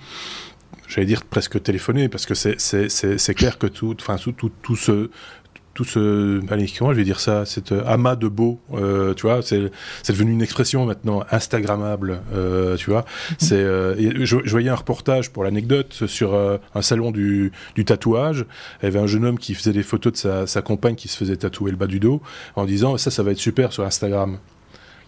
j'allais 0.88 1.06
dire 1.06 1.24
presque 1.24 1.62
téléphoné 1.62 2.10
parce 2.10 2.26
que 2.26 2.34
c'est 2.34 3.34
clair 3.36 3.60
que 3.60 3.68
tout 3.68 3.96
enfin 4.00 4.18
tout, 4.18 4.32
tout, 4.32 4.52
tout 4.64 4.76
ce 4.76 5.12
tout 5.80 5.86
ce, 5.86 6.42
allez, 6.52 6.66
comment 6.78 6.92
je 6.92 6.98
vais 6.98 7.06
dire 7.06 7.22
ça, 7.22 7.46
cet 7.46 7.72
euh, 7.72 7.82
amas 7.86 8.18
de 8.18 8.28
beau, 8.28 8.60
euh, 8.74 9.14
tu 9.14 9.28
vois, 9.28 9.42
c'est 9.42 9.72
devenu 10.10 10.34
une 10.34 10.42
expression 10.42 10.86
maintenant 10.86 11.24
Instagrammable, 11.32 12.20
euh, 12.34 12.76
tu 12.76 12.90
vois. 12.90 13.06
Mhm. 13.30 13.36
C'est, 13.38 13.64
je, 14.26 14.50
voyais 14.50 14.68
un 14.68 14.76
reportage 14.76 15.32
pour 15.32 15.46
l'anecdote 15.46 16.06
sur 16.06 16.36
un 16.36 16.82
salon 16.82 17.12
du, 17.12 17.54
du, 17.76 17.86
tatouage. 17.86 18.46
Il 18.82 18.86
y 18.86 18.88
avait 18.90 19.00
un 19.00 19.08
jeune 19.08 19.24
homme 19.24 19.40
qui 19.40 19.54
faisait 19.54 19.72
des 19.72 19.84
photos 19.84 20.12
de 20.12 20.18
sa, 20.18 20.48
sa 20.48 20.62
compagne 20.62 20.96
qui 20.96 21.08
se 21.08 21.16
faisait 21.16 21.38
tatouer 21.38 21.72
le 21.72 21.78
bas 21.78 21.88
du 21.88 22.02
dos 22.02 22.22
en 22.58 22.66
disant 22.66 22.98
ça, 22.98 23.10
ça 23.10 23.24
va 23.24 23.32
être 23.32 23.38
super 23.38 23.72
sur 23.72 23.86
Instagram. 23.86 24.38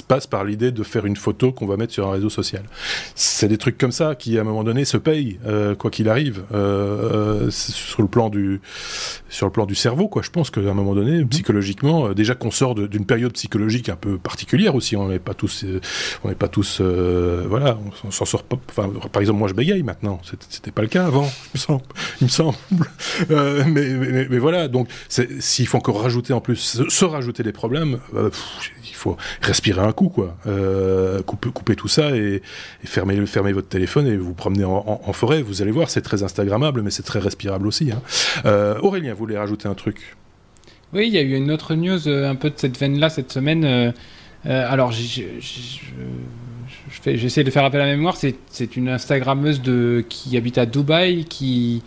passe 0.09 0.27
par 0.27 0.45
l'idée 0.45 0.73
de 0.73 0.83
faire 0.83 1.05
une 1.05 1.17
photo 1.17 1.53
qu'on 1.53 1.67
va 1.67 1.77
mettre 1.77 1.93
sur 1.93 2.09
un 2.09 2.13
réseau 2.13 2.31
social. 2.31 2.63
C'est 3.15 3.49
des 3.49 3.59
trucs 3.59 3.77
comme 3.77 3.93
ça 3.93 4.15
qui, 4.15 4.39
à 4.39 4.41
un 4.41 4.45
moment 4.45 4.65
donné, 4.65 4.87
se 4.87 4.97
payent, 4.97 5.39
euh, 5.47 5.75
quoi 5.75 5.91
qu'il 5.91 6.09
arrive, 6.09 6.43
sur 7.51 8.01
le 8.03 8.09
plan 8.09 8.31
du 8.31 8.61
sur 9.29 9.47
le 9.47 9.53
plan 9.53 9.67
du 9.67 9.75
cerveau, 9.75 10.09
quoi. 10.09 10.23
Je 10.23 10.31
pense 10.31 10.51
qu'à 10.51 10.61
un 10.61 10.75
moment 10.75 10.95
donné, 10.95 11.21
mhm. 11.21 11.29
psychologiquement, 11.29 12.13
déjà 12.13 12.35
qu'on 12.35 12.51
sort 12.51 12.75
d'une 12.75 13.05
période 13.05 13.33
psychologique 13.33 13.89
un 13.89 13.97
peu 13.97 14.19
particulière 14.19 14.75
aussi, 14.75 14.97
on 14.97 15.09
n'est 15.09 15.19
pas 15.19 15.35
tous, 15.35 15.65
on 16.25 16.29
n'est 16.29 16.35
pas 16.35 16.49
tous, 16.49 16.81
voilà, 16.81 17.79
on, 18.05 18.11
s'en 18.11 18.25
sort 18.25 18.43
pas. 18.43 18.57
Enfin, 18.71 18.91
par 19.13 19.21
exemple, 19.21 19.39
moi 19.39 19.50
je 19.51 19.55
bégaye 19.55 19.83
maintenant. 19.83 20.21
C'était 20.49 20.71
pas 20.71 20.83
le 20.83 20.89
cas 20.89 21.05
avant, 21.05 21.29
il 22.21 22.25
me 22.25 22.29
semble. 22.29 22.57
Euh, 23.31 23.65
mais, 23.67 24.39
voilà, 24.39 24.69
donc 24.69 24.89
s'il 25.09 25.67
faut 25.67 25.77
encore 25.77 26.01
rajouter 26.01 26.33
en 26.33 26.41
plus, 26.41 26.57
se, 26.89 27.05
rajouter 27.05 27.43
des 27.43 27.53
problèmes, 27.53 27.99
euh, 28.15 28.31
il 28.85 28.95
faut 28.95 29.17
respirer 29.43 29.83
un 29.83 29.93
coup, 29.93 30.09
quoi. 30.09 30.37
Euh, 30.47 31.21
couper, 31.23 31.77
tout 31.77 31.89
ça 31.89 32.17
et, 32.17 32.43
fermer, 32.85 33.27
fermer 33.27 33.53
votre 33.53 33.69
téléphone 33.69 34.07
et 34.07 34.17
vous 34.17 34.35
promener 34.35 34.65
en, 34.65 35.13
forêt. 35.13 35.43
Vous 35.43 35.63
allez 35.63 35.73
voir, 35.73 35.91
c'est 35.91 36.03
très 36.03 36.23
Instagrammable, 36.23 36.83
mais 36.83 36.91
c'est 36.91 37.03
très 37.03 37.19
respirable 37.19 37.67
aussi. 37.67 37.91
Hein. 37.93 38.77
Aurélien, 38.83 39.13
vous 39.13 39.19
voulez 39.19 39.37
rajouter 39.37 39.69
un 39.69 39.75
truc? 39.75 40.17
Oui, 40.93 41.07
il 41.09 41.13
y 41.13 41.19
a 41.19 41.23
eu 41.23 41.35
une 41.35 41.51
autre 41.51 41.75
news 41.75 42.09
un 42.09 42.37
peu 42.37 42.51
de 42.51 42.57
cette 42.57 42.79
veine-là 42.79 43.11
cette 43.11 43.33
semaine. 43.33 43.93
alors, 44.45 44.93
j'essaie 47.07 47.45
de 47.45 47.51
faire 47.51 47.65
appel 47.65 47.81
à 47.81 47.87
la 47.87 47.97
mémoire, 47.97 48.17
c'est 48.17 48.77
une 48.77 48.89
Instagrammeuse 48.89 49.63
de, 49.63 50.05
qui 50.09 50.37
habite 50.37 50.59
à 50.59 50.67
Dubaï, 50.67 51.25
qui... 51.25 51.83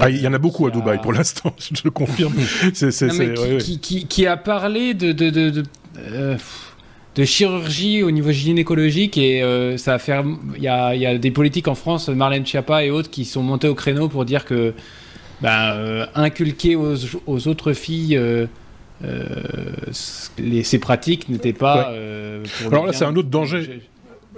ah, 0.00 0.10
il 0.10 0.20
y 0.20 0.26
en 0.26 0.34
a 0.34 0.38
beaucoup 0.38 0.66
à 0.66 0.70
Dubaï 0.70 0.98
pour 1.00 1.12
l'instant, 1.12 1.54
je 1.58 1.82
le 1.84 1.90
confirme. 1.90 2.34
qui, 4.08 4.26
a 4.26 4.36
parlé 4.36 4.94
de, 4.94 5.12
de, 5.12 5.30
de, 5.30 5.62
euh, 5.98 6.36
de, 7.14 7.24
chirurgie 7.24 8.02
au 8.02 8.10
niveau 8.10 8.30
gynécologique 8.30 9.16
et 9.16 9.42
euh, 9.42 9.76
ça 9.76 9.94
a 9.94 9.98
fait. 9.98 10.20
Il 10.56 10.62
y 10.62 10.68
a, 10.68 10.94
y 10.94 11.06
a, 11.06 11.16
des 11.16 11.30
politiques 11.30 11.68
en 11.68 11.74
France, 11.74 12.08
Marlène 12.08 12.44
Schiappa 12.44 12.84
et 12.84 12.90
autres, 12.90 13.10
qui 13.10 13.24
sont 13.24 13.42
montés 13.42 13.68
au 13.68 13.74
créneau 13.74 14.08
pour 14.08 14.24
dire 14.24 14.44
que 14.44 14.74
ben, 15.40 15.72
euh, 15.72 16.06
inculquer 16.14 16.76
aux, 16.76 16.96
aux, 17.26 17.48
autres 17.48 17.72
filles 17.72 18.20
les, 20.38 20.64
ces 20.64 20.78
pratiques 20.80 21.28
n'étaient 21.28 21.52
pas. 21.52 21.92
Alors 22.66 22.86
là, 22.86 22.92
c'est 22.92 23.06
un 23.06 23.16
autre 23.16 23.30
danger. 23.30 23.80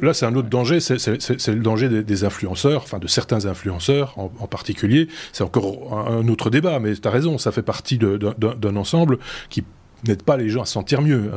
Là, 0.02 0.14
c'est 0.14 0.26
un 0.26 0.34
autre 0.34 0.48
danger, 0.48 0.80
c'est 0.80 0.96
le 0.96 1.60
danger 1.60 1.88
des, 1.88 2.24
influenceurs, 2.24 2.82
enfin 2.82 2.98
de 2.98 3.06
certains 3.06 3.46
influenceurs 3.46 4.14
en, 4.18 4.28
particulier. 4.46 5.08
C'est 5.32 5.44
encore 5.44 6.06
un, 6.08 6.26
autre 6.28 6.50
débat, 6.50 6.78
mais 6.80 6.94
tu 6.94 7.06
as 7.06 7.10
raison, 7.10 7.38
ça 7.38 7.52
fait 7.52 7.62
partie 7.62 7.98
d'un 7.98 8.76
ensemble 8.76 9.18
qui 9.48 9.64
n'aide 10.06 10.22
pas 10.22 10.36
les 10.36 10.48
gens 10.48 10.62
à 10.62 10.66
se 10.66 10.72
sentir 10.72 11.02
mieux. 11.02 11.30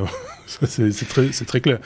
c'est 0.47 1.07
très, 1.07 1.29
très, 1.29 1.61
clair. 1.61 1.79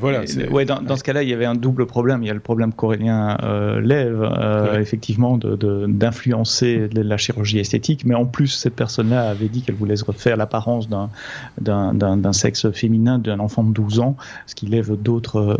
voilà, 0.00 0.22
ouais, 0.50 0.64
dans, 0.64 0.80
dans, 0.80 0.96
ce 0.96 1.02
cas-là, 1.04 1.22
il 1.22 1.28
y 1.28 1.32
avait 1.32 1.44
un 1.44 1.54
double 1.54 1.86
problème. 1.86 2.22
Il 2.22 2.26
y 2.26 2.30
a 2.30 2.34
le 2.34 2.40
problème 2.40 2.72
qu'Aurélien 2.72 3.36
euh, 3.42 3.80
lève, 3.80 4.22
euh, 4.22 4.80
effectivement, 4.80 5.38
d'influencer 5.38 6.88
de, 6.88 7.02
la 7.02 7.16
chirurgie 7.16 7.58
esthétique, 7.58 8.04
mais 8.04 8.14
en 8.14 8.26
plus, 8.26 8.48
cette 8.48 8.76
personne-là 8.76 9.28
avait 9.28 9.48
dit 9.48 9.62
qu'elle 9.62 9.74
voulait 9.74 9.94
refaire 10.06 10.36
l'apparence 10.36 10.88
d'un 10.88 12.32
sexe 12.32 12.70
féminin 12.70 13.18
d'un 13.18 13.40
enfant 13.40 13.62
de 13.62 13.72
12 13.72 14.00
ans, 14.00 14.16
ce 14.46 14.54
qui 14.54 14.66
lève 14.66 14.94
d'autres 14.96 15.58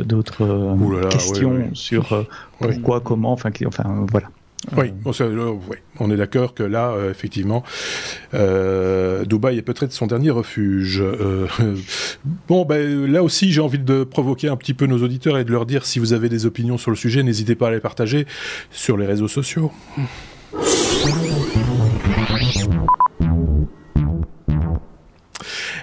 questions 1.10 1.70
sur 1.74 2.12
euh, 2.12 2.26
pourquoi, 2.58 3.00
comment, 3.00 3.32
enfin, 3.32 3.50
enfin 3.66 4.06
voilà. 4.10 4.28
Oui, 4.76 4.92
euh, 5.20 5.52
on 6.00 6.10
est 6.10 6.16
d'accord 6.16 6.54
que 6.54 6.62
là, 6.62 6.90
euh, 6.90 7.10
effectivement, 7.10 7.64
euh, 8.34 9.24
Dubaï 9.24 9.56
est 9.56 9.62
peut-être 9.62 9.92
son 9.92 10.06
dernier 10.06 10.30
refuge. 10.30 11.02
bon, 12.48 12.64
ben, 12.66 13.10
là 13.10 13.22
aussi, 13.22 13.52
j'ai 13.52 13.62
envie 13.62 13.78
de 13.78 14.04
provoquer 14.04 14.48
un 14.48 14.56
petit 14.56 14.74
peu 14.74 14.86
nos 14.86 15.02
auditeurs 15.02 15.38
et 15.38 15.44
de 15.44 15.52
leur 15.52 15.64
dire 15.64 15.86
si 15.86 15.98
vous 15.98 16.12
avez 16.12 16.28
des 16.28 16.44
opinions 16.44 16.76
sur 16.76 16.90
le 16.90 16.96
sujet, 16.96 17.22
n'hésitez 17.22 17.54
pas 17.54 17.68
à 17.68 17.70
les 17.70 17.80
partager 17.80 18.26
sur 18.70 18.98
les 18.98 19.06
réseaux 19.06 19.28
sociaux. 19.28 19.72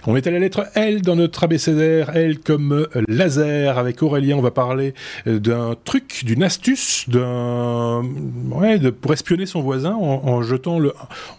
On 0.09 0.15
est 0.15 0.25
à 0.25 0.31
la 0.31 0.39
lettre 0.39 0.67
L 0.73 1.01
dans 1.01 1.17
notre 1.17 1.43
abécédaire, 1.43 2.15
L 2.15 2.39
comme 2.39 2.71
euh, 2.71 3.03
laser. 3.09 3.77
Avec 3.77 4.01
Aurélien, 4.01 4.37
on 4.37 4.41
va 4.41 4.51
parler 4.51 4.93
euh, 5.27 5.37
d'un 5.37 5.75
truc, 5.83 6.23
d'une 6.23 6.43
astuce, 6.43 7.09
d'un 7.09 8.03
ouais, 8.51 8.79
de, 8.79 8.89
pour 8.89 9.11
espionner 9.11 9.45
son 9.45 9.61
voisin 9.61 9.95
en, 9.95 10.41
jetant 10.43 10.79
le, 10.79 10.93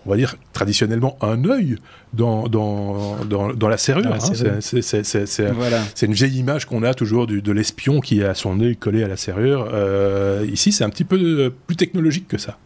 on 0.04 0.10
va 0.10 0.16
dire 0.16 0.36
traditionnellement 0.52 1.16
un 1.22 1.46
œil 1.46 1.76
dans 2.12 2.46
dans, 2.48 3.16
dans, 3.24 3.68
la 3.68 3.78
serrure. 3.78 4.12
Hein. 4.12 4.58
C'est 4.60 6.06
une 6.06 6.12
vieille 6.12 6.38
image 6.38 6.66
qu'on 6.66 6.82
a 6.82 6.92
toujours 6.92 7.26
du, 7.26 7.40
de 7.40 7.52
l'espion 7.52 8.00
qui 8.00 8.22
a 8.22 8.34
son 8.34 8.60
œil 8.60 8.76
collé 8.76 9.02
à 9.02 9.08
la 9.08 9.16
serrure. 9.16 9.70
Euh, 9.72 10.46
ici, 10.52 10.72
c'est 10.72 10.84
un 10.84 10.90
petit 10.90 11.04
peu 11.04 11.50
plus 11.66 11.76
technologique 11.76 12.28
que 12.28 12.36
ça. 12.36 12.58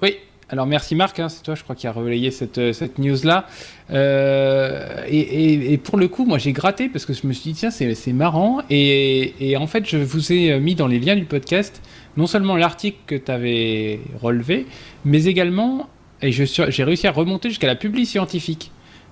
Oui, 0.00 0.16
alors 0.54 0.66
merci 0.66 0.94
Marc, 0.94 1.18
hein, 1.18 1.28
c'est 1.28 1.42
toi 1.42 1.56
je 1.56 1.64
crois 1.64 1.74
qui 1.74 1.88
a 1.88 1.90
relayé 1.90 2.30
cette, 2.30 2.58
euh, 2.58 2.72
cette 2.72 2.98
news-là. 2.98 3.48
Euh, 3.90 5.02
et, 5.08 5.76
pour 5.78 5.98
le 5.98 6.06
coup, 6.06 6.24
moi 6.24 6.38
j'ai 6.38 6.52
gratté 6.52 6.88
parce 6.88 7.04
que 7.04 7.12
je 7.12 7.26
me 7.26 7.32
suis 7.32 7.50
dit 7.50 7.58
tiens 7.58 7.72
c'est 7.72 8.12
marrant. 8.12 8.60
Et, 8.70 9.56
en 9.58 9.66
fait 9.66 9.84
je 9.84 9.96
vous 9.96 10.32
ai 10.32 10.60
mis 10.60 10.76
dans 10.76 10.86
les 10.86 11.00
liens 11.00 11.16
du 11.16 11.24
podcast 11.24 11.82
non 12.16 12.28
seulement 12.28 12.54
l'article 12.54 12.98
que 13.08 13.16
tu 13.16 13.32
avais 13.32 13.98
relevé, 14.22 14.66
mais 15.04 15.24
également, 15.24 15.88
et 16.22 16.30
j'ai 16.30 16.84
réussi 16.84 17.08
à 17.08 17.10
remonter 17.10 17.48
jusqu'à 17.48 17.66
la 17.66 17.74
publi 17.74 18.06
scientifique 18.06 18.70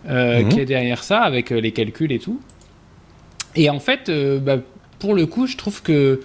euh, 0.09 0.45
mhm. 0.45 0.49
qui 0.49 0.61
est 0.61 0.65
derrière 0.65 1.03
ça 1.03 1.23
avec 1.23 1.51
les 1.51 1.73
calculs 1.73 2.13
et 2.13 2.21
tout. 2.21 2.41
Et 3.57 3.69
en 3.69 3.81
fait, 3.81 4.09
bah, 4.41 4.59
pour 5.01 5.15
le 5.15 5.27
coup, 5.27 5.49
je 5.49 5.57
trouve 5.57 5.83
que 5.83 6.21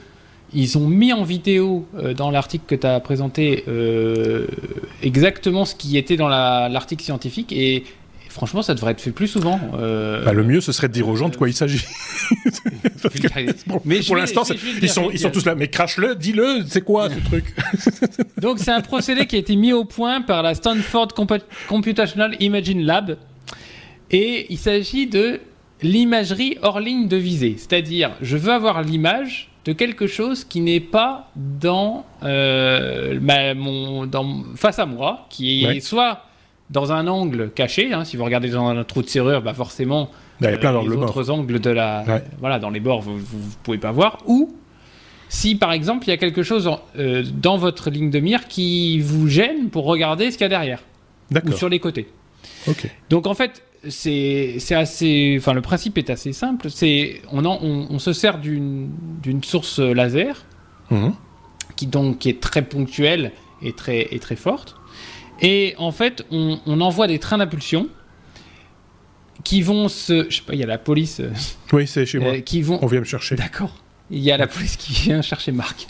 ils 0.54 0.78
ont 0.78 0.88
mis 0.88 1.14
en 1.14 1.24
vidéo 1.24 1.86
euh, 1.96 2.14
dans 2.14 2.32
l'article 2.32 2.66
que 2.68 2.76
tu 2.76 2.88
as 2.88 3.00
présenté 3.00 3.64
euh, 3.68 4.48
exactement 5.04 5.66
ce 5.66 5.76
qui 5.76 5.98
était 5.98 6.18
dans 6.18 6.30
l'article 6.30 7.04
scientifique 7.04 7.52
et, 7.52 7.84
franchement 8.30 8.62
ça 8.62 8.76
devrait 8.76 8.92
être 8.92 9.02
fait 9.02 9.12
plus 9.12 9.28
souvent. 9.28 9.60
Euh, 9.80 10.24
bah, 10.24 10.32
le 10.32 10.44
mieux 10.44 10.62
ce 10.62 10.72
serait 10.72 10.90
de 10.90 10.94
dire 10.94 11.08
aux 11.08 11.16
gens 11.16 11.30
de 11.30 11.36
quoi 11.36 11.50
il 11.50 11.56
s'agit. 11.56 11.84
mais 13.84 14.02
pour 14.02 14.16
l'instant 14.16 14.44
ils, 14.80 14.90
sont, 14.90 15.10
ils 15.12 15.18
sont 15.18 15.32
tous 15.32 15.44
là 15.44 15.56
mais 15.56 15.70
crache-le, 15.70 16.14
dis-le, 16.14 16.64
c'est 16.68 16.82
quoi 16.82 17.10
ce 17.10 17.20
truc? 17.28 17.56
Donc 18.42 18.60
c'est 18.60 18.72
un 18.72 18.82
procédé 18.82 19.26
qui 19.26 19.38
a 19.38 19.40
été 19.40 19.56
mis 19.56 19.74
au 19.74 19.86
point 19.86 20.22
par 20.22 20.44
la 20.44 20.54
Stanford 20.54 21.08
Computational 21.68 22.36
Imaging 22.40 22.82
Lab 22.84 23.18
et 24.12 24.46
il 24.50 24.60
s'agit 24.60 25.08
de 25.08 25.40
l'imagerie 25.82 26.60
hors 26.62 26.80
ligne 26.80 27.08
de 27.08 27.18
visée. 27.18 27.56
C'est-à-dire 27.58 28.12
je 28.22 28.38
veux 28.38 28.54
avoir 28.54 28.84
l'image 28.84 29.50
de 29.68 29.74
quelque 29.74 30.08
chose 30.08 30.46
qui 30.46 30.62
n'est 30.62 30.80
pas 30.80 31.30
dans, 31.36 32.06
euh, 32.24 33.20
mon, 33.54 34.06
dans, 34.06 34.46
face 34.56 34.80
à 34.80 34.86
moi, 34.86 35.28
qui 35.30 35.66
est 35.66 35.82
soit 35.82 36.24
dans 36.70 36.94
un 36.94 37.06
angle 37.08 37.52
caché. 37.52 37.92
Hein, 37.92 38.06
si 38.06 38.16
vous 38.16 38.24
regardez 38.24 38.50
dans 38.50 38.70
un 38.70 38.82
trou 38.86 39.02
de 39.02 39.10
serrure, 39.10 39.42
bah 39.42 39.54
forcément, 39.54 40.10
il 40.40 40.46
y 40.46 40.48
a 40.48 40.58
plein 40.58 40.74
euh, 40.74 40.90
les 40.90 40.96
autres 40.96 41.30
angles 41.30 41.60
de 41.60 41.70
la, 41.70 42.06
voilà, 42.40 42.60
dans 42.60 42.70
les 42.70 42.80
bords, 42.80 43.02
vous, 43.02 43.18
ne 43.18 43.54
pouvez 43.62 43.78
pas 43.78 43.92
voir. 43.92 44.20
Ou 44.26 44.56
si 45.28 45.56
par 45.56 45.74
exemple 45.74 46.08
il 46.08 46.12
y 46.12 46.14
a 46.14 46.18
quelque 46.18 46.44
chose 46.44 46.72
euh, 46.98 47.26
dans 47.34 47.58
votre 47.58 47.90
ligne 47.90 48.10
de 48.10 48.20
mire 48.22 48.48
qui 48.48 49.02
vous 49.02 49.28
gêne 49.28 49.70
pour 49.70 49.84
regarder 49.84 50.32
ce 50.32 50.38
qu'il 50.38 50.46
y 50.46 50.48
a 50.48 50.50
derrière 50.50 50.80
ou 51.46 51.52
sur 51.52 51.68
les 51.68 51.80
côtés. 51.80 52.08
Donc 53.10 53.28
en 53.28 53.34
fait, 53.34 53.64
c'est 53.90 54.58
assez. 54.72 55.36
Enfin, 55.40 55.54
le 55.54 55.62
principe 55.62 55.98
est 55.98 56.10
assez 56.10 56.34
simple. 56.34 56.70
C'est 56.70 57.22
on, 57.32 57.46
on, 57.46 58.00
se 58.00 58.14
sert 58.14 58.40
d'une 58.40 58.90
source 59.44 59.80
laser 59.80 60.46
mhm. 60.90 61.14
qui 61.76 61.88
donc 61.88 62.20
qui 62.20 62.30
est 62.30 62.42
très 62.42 62.62
ponctuelle 62.62 63.32
et 63.62 63.74
très 63.74 64.08
et 64.12 64.20
très 64.20 64.36
forte. 64.36 64.76
Et 65.42 65.76
en 65.78 65.92
fait, 65.92 66.26
on, 66.32 66.60
envoie 66.82 67.08
des 67.08 67.20
trains 67.20 67.38
d'impulsion 67.38 67.90
qui 69.44 69.62
vont 69.62 69.88
se. 69.88 70.28
Je 70.30 70.38
sais 70.38 70.42
pas, 70.42 70.54
il 70.54 70.60
y 70.60 70.64
a 70.64 70.68
la 70.68 70.78
police. 70.78 71.20
Euh, 71.20 71.32
oui, 71.74 71.88
c'est 71.88 72.06
chez 72.06 72.20
moi. 72.20 72.34
Euh, 72.34 72.42
qui 72.42 72.62
vont. 72.62 72.80
On 72.82 72.88
vient 72.88 73.00
me 73.00 73.06
chercher. 73.06 73.36
D'accord. 73.36 73.76
Il 74.10 74.20
y 74.20 74.32
a 74.32 74.38
la 74.38 74.48
police 74.48 74.78
qui 74.78 74.94
vient 74.94 75.22
chercher 75.22 75.52
Marc. 75.52 75.88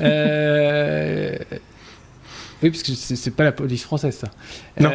euh... 0.00 1.36
Oui, 2.62 2.70
parce 2.70 2.82
que 2.82 2.92
c'est 2.92 3.30
pas 3.30 3.44
la 3.44 3.52
police 3.52 3.82
française, 3.82 4.16
ça. 4.16 4.28
Non. 4.80 4.90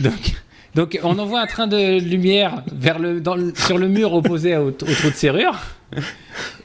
Donc. 0.00 0.34
Donc 0.74 0.98
on 1.02 1.18
envoie 1.18 1.40
un 1.40 1.46
train 1.46 1.66
de 1.66 1.98
lumière 2.00 2.62
vers 2.72 2.98
le, 2.98 3.22
sur 3.54 3.78
le 3.78 3.88
mur 3.88 4.14
opposé 4.14 4.56
au, 4.56 4.70
trou 4.70 4.86
de 4.88 5.14
serrure. 5.14 5.60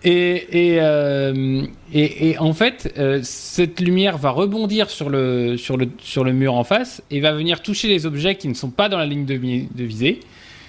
Et, 0.03 0.75
et, 0.75 0.77
euh, 0.79 1.63
et, 1.93 2.37
en 2.37 2.53
fait, 2.53 2.93
euh, 2.97 3.19
cette 3.23 3.81
lumière 3.81 4.17
va 4.17 4.29
rebondir 4.29 4.89
sur 4.89 5.09
le, 5.09 5.57
sur, 5.57 5.75
le, 5.75 5.89
sur 5.99 6.23
le 6.23 6.31
mur 6.31 6.53
en 6.53 6.63
face 6.63 7.03
et 7.11 7.19
va 7.19 7.33
venir 7.33 7.61
toucher 7.61 7.89
les 7.89 8.05
objets 8.05 8.35
qui 8.35 8.47
ne 8.47 8.53
sont 8.53 8.69
pas 8.69 8.87
dans 8.87 8.97
la 8.97 9.05
ligne 9.05 9.25
de, 9.25 9.35
de 9.35 9.83
visée. 9.83 10.21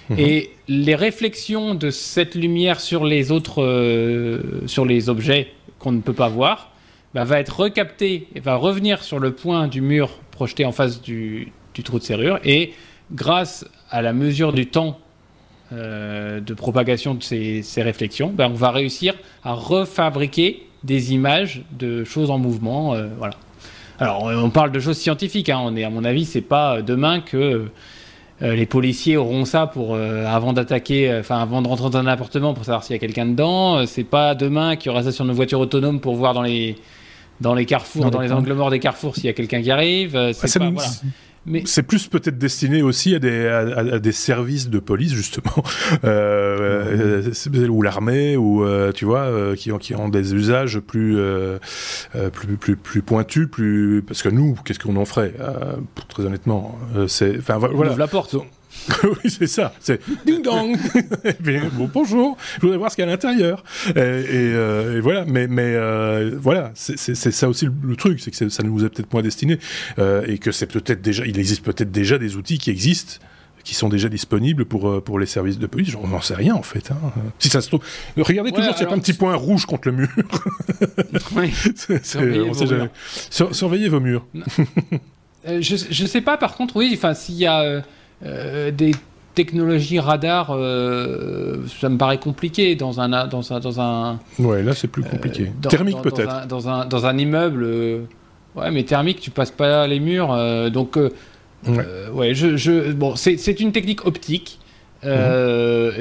Mhm. 0.09 0.19
Et 0.19 0.49
les 0.67 0.95
réflexions 0.95 1.75
de 1.75 1.89
cette 1.89 2.35
lumière 2.35 2.79
sur 2.79 3.05
les 3.05 3.31
autres, 3.31 3.63
euh, 3.63 4.41
sur 4.65 4.85
les 4.85 5.09
objets 5.09 5.47
qu'on 5.77 5.91
ne 5.91 6.01
peut 6.01 6.13
pas 6.13 6.29
voir, 6.29 6.71
bah, 7.13 7.23
va 7.23 7.39
être 7.39 7.61
recaptée 7.61 8.27
et 8.35 8.39
va 8.39 8.55
revenir 8.55 9.03
sur 9.03 9.19
le 9.19 9.31
point 9.33 9.67
du 9.67 9.81
mur 9.81 10.09
projeté 10.31 10.65
en 10.65 10.71
face 10.71 11.01
du, 11.01 11.51
trou 11.83 11.97
de 11.97 12.03
serrure. 12.03 12.39
Et 12.43 12.73
grâce 13.11 13.65
à 13.89 14.01
la 14.01 14.13
mesure 14.13 14.53
du 14.53 14.67
temps 14.67 14.99
euh, 15.71 16.39
de 16.39 16.53
propagation 16.53 17.13
de 17.15 17.23
ces, 17.23 17.63
réflexions, 17.77 18.31
bah, 18.35 18.47
on 18.49 18.55
va 18.55 18.71
réussir 18.71 19.13
à 19.43 19.53
refabriquer 19.53 20.67
des 20.83 21.13
images 21.13 21.63
de 21.77 22.03
choses 22.03 22.31
en 22.31 22.37
mouvement. 22.37 22.93
Euh, 22.93 23.07
voilà. 23.17 23.35
Alors, 23.99 24.23
on 24.23 24.49
parle 24.49 24.71
de 24.71 24.79
choses 24.79 24.97
scientifiques. 24.97 25.49
Hein. 25.49 25.59
On 25.61 25.75
est, 25.75 25.83
à 25.83 25.89
mon 25.89 26.05
avis, 26.05 26.25
c'est 26.25 26.41
pas 26.41 26.81
demain 26.81 27.19
que 27.19 27.69
euh, 28.41 28.55
les 28.55 28.65
policiers 28.65 29.17
auront 29.17 29.43
ça 29.43 29.67
pour 29.67 29.95
euh, 29.95 30.25
avant 30.25 30.53
d'attaquer, 30.53 31.11
euh, 31.11 31.19
enfin 31.19 31.41
avant 31.41 31.61
de 31.61 31.67
rentrer 31.67 31.89
dans 31.89 31.97
un 31.97 32.07
appartement 32.07 32.53
pour 32.53 32.63
savoir 32.63 32.83
s'il 32.85 32.93
y 32.93 32.95
a 32.95 32.99
quelqu'un 32.99 33.25
dedans. 33.25 33.85
c'est 33.85 34.05
pas 34.05 34.33
demain 34.33 34.77
qu'il 34.77 34.89
y 34.89 34.89
aura 34.91 35.03
ça 35.03 35.11
sur 35.11 35.25
nos 35.25 35.33
voitures 35.33 35.59
autonomes 35.59 35.99
pour 35.99 36.15
voir 36.15 36.33
dans 36.33 36.41
les 36.41 36.77
dans 37.41 37.53
les 37.53 37.65
carrefours, 37.65 38.11
dans, 38.11 38.19
les 38.19 38.33
angles 38.33 38.53
morts 38.53 38.69
des 38.69 38.79
carrefours 38.79 39.15
s'il 39.15 39.25
y 39.25 39.29
a 39.29 39.33
quelqu'un 39.33 39.61
qui 39.61 39.71
arrive. 39.71 40.11
C'est 40.33 40.59
pas, 40.59 40.69
voilà. 40.69 40.89
Mais... 41.45 41.63
C'est 41.65 41.83
plus 41.83 42.07
peut-être 42.07 42.37
destiné 42.37 42.81
aussi 42.81 43.15
à 43.15 43.19
des, 43.19 43.47
à, 43.47 43.99
des 43.99 44.11
services 44.11 44.69
de 44.69 44.79
police 44.79 45.13
justement, 45.13 45.63
euh, 46.03 47.23
euh 47.53 47.67
ou 47.67 47.81
l'armée, 47.81 48.37
ou 48.37 48.63
euh, 48.63 48.91
tu 48.91 49.05
vois, 49.05 49.21
euh, 49.21 49.55
qui, 49.55 49.71
ont, 49.71 49.77
qui 49.77 49.95
ont 49.95 50.09
des 50.09 50.33
usages 50.33 50.79
plus, 50.79 51.17
plus, 52.33 52.57
plus, 52.57 52.75
plus 52.75 53.01
pointus, 53.01 53.47
plus 53.49 54.03
parce 54.05 54.21
que 54.21 54.29
nous, 54.29 54.55
qu'est-ce 54.65 54.79
qu'on 54.79 54.97
en 54.97 55.05
ferait 55.05 55.33
Très 56.09 56.23
honnêtement, 56.23 56.77
c'est, 57.07 57.37
enfin 57.37 57.57
voilà. 57.57 57.95
la 57.95 58.07
porte. 58.07 58.35
oui, 59.03 59.29
c'est 59.29 59.47
ça. 59.47 59.73
C'est 59.79 59.99
ding 60.25 60.41
dong. 60.43 60.77
bon, 61.73 61.89
bonjour. 61.91 62.37
Je 62.55 62.61
voudrais 62.61 62.77
voir 62.77 62.91
ce 62.91 62.95
qu'il 62.95 63.03
y 63.03 63.07
a 63.07 63.09
à 63.09 63.11
l'intérieur. 63.11 63.63
Et, 63.89 63.95
euh, 63.95 64.99
voilà. 65.01 65.25
Mais, 65.25 65.47
mais 65.47 65.73
euh, 65.75 66.37
voilà, 66.39 66.71
c'est 66.75 67.15
ça 67.15 67.49
aussi 67.49 67.67
le, 67.83 67.95
truc, 67.95 68.19
c'est 68.19 68.31
que 68.31 68.49
ça 68.49 68.63
ne 68.63 68.69
nous 68.69 68.85
est 68.85 68.89
peut-être 68.89 69.11
moins 69.11 69.21
destiné 69.21 69.59
euh, 69.97 70.23
et 70.27 70.37
que 70.37 70.51
c'est 70.51 70.67
peut-être 70.67 71.01
déjà, 71.01 71.25
il 71.25 71.39
existe 71.39 71.63
peut-être 71.63 71.91
déjà 71.91 72.17
des 72.17 72.35
outils 72.35 72.57
qui 72.57 72.69
existent 72.69 73.15
qui 73.65 73.75
sont 73.75 73.89
déjà 73.89 74.07
disponibles 74.07 74.65
pour, 74.65 75.03
pour 75.03 75.19
les 75.19 75.25
services 75.25 75.59
de 75.59 75.67
police. 75.67 75.93
On 76.01 76.07
n'en 76.07 76.21
sait 76.21 76.33
rien 76.33 76.55
en 76.55 76.63
fait. 76.63 76.91
Hein. 76.91 77.11
Si 77.39 77.49
ça 77.49 77.61
se 77.61 77.67
trouve, 77.67 77.81
regardez 78.17 78.51
toujours 78.51 78.73
s'il 78.73 78.81
n'y 78.81 78.87
a 78.87 78.89
pas 78.89 78.95
un 78.95 78.99
petit 78.99 79.13
point 79.13 79.35
rouge 79.35 79.65
contre 79.65 79.89
le 79.89 79.95
mur. 79.97 80.07
oui. 81.35 81.53
Surveillez, 82.01 82.49
vos 82.49 82.65
murs. 82.65 82.89
surveillez 83.51 83.89
vos 83.89 83.99
murs. 83.99 84.25
je 85.45 86.01
ne 86.03 86.07
sais 86.07 86.21
pas 86.21 86.37
par 86.37 86.55
contre, 86.55 86.77
oui, 86.77 86.93
enfin 86.95 87.13
s'il 87.13 87.35
y 87.35 87.45
a 87.45 87.83
des 88.21 88.91
technologies 89.35 89.99
radar, 89.99 90.49
euh, 90.51 91.65
ça 91.79 91.87
me 91.87 91.97
paraît 91.97 92.17
compliqué 92.17 92.75
dans 92.75 92.99
un 92.99 93.27
dans 93.27 93.53
un 93.53 93.59
dans 93.61 93.79
un. 93.79 94.19
Ouais, 94.37 94.61
là 94.63 94.73
c'est 94.73 94.89
plus 94.89 95.03
compliqué. 95.03 95.51
thermique 95.61 96.01
peut-être. 96.01 96.45
Dans, 96.47 96.67
un, 96.67 96.85
dans 96.85 97.05
un 97.05 97.17
immeuble, 97.17 97.63
ouais, 98.55 98.71
mais 98.71 98.83
thermique, 98.83 99.21
tu 99.21 99.31
passes 99.31 99.51
pas 99.51 99.87
les 99.87 99.99
murs, 99.99 100.35
donc. 100.71 100.97
Ouais. 101.67 102.33
je, 102.33 102.57
je, 102.57 102.91
bon, 102.91 103.15
c'est 103.15 103.59
une 103.59 103.71
technique 103.71 104.05
optique. 104.05 104.59
Mhm. 105.03 105.93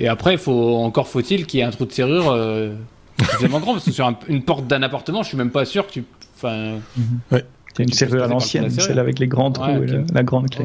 et, 0.00 0.08
après, 0.08 0.38
faut, 0.38 0.76
encore 0.76 1.08
faut-il 1.08 1.44
qu'il 1.44 1.60
y 1.60 1.62
ait 1.62 1.66
un 1.66 1.70
trou 1.70 1.84
de 1.84 1.92
serrure 1.92 2.34
suffisamment 3.20 3.60
grand, 3.60 3.72
parce 3.72 3.84
que 3.84 3.90
sur 3.90 4.10
une 4.28 4.42
porte 4.42 4.66
d'un 4.66 4.82
appartement, 4.82 5.22
je 5.22 5.28
suis 5.28 5.36
même 5.36 5.50
pas 5.50 5.66
sûr 5.66 5.86
que 5.86 5.92
tu. 5.92 6.04
Enfin. 6.36 6.76
Ouais. 7.32 7.44
une 7.78 7.92
serrure 7.92 8.24
à 8.24 8.28
l'ancienne, 8.28 8.70
celle 8.70 8.98
avec 8.98 9.18
les 9.18 9.26
grands 9.26 9.50
trous 9.50 9.82
et 9.82 10.04
la, 10.14 10.22
grande 10.22 10.48
clé. 10.48 10.64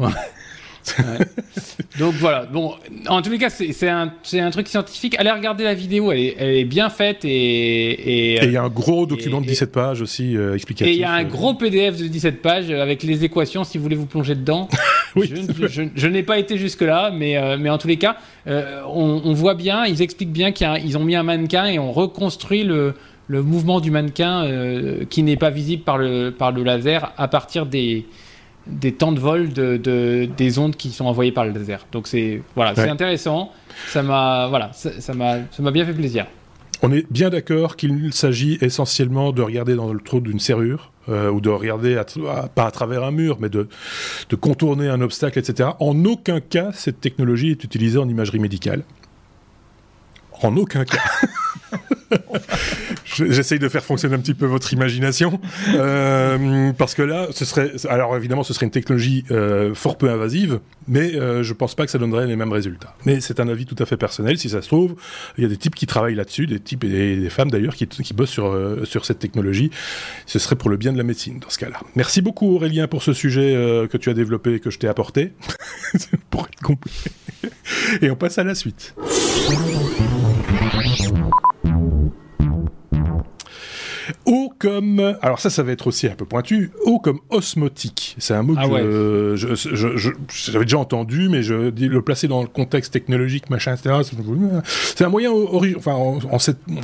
Donc 1.98 2.14
voilà. 2.14 2.46
Bon, 2.46 2.74
en 3.08 3.22
tous 3.22 3.30
les 3.30 3.38
cas, 3.38 3.50
c'est 3.50 3.88
un, 3.88 4.12
un, 4.34 4.50
truc 4.50 4.68
scientifique. 4.68 5.14
Allez 5.18 5.30
regarder 5.30 5.64
la 5.64 5.74
vidéo, 5.74 6.10
elle 6.12 6.18
est, 6.18 6.36
elle 6.38 6.54
est 6.56 6.64
bien 6.64 6.90
faite 6.90 7.24
et. 7.24 8.34
Et 8.34 8.44
il 8.44 8.52
y 8.52 8.56
a 8.56 8.62
un 8.62 8.68
gros 8.68 9.06
document 9.06 9.40
de 9.40 9.46
17 9.46 9.72
pages 9.72 10.02
aussi 10.02 10.36
euh, 10.36 10.54
explicatif. 10.54 10.92
Et 10.92 10.96
il 10.96 11.00
y 11.00 11.04
a 11.04 11.12
un 11.12 11.24
euh. 11.24 11.28
gros 11.28 11.54
PDF 11.54 11.96
de 11.98 12.06
17 12.06 12.42
pages 12.42 12.70
avec 12.70 13.02
les 13.02 13.24
équations 13.24 13.64
si 13.64 13.78
vous 13.78 13.84
voulez 13.84 13.96
vous 13.96 14.06
plonger 14.06 14.34
dedans. 14.34 14.68
oui, 15.16 15.32
je, 15.94 16.06
n'ai 16.08 16.22
pas 16.22 16.38
été 16.38 16.58
jusque-là, 16.58 17.12
mais, 17.12 17.36
euh, 17.36 17.56
mais 17.58 17.70
en 17.70 17.78
tous 17.78 17.88
les 17.88 17.96
cas, 17.96 18.16
on, 18.46 19.32
voit 19.32 19.54
bien, 19.54 19.84
ils 19.86 20.02
expliquent 20.02 20.32
bien 20.32 20.52
qu'ils 20.52 20.98
ont 20.98 21.04
mis 21.04 21.16
un 21.16 21.22
mannequin 21.22 21.66
et 21.66 21.78
on 21.78 21.92
reconstruit 21.92 22.64
le, 22.64 22.94
le 23.28 23.42
mouvement 23.42 23.80
du 23.80 23.90
mannequin 23.90 24.48
qui 25.08 25.22
n'est 25.22 25.36
pas 25.36 25.50
visible 25.50 25.82
par 25.82 25.98
le, 25.98 26.30
par 26.30 26.52
le 26.52 26.62
laser 26.62 27.12
à 27.16 27.28
partir 27.28 27.66
des 27.66 28.06
des 28.66 28.92
temps 28.92 29.12
de 29.12 29.20
vol 29.20 29.52
de, 29.52 30.28
des 30.36 30.58
ondes 30.58 30.76
qui 30.76 30.90
sont 30.90 31.04
envoyées 31.04 31.32
par 31.32 31.44
le 31.44 31.52
laser. 31.52 31.86
Donc 31.92 32.06
c'est 32.06 32.42
voilà, 32.54 32.74
c'est 32.74 32.88
intéressant. 32.88 33.52
Ça 33.88 34.02
m'a 34.02 34.48
voilà, 34.48 34.70
ça 34.72 35.14
m'a 35.14 35.36
ça 35.50 35.62
m'a 35.62 35.70
bien 35.70 35.84
fait 35.84 35.92
plaisir. 35.92 36.26
On 36.82 36.92
est 36.92 37.10
bien 37.10 37.30
d'accord 37.30 37.76
qu'il 37.76 38.12
s'agit 38.12 38.58
essentiellement 38.60 39.32
de 39.32 39.40
regarder 39.42 39.74
dans 39.74 39.92
le 39.92 40.00
trou 40.00 40.20
d'une 40.20 40.38
serrure 40.38 40.92
euh, 41.08 41.30
ou 41.30 41.40
de 41.40 41.48
regarder 41.48 41.98
pas 42.54 42.66
à 42.66 42.70
travers 42.70 43.04
un 43.04 43.10
mur, 43.10 43.38
mais 43.40 43.48
de, 43.48 43.68
de 44.28 44.36
contourner 44.36 44.88
un 44.88 45.00
obstacle, 45.00 45.38
etc. 45.38 45.70
En 45.80 46.04
aucun 46.04 46.40
cas, 46.40 46.72
cette 46.72 47.00
technologie 47.00 47.50
est 47.50 47.64
utilisée 47.64 47.98
en 47.98 48.08
imagerie 48.08 48.38
médicale. 48.38 48.82
En 50.42 50.56
aucun 50.56 50.84
cas. 50.84 50.98
J'essaye 53.04 53.58
de 53.58 53.68
faire 53.68 53.84
fonctionner 53.84 54.14
un 54.14 54.18
petit 54.18 54.34
peu 54.34 54.46
votre 54.46 54.72
imagination, 54.72 55.40
euh, 55.74 56.72
parce 56.72 56.94
que 56.94 57.02
là, 57.02 57.28
ce 57.30 57.44
serait, 57.44 57.72
alors 57.88 58.16
évidemment, 58.16 58.42
ce 58.42 58.52
serait 58.52 58.66
une 58.66 58.72
technologie 58.72 59.24
euh, 59.30 59.74
fort 59.74 59.98
peu 59.98 60.10
invasive, 60.10 60.60
mais 60.88 61.14
euh, 61.14 61.42
je 61.42 61.52
pense 61.52 61.74
pas 61.74 61.84
que 61.84 61.90
ça 61.90 61.98
donnerait 61.98 62.26
les 62.26 62.36
mêmes 62.36 62.52
résultats. 62.52 62.94
Mais 63.04 63.20
c'est 63.20 63.40
un 63.40 63.48
avis 63.48 63.66
tout 63.66 63.76
à 63.78 63.86
fait 63.86 63.96
personnel. 63.96 64.38
Si 64.38 64.48
ça 64.48 64.62
se 64.62 64.68
trouve, 64.68 64.96
il 65.38 65.44
y 65.44 65.46
a 65.46 65.48
des 65.48 65.56
types 65.56 65.74
qui 65.74 65.86
travaillent 65.86 66.14
là-dessus, 66.14 66.46
des 66.46 66.60
types 66.60 66.84
et 66.84 67.16
des, 67.16 67.30
femmes 67.30 67.50
d'ailleurs 67.50 67.74
qui, 67.74 67.86
qui, 67.86 68.14
bossent 68.14 68.30
sur 68.30 68.56
sur 68.84 69.04
cette 69.04 69.18
technologie. 69.18 69.70
Ce 70.26 70.38
serait 70.38 70.56
pour 70.56 70.70
le 70.70 70.76
bien 70.76 70.92
de 70.92 70.98
la 70.98 71.04
médecine 71.04 71.38
dans 71.38 71.50
ce 71.50 71.58
cas-là. 71.58 71.80
Merci 71.96 72.22
beaucoup 72.22 72.54
Aurélien 72.54 72.88
pour 72.88 73.02
ce 73.02 73.12
sujet 73.12 73.86
que 73.90 73.96
tu 73.96 74.10
as 74.10 74.14
développé 74.14 74.54
et 74.54 74.60
que 74.60 74.70
je 74.70 74.78
t'ai 74.78 74.88
apporté 74.88 75.32
pour 76.30 76.46
être 76.46 76.60
complet. 76.62 76.92
Et 78.02 78.10
on 78.10 78.16
passe 78.16 78.38
à 78.38 78.44
la 78.44 78.54
suite. 78.54 78.94
Comme, 84.64 85.14
alors 85.20 85.40
ça, 85.40 85.50
ça 85.50 85.62
va 85.62 85.72
être 85.72 85.86
aussi 85.86 86.06
un 86.06 86.14
peu 86.14 86.24
pointu, 86.24 86.70
O 86.86 86.98
comme 86.98 87.20
osmotique. 87.28 88.16
C'est 88.18 88.32
un 88.32 88.42
mot 88.42 88.54
que 88.54 89.36
ah 89.36 89.54
j'avais 90.32 90.64
déjà 90.64 90.78
entendu, 90.78 91.28
mais 91.28 91.42
je 91.42 91.54
le 91.54 92.02
placer 92.02 92.28
dans 92.28 92.40
le 92.40 92.48
contexte 92.48 92.90
technologique, 92.90 93.50
machin, 93.50 93.74
etc. 93.74 93.96
C'est 94.96 95.04
un 95.04 95.10
moyen, 95.10 95.32
enfin, 95.76 95.92
en, 95.92 96.38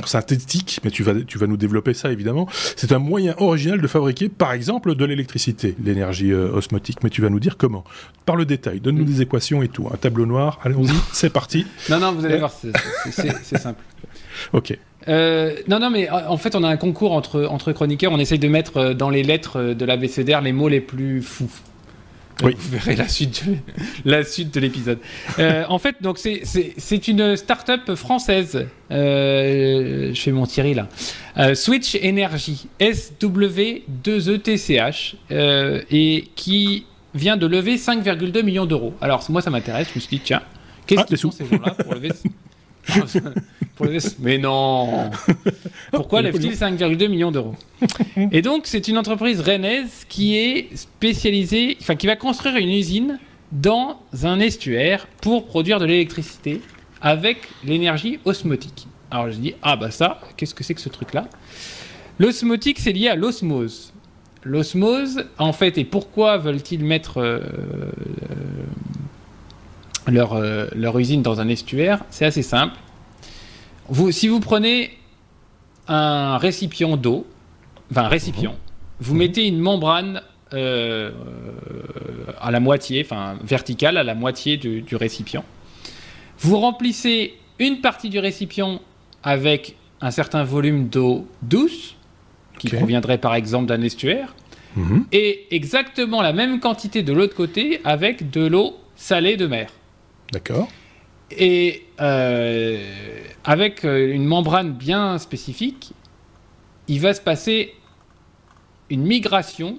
synthétique, 0.05 0.79
mais 0.83 0.91
tu 0.91 1.01
vas, 1.01 1.15
tu 1.25 1.39
vas 1.39 1.47
nous 1.47 1.57
développer 1.57 1.95
ça 1.95 2.11
évidemment. 2.11 2.47
C'est 2.75 2.91
un 2.91 2.99
moyen 2.99 3.33
original 3.39 3.81
de 3.81 3.87
fabriquer, 3.87 4.29
par 4.29 4.51
exemple, 4.51 4.93
de 4.93 5.05
l'électricité, 5.05 5.75
l'énergie 5.83 6.31
euh, 6.31 6.51
osmotique. 6.51 6.99
Mais 7.03 7.09
tu 7.09 7.23
vas 7.23 7.29
nous 7.29 7.39
dire 7.39 7.57
comment. 7.57 7.83
Par 8.27 8.35
le 8.35 8.45
détail, 8.45 8.79
donne-nous 8.79 9.05
des 9.05 9.23
équations 9.23 9.63
et 9.63 9.69
tout. 9.69 9.89
Un 9.91 9.97
tableau 9.97 10.27
noir, 10.27 10.59
allons-y, 10.61 10.93
c'est 11.13 11.31
parti. 11.31 11.65
Non, 11.89 11.99
non, 11.99 12.11
vous 12.11 12.25
allez 12.25 12.37
voir, 12.37 12.51
c'est 12.51 13.57
simple. 13.57 13.81
ok. 14.53 14.77
Euh, 15.07 15.55
non, 15.67 15.79
non, 15.79 15.89
mais 15.89 16.09
en 16.09 16.37
fait, 16.37 16.55
on 16.55 16.63
a 16.63 16.69
un 16.69 16.77
concours 16.77 17.13
entre, 17.13 17.45
entre 17.45 17.71
chroniqueurs. 17.71 18.11
On 18.11 18.19
essaye 18.19 18.37
de 18.39 18.47
mettre 18.47 18.77
euh, 18.77 18.93
dans 18.93 19.09
les 19.09 19.23
lettres 19.23 19.59
euh, 19.59 19.73
de 19.73 19.85
la 19.85 19.97
BCDR 19.97 20.41
les 20.41 20.53
mots 20.53 20.69
les 20.69 20.81
plus 20.81 21.21
fous. 21.21 21.49
Oui. 22.43 22.55
Vous 22.57 22.71
verrez 22.71 22.95
la 22.95 23.07
suite 23.07 23.45
de, 23.45 23.55
la 24.09 24.23
suite 24.23 24.51
de 24.53 24.59
l'épisode. 24.59 24.97
en 25.37 25.77
fait, 25.77 25.97
donc 26.01 26.17
c'est 26.17 27.07
une 27.07 27.35
start-up 27.35 27.93
française. 27.93 28.65
je 28.89 30.11
fais 30.15 30.31
mon 30.31 30.47
Thierry 30.47 30.73
là. 30.73 30.87
Switch 31.53 31.95
Energy, 32.03 32.67
SW2ETCH, 32.79 35.13
et 35.91 36.29
qui 36.35 36.87
vient 37.13 37.37
de 37.37 37.45
lever 37.45 37.75
5,2 37.75 38.41
millions 38.41 38.65
d'euros. 38.65 38.95
Alors 39.01 39.23
moi, 39.29 39.43
ça 39.43 39.51
m'intéresse. 39.51 39.89
Je 39.89 39.95
me 39.95 39.99
suis 39.99 40.17
dit 40.17 40.23
tiens, 40.23 40.41
qu'est-ce 40.87 41.01
ah, 41.01 41.03
qu'ils 41.03 41.17
font 41.17 41.29
ces 41.29 41.45
gens-là 41.45 41.75
pour 41.75 41.93
lever 41.93 42.09
Mais 44.19 44.37
non 44.37 45.09
Pourquoi 45.91 46.21
lève-t-il 46.21 46.53
5,2 46.53 47.07
millions 47.07 47.31
d'euros 47.31 47.55
Et 48.31 48.41
donc, 48.41 48.67
c'est 48.67 48.87
une 48.87 48.97
entreprise 48.97 49.41
rennaise 49.41 50.05
qui 50.07 50.37
est 50.37 50.75
spécialisée, 50.75 51.77
enfin, 51.81 51.95
qui 51.95 52.07
va 52.07 52.15
construire 52.15 52.57
une 52.57 52.69
usine 52.69 53.19
dans 53.51 53.99
un 54.23 54.39
estuaire 54.39 55.07
pour 55.21 55.45
produire 55.45 55.79
de 55.79 55.85
l'électricité 55.85 56.61
avec 57.01 57.37
l'énergie 57.65 58.19
osmotique. 58.25 58.87
Alors, 59.09 59.31
je 59.31 59.37
dis, 59.37 59.55
ah 59.61 59.75
bah 59.75 59.91
ça, 59.91 60.21
qu'est-ce 60.37 60.55
que 60.55 60.63
c'est 60.63 60.73
que 60.73 60.81
ce 60.81 60.89
truc-là? 60.89 61.27
L'osmotique, 62.19 62.79
c'est 62.79 62.93
lié 62.93 63.09
à 63.09 63.15
l'osmose. 63.15 63.93
L'osmose, 64.43 65.25
en 65.37 65.53
fait, 65.53 65.77
et 65.77 65.83
pourquoi 65.83 66.37
veulent-ils 66.37 66.83
mettre 66.83 67.19
euh, 67.19 67.41
leur, 70.07 70.33
euh, 70.33 70.67
leur 70.75 70.97
usine 70.97 71.21
dans 71.21 71.39
un 71.39 71.47
estuaire, 71.47 72.03
c'est 72.09 72.25
assez 72.25 72.41
simple. 72.41 72.75
Vous, 73.89 74.11
si 74.11 74.27
vous 74.27 74.39
prenez 74.39 74.97
un 75.87 76.37
récipient 76.37 76.97
d'eau, 76.97 77.27
enfin 77.91 78.03
un 78.03 78.07
récipient, 78.07 78.55
vous 78.99 79.15
mettez 79.15 79.47
une 79.47 79.59
membrane 79.59 80.21
euh, 80.53 81.11
à 82.39 82.51
la 82.51 82.59
moitié, 82.59 83.03
enfin 83.05 83.37
verticale 83.43 83.97
à 83.97 84.03
la 84.03 84.15
moitié 84.15 84.57
du, 84.57 84.95
récipient. 84.95 85.43
Vous 86.39 86.57
remplissez 86.59 87.35
une 87.59 87.81
partie 87.81 88.09
du 88.09 88.19
récipient 88.19 88.81
avec 89.23 89.75
un 90.01 90.11
certain 90.11 90.43
volume 90.43 90.87
d'eau 90.87 91.27
douce, 91.41 91.95
qui 92.57 92.69
proviendrait 92.69 93.17
par 93.17 93.35
exemple 93.35 93.67
d'un 93.67 93.81
estuaire, 93.81 94.35
Mhm. 94.75 95.05
et 95.11 95.47
exactement 95.51 96.21
la 96.21 96.31
même 96.31 96.59
quantité 96.59 97.03
de 97.03 97.11
l'autre 97.11 97.35
côté 97.35 97.81
avec 97.83 98.31
de 98.31 98.45
l'eau 98.47 98.77
salée 98.95 99.35
de 99.35 99.47
mer. 99.47 99.69
D'accord. 100.31 100.67
Et 101.37 101.85
euh, 101.99 102.77
avec 103.43 103.85
euh, 103.85 104.13
une 104.13 104.25
membrane 104.25 104.71
bien 104.73 105.17
spécifique, 105.17 105.93
il 106.87 106.99
va 106.99 107.13
se 107.13 107.21
passer 107.21 107.73
une 108.89 109.03
migration 109.03 109.77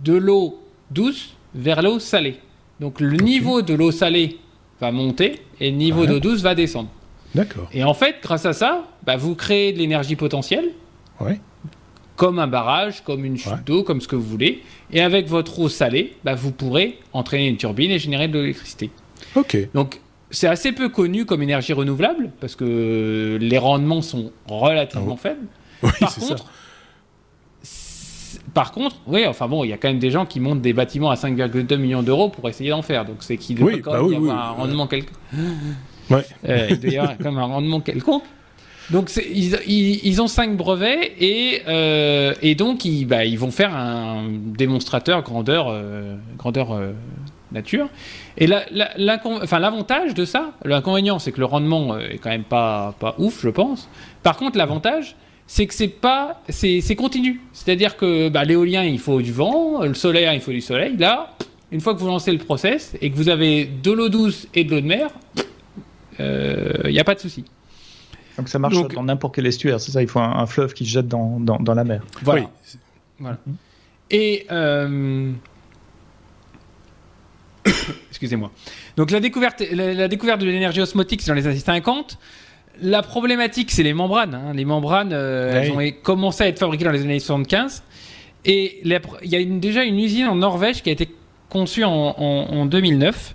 de 0.00 0.12
l'eau 0.14 0.62
douce 0.90 1.34
vers 1.54 1.80
l'eau 1.82 1.98
salée. 1.98 2.36
Donc 2.80 3.00
le 3.00 3.16
niveau 3.16 3.62
de 3.62 3.72
l'eau 3.74 3.90
salée 3.90 4.38
va 4.80 4.92
monter 4.92 5.40
et 5.60 5.70
le 5.70 5.76
niveau 5.76 6.02
Ouais. 6.02 6.06
d'eau 6.08 6.20
douce 6.20 6.40
va 6.42 6.54
descendre. 6.54 6.90
D'accord. 7.34 7.68
Et 7.72 7.82
en 7.84 7.94
fait, 7.94 8.16
grâce 8.22 8.44
à 8.44 8.52
ça, 8.52 8.86
bah, 9.04 9.16
vous 9.16 9.34
créez 9.34 9.72
de 9.72 9.78
l'énergie 9.78 10.16
potentielle, 10.16 10.70
Ouais. 11.20 11.40
comme 12.16 12.38
un 12.38 12.46
barrage, 12.46 13.02
comme 13.02 13.24
une 13.24 13.38
chute 13.38 13.52
Ouais. 13.52 13.58
d'eau, 13.64 13.82
comme 13.84 14.02
ce 14.02 14.08
que 14.08 14.16
vous 14.16 14.28
voulez. 14.28 14.62
Et 14.92 15.00
avec 15.00 15.28
votre 15.28 15.58
eau 15.58 15.68
salée, 15.70 16.14
bah, 16.24 16.34
vous 16.34 16.52
pourrez 16.52 16.98
entraîner 17.14 17.48
une 17.48 17.56
turbine 17.56 17.90
et 17.90 17.98
générer 17.98 18.28
de 18.28 18.38
l'électricité. 18.38 18.90
Ok. 19.36 19.56
Donc, 19.74 20.00
c'est 20.30 20.46
assez 20.48 20.72
peu 20.72 20.88
connu 20.88 21.24
comme 21.26 21.42
énergie 21.42 21.72
renouvelable 21.72 22.30
parce 22.40 22.56
que 22.56 23.36
les 23.40 23.58
rendements 23.58 24.02
sont 24.02 24.32
relativement 24.46 25.16
faibles. 25.16 25.46
Oui, 25.82 25.90
Par 26.00 26.10
ça. 26.10 26.20
contre, 26.20 26.46
c'est- 27.62 28.40
par 28.54 28.72
contre, 28.72 28.96
oui, 29.06 29.26
enfin 29.26 29.48
bon, 29.48 29.64
il 29.64 29.70
y 29.70 29.72
a 29.72 29.76
quand 29.76 29.88
même 29.88 29.98
des 29.98 30.10
gens 30.10 30.26
qui 30.26 30.40
montent 30.40 30.60
des 30.62 30.72
bâtiments 30.72 31.10
à 31.10 31.16
5,2 31.16 31.76
millions 31.76 32.02
d'euros 32.02 32.28
pour 32.28 32.48
essayer 32.48 32.70
d'en 32.70 32.82
faire. 32.82 33.04
Donc, 33.04 33.16
c'est 33.20 33.36
qu'il 33.36 33.56
doit 33.56 33.72
Oui, 33.72 33.80
quand 33.80 33.92
bah 33.92 33.98
même 33.98 34.06
oui, 34.06 34.14
y 34.14 34.16
avoir 34.16 34.48
un 34.48 34.52
rendement 34.52 34.86
quelconque. 34.86 35.16
Ouais. 36.10 36.24
Euh, 36.48 36.66
il 36.70 36.80
doit 36.80 36.90
y 36.90 36.96
avoir 36.98 37.16
quand 37.18 37.30
même 37.32 37.38
un 37.38 37.44
rendement 37.46 37.80
quelconque. 37.80 38.24
Donc 38.90 39.10
ils, 39.16 39.56
ils- 39.66 40.00
ils 40.04 40.20
ont 40.20 40.26
cinq 40.26 40.56
brevets 40.56 41.12
et, 41.20 41.62
euh, 41.68 42.34
et 42.42 42.54
donc 42.56 42.84
ils, 42.84 43.04
bah, 43.06 43.24
ils 43.24 43.38
vont 43.38 43.52
faire 43.52 43.74
un 43.74 44.24
démonstrateur 44.28 45.22
grandeur, 45.22 45.68
euh, 45.70 46.16
grandeur 46.36 46.72
euh, 46.72 46.92
nature. 47.52 47.88
Et 48.36 48.46
la- 48.46 48.64
la- 48.70 48.90
l'incon- 48.96 49.40
enfin, 49.42 49.58
l'avantage 49.58 50.14
de 50.14 50.24
ça, 50.24 50.52
l'inconvénient 50.64 51.18
c'est 51.18 51.32
que 51.32 51.40
le 51.40 51.46
rendement 51.46 51.94
euh, 51.94 52.00
est 52.10 52.18
quand 52.18 52.30
même 52.30 52.44
pas, 52.44 52.94
pas 52.98 53.14
ouf, 53.18 53.42
je 53.42 53.48
pense. 53.50 53.88
Par 54.22 54.36
contre, 54.36 54.58
l'avantage 54.58 55.16
c'est 55.46 55.66
que 55.66 55.74
c'est 55.74 55.88
pas 55.88 56.40
c'est 56.48 56.96
continu. 56.96 57.40
C'est-à-dire 57.52 57.96
que 57.96 58.28
bah, 58.28 58.44
l'éolien 58.44 58.84
il 58.84 58.98
faut 58.98 59.20
du 59.20 59.32
vent, 59.32 59.82
le 59.82 59.94
solaire 59.94 60.32
il 60.34 60.40
faut 60.40 60.52
du 60.52 60.60
soleil. 60.62 60.96
Là, 60.96 61.30
une 61.70 61.80
fois 61.80 61.94
que 61.94 61.98
vous 62.00 62.06
lancez 62.06 62.32
le 62.32 62.38
process 62.38 62.94
et 63.00 63.10
que 63.10 63.16
vous 63.16 63.28
avez 63.28 63.64
de 63.66 63.90
l'eau 63.92 64.08
douce 64.08 64.46
et 64.54 64.64
de 64.64 64.70
l'eau 64.74 64.80
de 64.80 64.86
mer, 64.86 65.08
il 66.18 66.90
n'y 66.90 66.98
a 67.00 67.04
pas 67.04 67.14
de 67.14 67.20
souci. 67.20 67.44
Donc 68.38 68.48
ça 68.48 68.58
marche 68.58 68.74
Donc- 68.74 68.94
dans 68.94 69.02
n'importe 69.04 69.34
quel 69.34 69.46
estuaire, 69.46 69.78
c'est 69.80 69.92
ça, 69.92 70.00
il 70.00 70.08
faut 70.08 70.20
un, 70.20 70.38
un 70.38 70.46
fleuve 70.46 70.72
qui 70.72 70.84
se 70.86 70.90
jette 70.90 71.08
dans, 71.08 71.38
dans, 71.38 71.58
dans 71.58 71.74
la 71.74 71.84
mer. 71.84 72.02
Voilà. 72.22 72.42
Oui. 72.42 72.48
Voilà. 73.18 73.36
Et 74.10 74.46
euh, 74.50 75.32
excusez-moi. 78.10 78.50
Donc 78.96 79.10
la 79.10 79.20
découverte, 79.20 79.62
la, 79.72 79.94
la 79.94 80.08
découverte 80.08 80.40
de 80.40 80.46
l'énergie 80.46 80.80
osmotique, 80.80 81.22
c'est 81.22 81.28
dans 81.30 81.34
les 81.34 81.46
années 81.46 81.58
50. 81.58 82.18
La 82.80 83.02
problématique, 83.02 83.70
c'est 83.70 83.82
les 83.82 83.92
membranes. 83.94 84.34
hein. 84.34 84.52
Les 84.54 84.64
membranes, 84.64 85.12
euh, 85.12 85.52
elles 85.62 85.70
ont 85.72 85.92
commencé 86.02 86.44
à 86.44 86.48
être 86.48 86.58
fabriquées 86.58 86.84
dans 86.84 86.90
les 86.90 87.02
années 87.02 87.18
75. 87.20 87.82
Et 88.44 88.80
la 88.84 88.98
pr- 88.98 89.18
il 89.22 89.30
y 89.30 89.36
a 89.36 89.40
une- 89.40 89.60
déjà 89.60 89.84
une 89.84 89.98
usine 90.00 90.26
en 90.26 90.34
Norvège 90.36 90.82
qui 90.82 90.88
a 90.88 90.92
été 90.92 91.08
conçue 91.48 91.84
en, 91.84 91.90
en- 92.18 92.46
en 92.50 92.66
2009. 92.66 93.34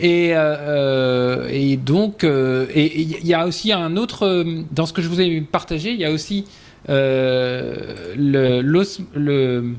Et, 0.00 0.34
euh, 0.34 0.56
euh, 0.58 1.48
et 1.52 1.76
donc, 1.76 2.24
euh, 2.24 2.66
et 2.74 2.86
et 2.86 3.00
il 3.02 3.26
y 3.26 3.34
a 3.34 3.46
aussi 3.46 3.70
un 3.72 3.96
autre, 3.98 4.26
euh, 4.26 4.62
dans 4.72 4.86
ce 4.86 4.94
que 4.94 5.02
je 5.02 5.08
vous 5.08 5.20
ai 5.20 5.40
partagé, 5.42 5.90
il 5.90 6.00
y 6.00 6.04
a 6.06 6.10
aussi 6.10 6.46
euh, 6.88 8.14
le- 8.16 8.60
l'os- 8.62 9.00
le- 9.14 9.74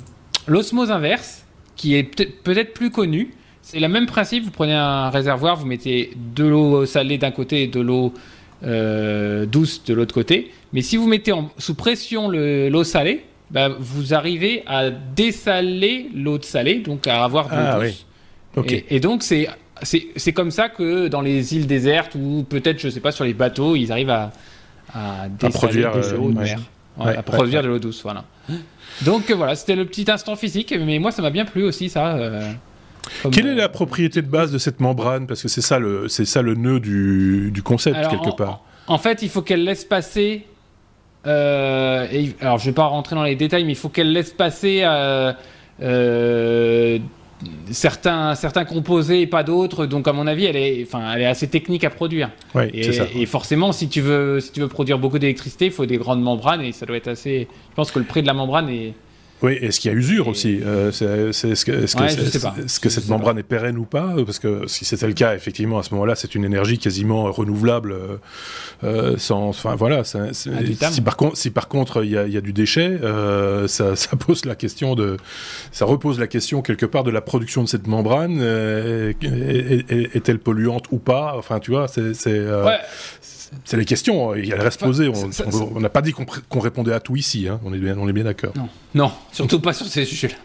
l'osmose 0.48 0.92
inverse, 0.92 1.44
qui 1.76 1.96
est 1.96 2.04
peut-être 2.04 2.44
peut-être 2.44 2.74
plus 2.74 2.92
connu. 2.92 3.34
C'est 3.74 3.80
le 3.80 3.88
même 3.88 4.06
principe, 4.06 4.44
vous 4.44 4.52
prenez 4.52 4.76
un 4.76 5.10
réservoir, 5.10 5.56
vous 5.56 5.66
mettez 5.66 6.12
de 6.36 6.44
l'eau 6.46 6.86
salée 6.86 7.18
d'un 7.18 7.32
côté 7.32 7.64
et 7.64 7.68
de 7.68 7.80
l'eau 7.80 8.14
euh, 8.64 9.48
douce 9.48 9.84
de 9.84 9.96
l'autre 9.96 10.14
côté. 10.14 10.52
Mais 10.74 10.82
si 10.82 10.96
vous 10.96 11.08
mettez 11.08 11.32
en- 11.32 11.50
sous 11.58 11.74
pression 11.74 12.28
le- 12.30 12.70
l'eau 12.70 12.84
salée, 12.84 13.26
bah, 13.50 13.70
vous 13.80 14.14
arrivez 14.14 14.62
à 14.68 14.92
dessaler 14.92 16.08
l'eau 16.14 16.38
de 16.38 16.44
salée, 16.46 16.82
donc 16.82 17.08
à 17.08 17.24
avoir 17.24 17.46
de 17.50 17.56
l'eau 17.56 17.62
Ah, 17.66 17.80
douce. 17.80 18.06
oui. 18.58 18.64
Et, 18.90 18.96
et 18.98 19.00
donc, 19.00 19.24
c'est, 19.24 19.48
comme 20.36 20.52
ça 20.52 20.70
que 20.70 21.08
dans 21.08 21.22
les 21.22 21.56
îles 21.56 21.66
désertes 21.66 22.14
ou 22.14 22.46
peut-être, 22.48 22.80
je 22.80 22.90
sais 22.90 23.00
pas, 23.00 23.12
sur 23.12 23.26
les 23.26 23.34
bateaux, 23.34 23.76
ils 23.76 23.92
arrivent 23.92 24.12
à, 24.12 24.32
produire, 25.52 25.94
de 25.94 26.00
euh, 26.00 26.16
l'eau 26.18 26.30
de 26.32 26.38
ouais. 26.38 26.44
mer. 26.44 26.60
Ouais, 27.00 27.06
Ouais, 27.08 27.18
à 27.18 27.24
produire 27.24 27.62
ouais, 27.62 27.64
de 27.64 27.70
l'eau 27.70 27.80
douce, 27.80 28.02
voilà. 28.04 28.24
Donc 29.02 29.32
voilà, 29.32 29.56
c'était 29.56 29.76
le 29.76 29.86
petit 29.86 30.06
instant 30.12 30.36
physique, 30.36 30.76
mais 30.80 31.00
moi 31.00 31.12
ça 31.12 31.24
m'a 31.24 31.32
bien 31.32 31.46
plu 31.46 31.64
aussi 31.64 31.90
ça. 31.90 32.16
euh, 32.18 32.52
comme, 33.22 33.32
Quelle 33.32 33.48
est 33.48 33.52
euh, 33.52 33.56
la 33.56 33.70
propriété 33.70 34.22
de 34.22 34.28
base 34.28 34.52
de 34.52 34.58
cette 34.58 34.80
membrane? 34.80 35.28
Parce 35.28 35.42
que 35.42 35.48
c'est 35.48 35.62
ça 35.62 35.80
le, 35.80 36.08
c'est 36.08 36.26
ça 36.26 36.42
le 36.42 36.56
nœud 36.56 36.80
du, 36.80 37.52
du 37.52 37.62
concept 37.64 37.96
Alors, 37.98 38.12
quelque 38.12 38.30
en- 38.30 38.36
part. 38.36 38.62
En 38.88 38.98
fait, 38.98 39.22
il 39.22 39.30
faut 39.30 39.42
qu'elle 39.42 39.64
laisse 39.64 39.86
passer. 39.86 40.46
euh, 41.28 42.08
et- 42.12 42.36
alors, 42.42 42.58
je 42.58 42.66
vais 42.66 42.72
pas 42.74 42.86
rentrer 42.86 43.16
dans 43.16 43.24
les 43.24 43.36
détails, 43.36 43.64
mais 43.64 43.72
il 43.74 43.78
faut 43.78 43.90
qu'elle 43.90 44.12
laisse 44.12 44.32
passer 44.32 44.82
euh, 44.84 45.32
euh, 45.82 47.00
certains, 47.72 48.36
certains 48.36 48.66
composés 48.66 49.22
et 49.22 49.28
pas 49.28 49.44
d'autres. 49.44 49.86
Donc, 49.86 50.08
à 50.08 50.14
mon 50.14 50.28
avis, 50.28 50.46
elle 50.46 50.56
est, 50.58 50.84
enfin, 50.86 51.14
elle 51.16 51.22
est 51.22 51.26
assez 51.26 51.48
technique 51.48 51.84
à 51.84 51.90
produire. 51.90 52.30
Oui, 52.56 52.64
Et, 52.74 52.84
c'est 52.84 52.94
ça. 52.94 53.06
et 53.16 53.26
forcément, 53.26 53.72
si 53.72 53.88
tu 53.90 54.02
veux, 54.02 54.40
si 54.40 54.52
tu 54.52 54.60
veux 54.60 54.68
produire 54.68 55.00
beaucoup 55.00 55.20
d'électricité, 55.20 55.66
il 55.66 55.72
faut 55.72 55.86
des 55.86 55.98
grandes 55.98 56.22
membranes 56.22 56.62
et 56.62 56.72
ça 56.72 56.86
doit 56.86 56.98
être 56.98 57.08
assez. 57.10 57.48
Je 57.70 57.76
pense 57.76 57.92
que 57.92 58.00
le 58.00 58.06
prix 58.06 58.22
de 58.22 58.28
la 58.28 58.34
membrane 58.34 58.70
est. 58.70 58.94
Oui, 59.44 59.58
est-ce 59.62 59.80
qu'il 59.82 59.92
y 59.92 59.94
a 59.94 59.98
usure 59.98 60.28
Et- 60.28 60.30
aussi 60.30 60.60
Euh, 60.66 60.90
Est-ce 60.90 61.66
que, 61.66 61.72
Ouais, 62.02 62.10
cette 62.90 63.08
pas. 63.08 63.10
membrane 63.10 63.38
est 63.38 63.44
pérenne 63.44 63.78
ou 63.78 63.84
pas 63.86 64.14
Parce 64.26 64.40
que 64.40 64.66
si 64.68 64.86
c'était 64.86 65.08
le 65.08 65.14
cas, 65.14 65.36
effectivement, 65.36 65.80
à 65.80 65.84
ce 65.84 65.94
moment-là, 65.94 66.16
c'est 66.16 66.34
une 66.34 66.46
énergie 66.46 66.78
quasiment 66.80 67.32
renouvelable. 67.32 67.92
euh, 67.92 68.18
euh, 68.84 69.18
sans, 69.18 69.48
enfin 69.50 69.76
voilà. 69.76 70.04
ça- 70.04 70.34
si, 70.34 70.50
par 71.02 71.16
contre, 71.18 71.38
si 71.38 71.50
par 71.52 71.68
contre 71.68 72.04
il 72.04 72.12
y 72.12 72.18
a, 72.18 72.26
il 72.26 72.34
y 72.34 72.38
a 72.38 72.42
du 72.42 72.54
déchet, 72.54 72.98
euh, 73.04 73.68
ça, 73.68 73.96
ça 73.96 74.16
pose 74.16 74.46
la 74.46 74.56
question 74.56 74.96
de, 74.96 75.18
ça 75.72 75.86
repose 75.86 76.20
la 76.20 76.28
question 76.28 76.62
quelque 76.62 76.86
part 76.86 77.04
de 77.04 77.12
la 77.12 77.22
production 77.22 77.64
de 77.64 77.68
cette 77.70 77.88
membrane. 77.88 78.40
est- 78.42 79.16
est- 79.24 79.92
est- 79.92 80.16
Est-elle 80.16 80.40
polluante 80.40 80.86
ou 80.92 80.98
pas 81.00 81.36
Enfin, 81.38 81.60
tu 81.60 81.72
vois, 81.72 81.88
c'est 81.88 82.02
Ouais. 82.02 82.78
C'est 83.66 83.78
les 83.78 83.86
questions. 83.86 84.36
Il 84.36 84.46
y 84.48 84.54
a 84.54 84.56
reste 84.58 84.82
Enfin, 84.84 84.92
posé. 84.92 85.10
On 85.76 85.80
n'a 85.80 85.90
pas 85.90 86.02
dit 86.02 86.12
qu'on 86.14 86.60
répondait 86.60 86.94
à 86.94 87.00
tout 87.00 87.16
ici. 87.16 87.48
Hein. 87.48 87.60
On 87.66 87.74
est 87.74 87.78
bien, 87.78 87.96
on 87.98 88.08
est 88.08 88.14
bien 88.14 88.24
d'accord. 88.24 88.54
Non, 88.56 88.70
non, 88.96 89.12
surtout 89.32 89.60
pas 89.60 89.74
sur 89.74 89.86
ces 89.86 90.06
sujets-là. 90.06 90.36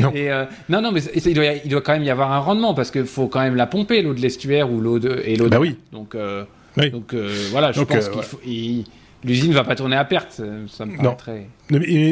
Non. 0.00 0.12
Et, 0.14 0.30
euh, 0.30 0.44
non, 0.68 0.80
non, 0.80 0.92
mais 0.92 1.00
il 1.24 1.34
doit, 1.34 1.44
il 1.64 1.70
doit 1.70 1.80
quand 1.80 1.92
même 1.92 2.04
y 2.04 2.10
avoir 2.10 2.32
un 2.32 2.38
rendement 2.38 2.74
parce 2.74 2.90
qu'il 2.90 3.06
faut 3.06 3.26
quand 3.28 3.40
même 3.40 3.56
la 3.56 3.66
pomper 3.66 4.02
l'eau 4.02 4.14
de 4.14 4.20
l'estuaire 4.20 4.70
ou 4.72 4.80
l'eau 4.80 4.98
de 4.98 5.22
et 5.24 5.36
l'eau. 5.36 5.48
Bah 5.48 5.56
de- 5.56 5.62
oui. 5.62 5.76
Donc, 5.92 6.14
euh, 6.14 6.44
Oui. 6.76 6.90
donc 6.90 7.12
euh, 7.14 7.32
voilà, 7.50 7.72
je 7.72 7.80
Donc, 7.80 7.88
pense 7.88 8.06
euh, 8.06 8.10
qu'il 8.10 8.22
faut. 8.22 8.40
il- 8.46 8.84
L'usine 9.24 9.52
va 9.52 9.64
pas 9.64 9.74
tourner 9.74 9.96
à 9.96 10.04
perte, 10.04 10.32
ça, 10.32 10.44
ça 10.68 10.84
me 10.86 10.92
Non. 10.96 11.14
paraît 11.14 11.16
très. 11.16 11.48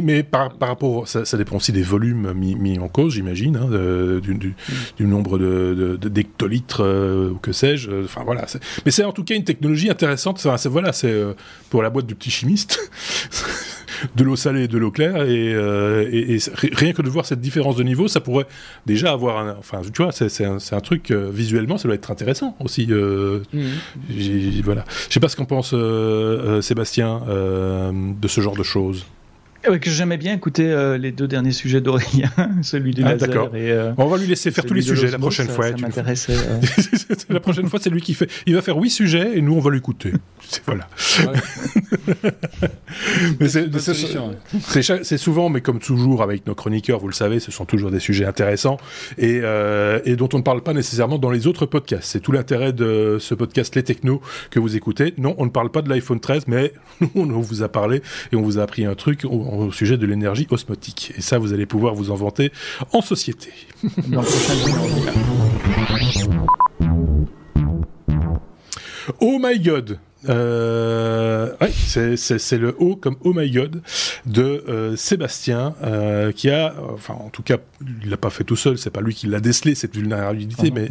Mais, 0.02 0.22
par, 0.22 0.54
par 0.56 0.70
rapport, 0.70 1.06
ça, 1.06 1.24
ça 1.26 1.36
dépend 1.36 1.56
aussi 1.56 1.72
des 1.72 1.82
volumes 1.82 2.32
mis, 2.32 2.54
mis 2.54 2.78
en 2.78 2.88
cause, 2.88 3.12
j'imagine, 3.14 3.56
hein, 3.56 3.68
de- 3.70 4.18
du, 4.22 4.34
du- 4.34 4.54
du 4.96 5.04
nombre 5.06 5.38
de, 5.38 5.98
d'hectolitres 6.08 6.82
euh, 6.82 7.30
ou 7.30 7.36
que 7.36 7.52
sais-je. 7.52 7.90
euh, 7.90 8.04
Enfin 8.04 8.22
voilà. 8.24 8.46
Mais 8.86 8.90
c'est 8.90 9.04
en 9.04 9.12
tout 9.12 9.24
cas 9.24 9.34
une 9.34 9.44
technologie 9.44 9.90
intéressante. 9.90 10.42
Enfin, 10.44 10.56
voilà, 10.70 10.92
c'est 10.92 11.10
euh, 11.10 11.34
pour 11.68 11.82
la 11.82 11.90
boîte 11.90 12.06
du 12.06 12.14
petit 12.14 12.30
chimiste. 12.30 12.78
de 14.16 14.24
l'eau 14.24 14.36
salée 14.36 14.64
et 14.64 14.68
de 14.68 14.78
l'eau 14.78 14.90
claire 14.90 15.16
et, 15.24 15.54
euh, 15.54 16.08
et- 16.10 16.34
et 16.36 16.38
rien 16.72 16.92
que 16.92 17.02
de 17.02 17.08
voir 17.10 17.26
cette 17.26 17.40
différence 17.40 17.76
de 17.76 17.82
niveau 17.82 18.08
ça 18.08 18.20
pourrait 18.20 18.46
déjà 18.86 19.12
avoir 19.12 19.38
un, 19.38 19.56
enfin 19.58 19.80
tu 19.92 20.02
vois 20.02 20.12
c'est, 20.12 20.44
un, 20.44 20.58
un 20.70 20.80
truc 20.80 21.10
euh, 21.10 21.30
visuellement 21.32 21.78
ça 21.78 21.88
doit 21.88 21.94
être 21.94 22.10
intéressant 22.10 22.56
aussi 22.60 22.86
euh, 22.90 23.40
j'ai- 24.10 24.62
voilà. 24.62 24.84
Je 25.08 25.14
sais 25.14 25.20
pas 25.20 25.28
ce 25.28 25.36
qu'en 25.36 25.44
pense 25.44 25.72
euh, 25.74 26.60
Sébastien 26.60 27.20
de 27.26 28.28
ce 28.28 28.40
genre 28.40 28.56
de 28.56 28.62
choses 28.62 29.04
Ouais, 29.68 29.78
que 29.78 29.90
j'aimais 29.90 30.16
bien 30.16 30.34
écouter 30.34 30.70
euh, 30.70 30.98
les 30.98 31.12
deux 31.12 31.28
derniers 31.28 31.52
sujets 31.52 31.80
d'Aurélien, 31.80 32.30
celui 32.62 32.92
du 32.92 33.02
Ah, 33.04 33.14
laser 33.14 33.54
et 33.54 33.70
euh, 33.70 33.92
On 33.96 34.06
va 34.06 34.16
lui 34.18 34.26
laisser 34.26 34.50
faire 34.50 34.64
tous 34.64 34.74
les 34.74 34.82
sujets 34.82 35.10
la 35.10 35.18
prochaine 35.18 35.46
ça- 35.46 35.52
fois. 35.52 35.68
Ça 35.70 35.76
m'intéressait. 35.76 36.34
euh. 36.36 36.60
la 37.30 37.40
prochaine 37.40 37.68
fois, 37.68 37.78
c'est 37.82 37.90
lui 37.90 38.00
qui 38.00 38.14
fait. 38.14 38.28
Il 38.46 38.54
va 38.54 38.62
faire 38.62 38.76
huit 38.76 38.90
sujets 38.90 39.36
et 39.38 39.40
nous, 39.40 39.54
on 39.54 39.60
va 39.60 39.70
l'écouter. 39.70 40.12
C'est- 40.48 40.62
Voilà. 40.66 40.88
Ouais. 41.20 42.30
Mais 43.40 43.48
c'est- 43.48 45.16
souvent, 45.18 45.48
mais 45.48 45.60
comme 45.60 45.78
toujours 45.78 46.22
avec 46.22 46.46
nos 46.46 46.54
chroniqueurs, 46.54 46.98
vous 46.98 47.06
le 47.08 47.14
savez, 47.14 47.38
ce 47.40 47.50
sont 47.50 47.64
toujours 47.64 47.90
des 47.90 48.00
sujets 48.00 48.24
intéressants 48.24 48.76
et, 49.18 49.40
euh, 49.42 50.00
et 50.04 50.16
dont 50.16 50.28
on 50.32 50.38
ne 50.38 50.42
parle 50.42 50.62
pas 50.62 50.72
nécessairement 50.74 51.18
dans 51.18 51.30
les 51.30 51.46
autres 51.46 51.66
podcasts. 51.66 52.04
C'est 52.10 52.20
tout 52.20 52.32
l'intérêt 52.32 52.72
de 52.72 53.18
ce 53.20 53.34
podcast 53.34 53.74
Les 53.76 53.82
Technos 53.84 54.20
que 54.50 54.58
vous 54.58 54.76
écoutez. 54.76 55.14
Non, 55.18 55.34
on 55.38 55.44
ne 55.44 55.50
parle 55.50 55.70
pas 55.70 55.82
de 55.82 55.88
l'iPhone 55.88 56.20
13, 56.20 56.48
mais 56.48 56.72
on 57.14 57.24
vous 57.40 57.62
a 57.62 57.68
parlé 57.68 58.02
et 58.32 58.36
on 58.36 58.42
vous 58.42 58.58
a 58.58 58.62
appris 58.62 58.84
un 58.84 58.94
truc 58.94 59.24
au 59.52 59.72
sujet 59.72 59.96
de 59.96 60.06
l'énergie 60.06 60.46
osmotique. 60.50 61.12
Et 61.16 61.20
ça, 61.20 61.38
vous 61.38 61.52
allez 61.52 61.66
pouvoir 61.66 61.94
vous 61.94 62.10
en 62.10 62.16
vanter 62.16 62.52
en 62.92 63.00
société. 63.02 63.52
Dans 64.08 64.22
le 64.22 64.26
prochain 64.26 64.54
numéro. 64.54 64.88
Oh 69.20 69.38
my 69.40 69.58
god 69.58 69.98
euh, 70.28 71.50
ouais, 71.60 71.70
c'est 72.16 72.58
le 72.58 72.74
O 72.78 72.96
comme 72.96 73.16
Oh 73.24 73.32
my 73.34 73.50
God 73.50 73.82
de 74.26 74.64
euh, 74.68 74.96
Sébastien 74.96 75.74
euh, 75.82 76.32
qui 76.32 76.50
a, 76.50 76.74
enfin 76.92 77.14
en 77.14 77.28
tout 77.30 77.42
cas, 77.42 77.56
il 78.02 78.10
l'a 78.10 78.16
pas 78.16 78.30
fait 78.30 78.44
tout 78.44 78.56
seul, 78.56 78.78
c'est 78.78 78.90
pas 78.90 79.00
lui 79.00 79.14
qui 79.14 79.26
l'a 79.26 79.40
décelé 79.40 79.74
cette 79.74 79.96
vulnérabilité, 79.96 80.68
ah 80.70 80.74
mais 80.74 80.88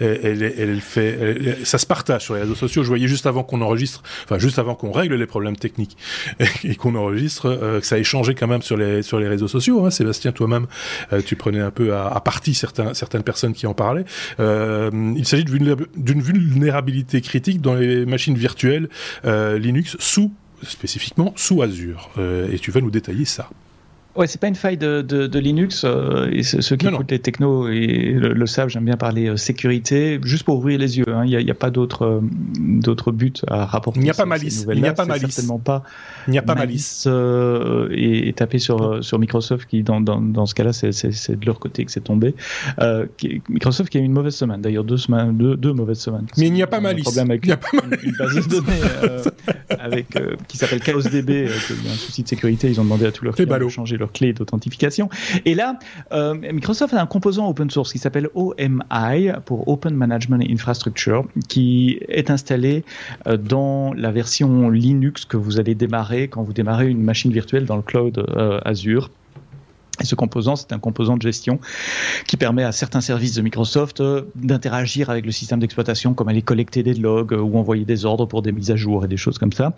elle, 0.00 0.24
elle, 0.24 0.54
elle, 0.58 0.80
fait, 0.80 1.64
ça 1.64 1.78
se 1.78 1.86
partage 1.86 2.22
sur 2.22 2.34
les 2.34 2.42
réseaux 2.42 2.54
sociaux. 2.54 2.82
Je 2.82 2.88
voyais 2.88 3.08
juste 3.08 3.26
avant 3.26 3.42
qu'on 3.42 3.62
enregistre, 3.62 4.02
enfin 4.24 4.38
juste 4.38 4.58
avant 4.58 4.74
qu'on 4.74 4.92
règle 4.92 5.14
les 5.14 5.26
problèmes 5.26 5.56
techniques 5.56 5.96
et, 6.64 6.74
qu'on 6.74 6.94
enregistre, 6.94 7.46
euh, 7.46 7.80
que 7.80 7.86
ça 7.86 7.96
a 7.96 7.98
échangé 7.98 8.34
quand 8.34 8.46
même 8.46 8.62
sur 8.62 8.76
les 8.76 9.02
sur 9.02 9.18
les 9.18 9.28
réseaux 9.28 9.48
sociaux. 9.48 9.86
Hein, 9.86 9.90
Sébastien, 9.90 10.32
toi-même, 10.32 10.66
euh, 11.12 11.22
tu 11.24 11.36
prenais 11.36 11.60
un 11.60 11.70
peu 11.70 11.94
à, 11.94 12.08
à 12.08 12.20
partie 12.20 12.54
certains, 12.54 12.92
certaines 12.94 13.22
personnes 13.22 13.54
qui 13.54 13.66
en 13.66 13.74
parlaient. 13.74 14.04
il 14.38 15.26
s'agit 15.26 15.44
d'une 15.44 16.20
vulnérabilité 16.20 17.20
critique 17.20 17.60
dans 17.60 17.74
les 17.74 18.04
machines 18.04 18.36
virtuelles 18.36 18.65
euh, 19.24 19.58
Linux 19.58 19.96
sous 19.98 20.32
spécifiquement 20.62 21.32
sous 21.36 21.62
Azure. 21.62 22.10
Euh, 22.18 22.50
et 22.50 22.58
tu 22.58 22.70
vas 22.70 22.80
nous 22.80 22.90
détailler 22.90 23.24
ça. 23.24 23.50
Ouais, 24.16 24.26
c'est 24.26 24.40
pas 24.40 24.48
une 24.48 24.54
faille 24.54 24.78
de, 24.78 25.02
de, 25.02 25.26
de 25.26 25.38
Linux. 25.38 25.82
Euh, 25.84 26.30
et 26.32 26.42
ceux 26.42 26.76
qui 26.76 26.86
écoutent 26.86 27.10
les 27.10 27.18
technos 27.18 27.68
et 27.68 28.12
le, 28.14 28.46
savent, 28.46 28.68
j'aime 28.68 28.84
bien 28.84 28.96
parler 28.96 29.28
euh, 29.28 29.36
sécurité, 29.36 30.18
juste 30.22 30.44
pour 30.44 30.56
ouvrir 30.56 30.78
les 30.78 30.98
yeux. 30.98 31.08
Hein. 31.08 31.24
Il 31.26 31.36
n'y 31.36 31.50
a, 31.50 31.52
a, 31.52 31.54
pas 31.54 31.70
d'autre 31.70 32.06
euh, 32.06 32.20
d'autres 32.58 33.12
buts 33.12 33.32
à 33.46 33.66
rapporter. 33.66 34.00
Il 34.00 34.04
n'y 34.04 34.10
a 34.10 34.14
pas 34.14 34.24
malice. 34.24 34.66
Il 34.72 34.80
n'y 34.80 34.88
a 34.88 34.94
pas 34.94 35.04
malice. 35.04 35.34
Certainement 35.34 35.58
pas. 35.58 35.82
Il 36.28 36.30
n'y 36.30 36.38
a 36.38 36.42
pas 36.42 36.54
malice. 36.54 37.04
Euh, 37.06 37.88
et, 37.92 38.28
et 38.28 38.32
taper 38.32 38.58
sur 38.58 39.04
sur 39.04 39.18
Microsoft 39.18 39.68
qui 39.68 39.82
dans 39.82 40.00
dans, 40.00 40.20
dans 40.20 40.46
ce 40.46 40.54
cas-là 40.54 40.72
c'est 40.72 41.38
de 41.38 41.46
leur 41.46 41.58
côté 41.58 41.84
que 41.84 41.92
c'est 41.92 42.04
tombé. 42.04 42.34
Qui, 43.18 43.42
Microsoft 43.48 43.90
qui 43.90 43.98
a 43.98 44.00
eu 44.00 44.04
une 44.04 44.12
mauvaise 44.12 44.34
semaine. 44.34 44.62
D'ailleurs 44.62 44.84
deux 44.84 44.96
semaines 44.96 45.36
deux, 45.36 45.56
deux 45.56 45.72
mauvaises 45.72 46.00
semaines. 46.00 46.26
Mais 46.38 46.46
il 46.46 46.52
n'y 46.52 46.62
a 46.62 46.66
pas 46.66 46.80
malice. 46.80 47.04
Problème 47.04 47.30
avec 47.30 47.44
il 47.44 47.48
n'y 47.48 47.52
a 47.52 47.56
pas 47.58 47.68
malice. 47.72 48.02
Une, 48.02 48.12
base 48.12 48.34
de 48.34 48.48
données 48.48 49.26
avec 49.78 50.06
qui 50.48 50.56
s'appelle 50.56 50.82
ChaosDB. 50.82 51.30
il 51.30 51.86
y 51.86 51.88
a 51.88 51.92
un 51.92 51.96
souci 51.96 52.22
de 52.22 52.28
sécurité. 52.28 52.68
Ils 52.68 52.80
ont 52.80 52.84
demandé 52.84 53.06
à 53.06 53.12
tous 53.12 53.24
leurs 53.24 53.34
clients 53.34 53.58
de 53.58 53.68
changer 53.68 53.96
leur 53.96 54.05
clé 54.12 54.32
d'authentification. 54.32 55.08
Et 55.44 55.54
là, 55.54 55.78
euh, 56.12 56.34
Microsoft 56.34 56.94
a 56.94 57.00
un 57.00 57.06
composant 57.06 57.48
open 57.48 57.70
source 57.70 57.92
qui 57.92 57.98
s'appelle 57.98 58.28
OMI 58.34 59.32
pour 59.44 59.68
Open 59.68 59.94
Management 59.94 60.44
Infrastructure, 60.50 61.24
qui 61.48 61.98
est 62.08 62.30
installé 62.30 62.84
euh, 63.26 63.36
dans 63.36 63.92
la 63.92 64.10
version 64.10 64.70
Linux 64.70 65.24
que 65.24 65.36
vous 65.36 65.58
allez 65.58 65.74
démarrer 65.74 66.28
quand 66.28 66.42
vous 66.42 66.52
démarrez 66.52 66.88
une 66.88 67.02
machine 67.02 67.32
virtuelle 67.32 67.66
dans 67.66 67.76
le 67.76 67.82
cloud 67.82 68.18
euh, 68.18 68.60
Azure. 68.64 69.10
Et 70.00 70.04
ce 70.04 70.14
composant, 70.14 70.56
c'est 70.56 70.74
un 70.74 70.78
composant 70.78 71.16
de 71.16 71.22
gestion 71.22 71.58
qui 72.26 72.36
permet 72.36 72.62
à 72.62 72.72
certains 72.72 73.00
services 73.00 73.32
de 73.32 73.40
Microsoft 73.40 74.02
d'interagir 74.34 75.08
avec 75.08 75.24
le 75.24 75.32
système 75.32 75.58
d'exploitation, 75.58 76.12
comme 76.12 76.28
aller 76.28 76.42
collecter 76.42 76.82
des 76.82 76.92
logs 76.92 77.32
ou 77.32 77.56
envoyer 77.56 77.86
des 77.86 78.04
ordres 78.04 78.26
pour 78.26 78.42
des 78.42 78.52
mises 78.52 78.70
à 78.70 78.76
jour 78.76 79.06
et 79.06 79.08
des 79.08 79.16
choses 79.16 79.38
comme 79.38 79.52
ça. 79.52 79.72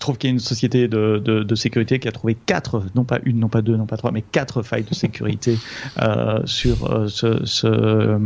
Trouve 0.00 0.18
qu'il 0.18 0.28
y 0.28 0.32
a 0.32 0.34
une 0.34 0.40
société 0.40 0.88
de, 0.88 1.18
de, 1.18 1.54
sécurité 1.54 1.98
qui 1.98 2.08
a 2.08 2.12
trouvé 2.12 2.34
quatre, 2.34 2.82
non 2.94 3.04
pas 3.04 3.20
une, 3.24 3.38
non 3.38 3.48
pas 3.48 3.62
deux, 3.62 3.76
non 3.76 3.86
pas 3.86 3.96
trois, 3.96 4.10
mais 4.10 4.22
quatre 4.22 4.62
failles 4.62 4.82
de 4.82 4.94
sécurité 4.94 5.58
euh, 6.02 6.40
sur 6.46 6.90
euh, 6.90 7.06
ce, 7.06 8.18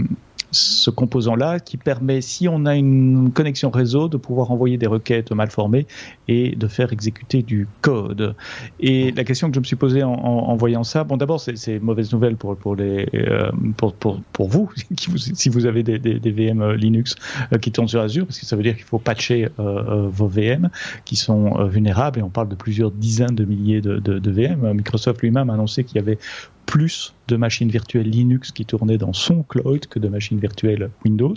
ce 0.55 0.91
composant-là 0.91 1.61
qui 1.61 1.77
permet, 1.77 2.21
si 2.21 2.49
on 2.49 2.65
a 2.67 2.75
une 2.77 3.31
connexion 3.33 3.71
réseau, 3.71 4.09
de 4.09 4.17
pouvoir 4.17 4.51
envoyer 4.51 4.79
des 4.79 4.87
requêtes 4.87 5.33
mal 5.33 5.51
formées 5.51 5.87
et 6.29 6.55
de 6.55 6.69
faire 6.69 6.93
exécuter 6.93 7.43
du 7.43 7.67
code. 7.81 8.35
Et 8.81 9.11
la 9.13 9.25
question 9.25 9.49
que 9.49 9.55
je 9.55 9.61
me 9.61 9.65
suis 9.65 9.77
posée 9.77 10.03
en, 10.03 10.57
voyant 10.57 10.85
ça, 10.85 11.05
bon 11.05 11.17
d'abord 11.17 11.41
c'est 11.41 11.79
mauvaise 11.81 12.13
nouvelle 12.13 12.37
pour, 12.37 12.57
pour, 12.57 12.77
les, 12.77 13.09
euh, 13.15 13.51
pour, 13.77 13.95
pour, 13.95 14.21
pour 14.33 14.49
vous, 14.49 14.71
si 15.35 15.49
vous 15.49 15.67
avez 15.67 15.83
des, 15.83 16.31
VM 16.31 16.63
euh, 16.63 16.77
Linux 16.77 17.17
euh, 17.53 17.59
qui 17.59 17.73
tournent 17.73 17.89
sur 17.89 18.01
Azure, 18.01 18.27
parce 18.27 18.39
que 18.39 18.47
ça 18.47 18.57
veut 18.57 18.63
dire 18.63 18.75
qu'il 18.75 18.85
faut 18.85 18.99
patcher 18.99 19.49
vos 19.59 20.27
VM 20.27 20.71
qui 21.05 21.17
sont 21.17 21.65
vulnérables, 21.67 22.21
et 22.21 22.23
on 22.23 22.31
parle 22.31 22.49
de 22.49 22.55
plusieurs 22.55 22.91
dizaines 22.91 23.35
de 23.35 23.45
milliers 23.45 23.81
de, 23.81 23.99
de 23.99 24.31
VM. 24.31 24.73
Microsoft 24.75 25.21
lui-même 25.23 25.51
a 25.51 25.55
annoncé 25.55 25.85
qu'il 25.85 25.97
y 25.97 25.99
avait 25.99 26.19
plus 26.67 27.15
de 27.29 27.37
machines 27.37 27.69
virtuelles 27.69 28.09
Linux 28.09 28.53
qui 28.53 28.65
tournaient 28.65 28.99
dans 28.99 29.13
son 29.13 29.43
cloud 29.43 29.87
que 29.87 29.99
de 29.99 30.09
machines 30.09 30.39
virtuelles 30.39 30.91
Windows. 31.05 31.35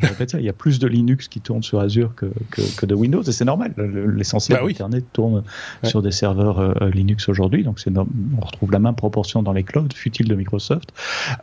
Je 0.00 0.06
répète 0.06 0.30
ça, 0.30 0.40
il 0.40 0.44
y 0.44 0.48
a 0.48 0.54
plus 0.54 0.78
de 0.78 0.86
Linux 0.86 1.28
qui 1.28 1.40
tournent 1.40 1.62
sur 1.62 1.78
Azure 1.78 2.14
que, 2.14 2.26
que, 2.50 2.62
que 2.76 2.86
de 2.86 2.94
Windows, 2.94 3.22
et 3.22 3.32
c'est 3.32 3.44
normal. 3.44 3.74
L'essentiel 4.16 4.58
bah 4.58 4.64
oui. 4.64 4.72
d'Internet 4.72 5.04
tourne 5.12 5.42
ouais. 5.82 5.88
sur 5.88 6.00
des 6.00 6.12
serveurs 6.12 6.60
euh, 6.60 6.90
Linux 6.90 7.28
aujourd'hui, 7.28 7.62
donc 7.62 7.78
on 7.86 8.40
retrouve 8.40 8.72
la 8.72 8.78
même 8.78 8.94
proportion 8.94 9.42
dans 9.42 9.52
les 9.52 9.64
clouds, 9.64 9.88
fut-il 9.94 10.28
de 10.28 10.34
Microsoft. 10.34 10.94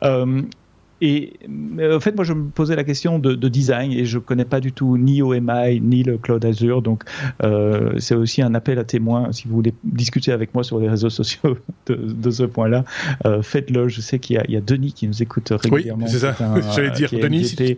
Euh, 0.03 0.41
et 1.01 1.33
en 1.81 1.99
fait, 1.99 2.15
moi, 2.15 2.25
je 2.25 2.33
me 2.33 2.49
posais 2.49 2.75
la 2.75 2.83
question 2.83 3.19
de, 3.19 3.33
de, 3.33 3.47
design 3.47 3.91
et 3.91 4.05
je 4.05 4.19
connais 4.19 4.45
pas 4.45 4.59
du 4.59 4.73
tout 4.73 4.97
ni 4.97 5.21
OMI 5.21 5.79
ni 5.81 6.03
le 6.03 6.17
Cloud 6.17 6.43
Azure. 6.43 6.81
Donc, 6.81 7.03
euh, 7.43 7.93
c'est 7.99 8.15
aussi 8.15 8.41
un 8.41 8.53
appel 8.53 8.79
à 8.79 8.83
témoins. 8.83 9.31
Si 9.31 9.47
vous 9.47 9.55
voulez 9.55 9.73
discuter 9.83 10.31
avec 10.31 10.53
moi 10.53 10.63
sur 10.63 10.79
les 10.79 10.89
réseaux 10.89 11.09
sociaux 11.09 11.57
de, 11.85 11.95
de 11.95 12.31
ce 12.31 12.43
point-là, 12.43 12.83
euh, 13.25 13.41
faites-le. 13.41 13.87
Je 13.87 14.01
sais 14.01 14.19
qu'il 14.19 14.41
y, 14.47 14.51
y, 14.51 14.57
a 14.57 14.61
Denis 14.61 14.91
qui 14.91 15.07
nous 15.07 15.23
écoute 15.23 15.51
régulièrement. 15.51 16.05
Oui, 16.05 16.11
c'est 16.11 16.19
ça. 16.19 16.35
J'allais 16.75 16.91
dire 16.91 17.09
Denis. 17.11 17.45
Si 17.45 17.77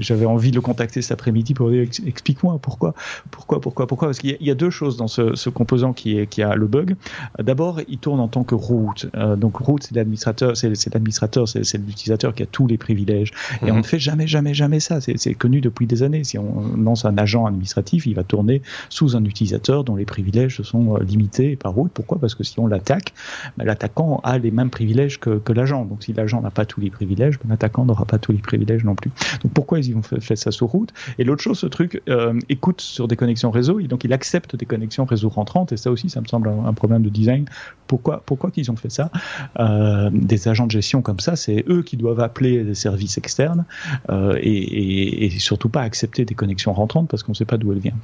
j'avais 0.00 0.26
envie 0.26 0.50
de 0.50 0.56
le 0.56 0.60
contacter 0.60 1.02
cet 1.02 1.12
après-midi 1.12 1.54
pour 1.54 1.70
dire 1.70 1.86
explique-moi 2.06 2.58
pourquoi, 2.60 2.94
pourquoi, 3.30 3.60
pourquoi, 3.60 3.86
pourquoi. 3.86 4.08
Parce 4.08 4.18
qu'il 4.18 4.36
y, 4.40 4.44
y, 4.44 4.50
a 4.50 4.54
deux 4.54 4.70
choses 4.70 4.96
dans 4.96 5.08
ce, 5.08 5.36
ce, 5.36 5.50
composant 5.50 5.92
qui, 5.92 6.18
est, 6.18 6.26
qui 6.26 6.42
a 6.42 6.56
le 6.56 6.66
bug. 6.66 6.96
D'abord, 7.38 7.80
il 7.88 7.98
tourne 7.98 8.18
en 8.18 8.28
tant 8.28 8.42
que 8.42 8.56
root. 8.56 8.94
Euh, 9.14 9.36
donc, 9.36 9.56
root, 9.58 9.78
c'est 9.80 9.94
l'administrateur, 9.94 10.56
c'est 10.56 10.68
l'administrateur, 10.92 11.48
c'est 11.48 11.78
l'utilisateur 11.78 12.07
qui 12.16 12.42
a 12.42 12.46
tous 12.46 12.66
les 12.66 12.78
privilèges. 12.78 13.32
Et 13.62 13.70
mmh. 13.70 13.74
on 13.74 13.78
ne 13.78 13.82
fait 13.82 13.98
jamais, 13.98 14.26
jamais, 14.26 14.54
jamais 14.54 14.80
ça. 14.80 15.00
C'est 15.00 15.34
connu 15.34 15.60
depuis 15.60 15.86
des 15.86 16.02
années. 16.02 16.24
Si 16.24 16.38
on 16.38 16.76
lance 16.76 17.04
un 17.04 17.16
agent 17.18 17.46
administratif, 17.46 18.06
il 18.06 18.14
va 18.14 18.24
tourner 18.24 18.62
sous 18.88 19.16
un 19.16 19.24
utilisateur 19.24 19.84
dont 19.84 19.96
les 19.96 20.04
privilèges 20.04 20.62
sont 20.62 20.96
euh, 20.96 21.02
limités 21.02 21.56
par 21.56 21.72
route. 21.72 21.90
Pourquoi? 21.92 22.18
Parce 22.18 22.34
que 22.34 22.44
si 22.44 22.58
on 22.58 22.66
l'attaque, 22.66 23.12
ben, 23.56 23.64
l'attaquant 23.64 24.20
a 24.24 24.38
les 24.38 24.50
mêmes 24.50 24.70
privilèges 24.70 25.20
que, 25.20 25.38
que 25.38 25.52
l'agent. 25.52 25.84
Donc 25.84 26.02
si 26.04 26.12
l'agent 26.12 26.40
n'a 26.40 26.50
pas 26.50 26.64
tous 26.64 26.80
les 26.80 26.90
privilèges, 26.90 27.38
ben, 27.38 27.50
l'attaquant 27.50 27.84
n'aura 27.84 28.04
pas 28.04 28.18
tous 28.18 28.32
les 28.32 28.38
privilèges 28.38 28.84
non 28.84 28.94
plus. 28.94 29.10
Donc 29.42 29.52
pourquoi 29.52 29.80
ils 29.80 29.94
ont 29.96 30.02
fait, 30.02 30.20
fait 30.20 30.36
ça 30.36 30.50
sous 30.50 30.66
route? 30.66 30.92
Et 31.18 31.24
l'autre 31.24 31.42
chose, 31.42 31.58
ce 31.58 31.66
truc 31.66 32.02
euh, 32.08 32.38
écoute 32.48 32.80
sur 32.80 33.08
des 33.08 33.16
connexions 33.16 33.50
réseau, 33.50 33.80
et 33.80 33.88
donc 33.88 34.04
il 34.04 34.12
accepte 34.12 34.56
des 34.56 34.66
connexions 34.66 35.04
réseau 35.04 35.28
rentrantes. 35.28 35.72
Et 35.72 35.76
ça 35.76 35.90
aussi, 35.90 36.08
ça 36.08 36.20
me 36.20 36.26
semble 36.26 36.48
un, 36.48 36.64
un 36.66 36.72
problème 36.72 37.02
de 37.02 37.10
design. 37.10 37.44
Pourquoi, 37.86 38.22
pourquoi 38.24 38.50
qu'ils 38.50 38.70
ont 38.70 38.76
fait 38.76 38.90
ça? 38.90 39.10
Euh, 39.58 40.10
Des 40.12 40.48
agents 40.48 40.66
de 40.66 40.70
gestion 40.70 41.02
comme 41.02 41.20
ça, 41.20 41.36
c'est 41.36 41.64
eux 41.68 41.82
qui 41.82 41.96
doivent 41.98 42.20
appeler 42.20 42.64
des 42.64 42.74
services 42.74 43.18
externes 43.18 43.64
euh, 44.10 44.38
et, 44.40 45.30
surtout 45.38 45.68
pas 45.68 45.82
accepter 45.82 46.24
des 46.24 46.34
connexions 46.34 46.72
rentrantes 46.72 47.08
parce 47.08 47.22
qu'on 47.22 47.32
ne 47.32 47.36
sait 47.36 47.44
pas 47.44 47.56
d'où 47.56 47.72
elles 47.72 47.78
viennent. 47.78 47.98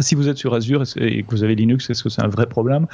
Si 0.00 0.14
vous 0.14 0.28
êtes 0.28 0.38
sur 0.38 0.54
Azure 0.54 0.82
et 0.96 1.22
que 1.22 1.30
vous 1.30 1.44
avez 1.44 1.54
Linux, 1.54 1.90
est-ce 1.90 2.02
que 2.02 2.08
c'est 2.08 2.22
un 2.22 2.28
vrai 2.28 2.46
problème? 2.46 2.86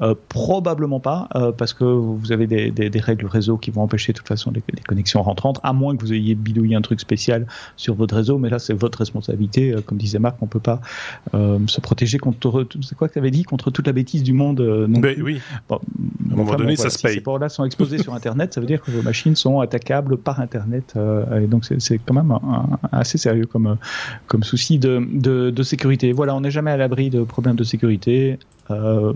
Euh, 0.00 0.14
Probablement 0.28 1.00
pas, 1.00 1.28
euh, 1.34 1.52
parce 1.52 1.74
que 1.74 1.84
vous 1.84 2.32
avez 2.32 2.46
des, 2.46 2.70
des, 2.70 2.88
des, 2.88 3.00
règles 3.00 3.26
réseau 3.26 3.58
qui 3.58 3.70
vont 3.70 3.82
empêcher 3.82 4.12
de 4.12 4.18
toute 4.18 4.28
façon 4.28 4.50
les, 4.50 4.62
les, 4.72 4.82
connexions 4.82 5.22
rentrantes, 5.22 5.60
à 5.62 5.72
moins 5.72 5.96
que 5.96 6.02
vous 6.02 6.12
ayez 6.12 6.34
bidouillé 6.34 6.76
un 6.76 6.80
truc 6.80 7.00
spécial 7.00 7.46
sur 7.76 7.94
votre 7.94 8.14
réseau, 8.16 8.38
mais 8.38 8.48
là 8.48 8.58
c'est 8.58 8.72
votre 8.72 8.98
responsabilité. 8.98 9.72
Euh, 9.72 9.80
comme 9.82 9.98
disait 9.98 10.18
Marc, 10.18 10.36
on 10.40 10.46
peut 10.46 10.60
pas 10.60 10.80
euh, 11.34 11.58
se 11.66 11.80
protéger 11.80 12.18
contre, 12.18 12.66
c'est 12.82 12.96
quoi 12.96 13.08
que 13.08 13.14
tu 13.14 13.18
avais 13.18 13.30
dit, 13.30 13.42
contre 13.42 13.70
toute 13.70 13.86
la 13.86 13.92
bêtise 13.92 14.22
du 14.22 14.32
monde 14.32 14.60
non 14.60 15.00
ben, 15.00 15.20
Oui. 15.22 15.40
Bon, 15.68 15.76
à 15.76 15.78
un 16.32 16.36
moment 16.36 16.52
donné, 16.56 16.74
bon, 16.74 16.74
voilà, 16.74 16.76
ça 16.76 16.90
se 16.90 17.02
paye. 17.02 17.14
Ces 17.14 17.20
ports-là 17.20 17.48
sont 17.50 17.64
exposés 17.64 17.98
sur 17.98 18.14
Internet, 18.14 18.54
ça 18.54 18.60
veut 18.60 18.66
dire 18.66 18.80
que 18.80 18.90
vos 18.90 19.02
machines 19.02 19.36
sont 19.36 19.60
attaquables 19.60 20.16
par 20.16 20.40
Internet, 20.40 20.94
et 21.38 21.46
donc 21.46 21.64
c'est 21.66 21.98
quand 21.98 22.14
même 22.14 22.30
un, 22.30 22.78
un, 22.82 22.98
assez 22.98 23.18
sérieux 23.18 23.46
comme, 23.46 23.76
comme 24.26 24.42
souci 24.42 24.78
de, 24.78 25.06
de, 25.12 25.50
de 25.50 25.62
sécurité. 25.62 26.12
Voilà, 26.12 26.34
on 26.34 26.44
jamais 26.50 26.70
à 26.70 26.76
l'abri 26.76 27.10
de 27.10 27.22
problèmes 27.22 27.56
de 27.56 27.64
sécurité. 27.64 28.38
Euh, 28.70 29.12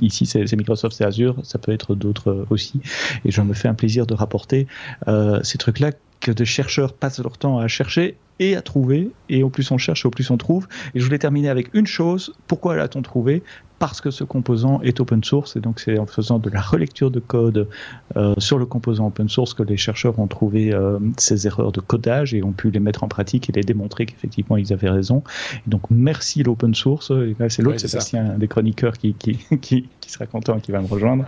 ici, 0.00 0.26
c'est 0.26 0.50
Microsoft, 0.56 0.96
c'est 0.96 1.04
Azure, 1.04 1.36
ça 1.42 1.58
peut 1.58 1.72
être 1.72 1.94
d'autres 1.94 2.46
aussi. 2.50 2.80
Et 3.24 3.30
je 3.30 3.40
me 3.40 3.54
fais 3.54 3.68
un 3.68 3.74
plaisir 3.74 4.06
de 4.06 4.14
rapporter 4.14 4.66
euh, 5.08 5.42
ces 5.42 5.58
trucs-là 5.58 5.92
que 6.20 6.30
des 6.30 6.44
chercheurs 6.44 6.92
passent 6.92 7.20
leur 7.20 7.38
temps 7.38 7.58
à 7.58 7.68
chercher 7.68 8.16
et 8.38 8.56
à 8.56 8.62
trouver. 8.62 9.10
Et 9.28 9.42
au 9.42 9.50
plus 9.50 9.70
on 9.70 9.78
cherche, 9.78 10.04
au 10.06 10.10
plus 10.10 10.30
on 10.30 10.36
trouve. 10.36 10.66
Et 10.94 11.00
je 11.00 11.04
voulais 11.04 11.18
terminer 11.18 11.48
avec 11.48 11.72
une 11.74 11.86
chose. 11.86 12.34
Pourquoi 12.46 12.76
l'a-t-on 12.76 13.02
trouvé? 13.02 13.42
Parce 13.78 14.00
que 14.00 14.10
ce 14.10 14.22
composant 14.24 14.80
est 14.82 15.00
open 15.00 15.22
source 15.24 15.56
et 15.56 15.60
donc 15.60 15.80
c'est 15.80 15.98
en 15.98 16.06
faisant 16.06 16.38
de 16.38 16.48
la 16.48 16.60
relecture 16.60 17.10
de 17.10 17.18
code 17.18 17.68
euh, 18.16 18.34
sur 18.38 18.56
le 18.56 18.66
composant 18.66 19.08
open 19.08 19.28
source 19.28 19.52
que 19.52 19.64
les 19.64 19.76
chercheurs 19.76 20.18
ont 20.18 20.28
trouvé 20.28 20.72
euh, 20.72 20.98
ces 21.18 21.46
erreurs 21.46 21.72
de 21.72 21.80
codage 21.80 22.34
et 22.34 22.42
ont 22.42 22.52
pu 22.52 22.70
les 22.70 22.78
mettre 22.78 23.02
en 23.02 23.08
pratique 23.08 23.50
et 23.50 23.52
les 23.52 23.62
démontrer 23.62 24.06
qu'effectivement 24.06 24.56
ils 24.56 24.72
avaient 24.72 24.90
raison. 24.90 25.22
Et 25.66 25.70
donc 25.70 25.82
merci 25.90 26.42
l'open 26.44 26.74
source. 26.74 27.10
Et 27.10 27.34
là 27.38 27.48
c'est 27.48 27.62
l'autre, 27.62 27.82
ouais, 27.82 27.88
Sébastien, 27.88 28.34
un 28.34 28.38
des 28.38 28.48
chroniqueurs 28.48 28.96
qui, 28.96 29.12
qui, 29.14 29.36
qui, 29.60 29.88
qui, 30.00 30.10
sera 30.10 30.26
content 30.26 30.56
et 30.56 30.60
qui 30.60 30.70
va 30.70 30.80
me 30.80 30.86
rejoindre. 30.86 31.24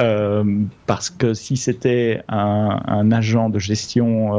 Euh, 0.00 0.44
parce 0.86 1.10
que 1.10 1.32
si 1.32 1.56
c'était 1.56 2.22
un, 2.28 2.82
un, 2.86 3.12
agent 3.12 3.50
de 3.50 3.60
gestion 3.60 4.32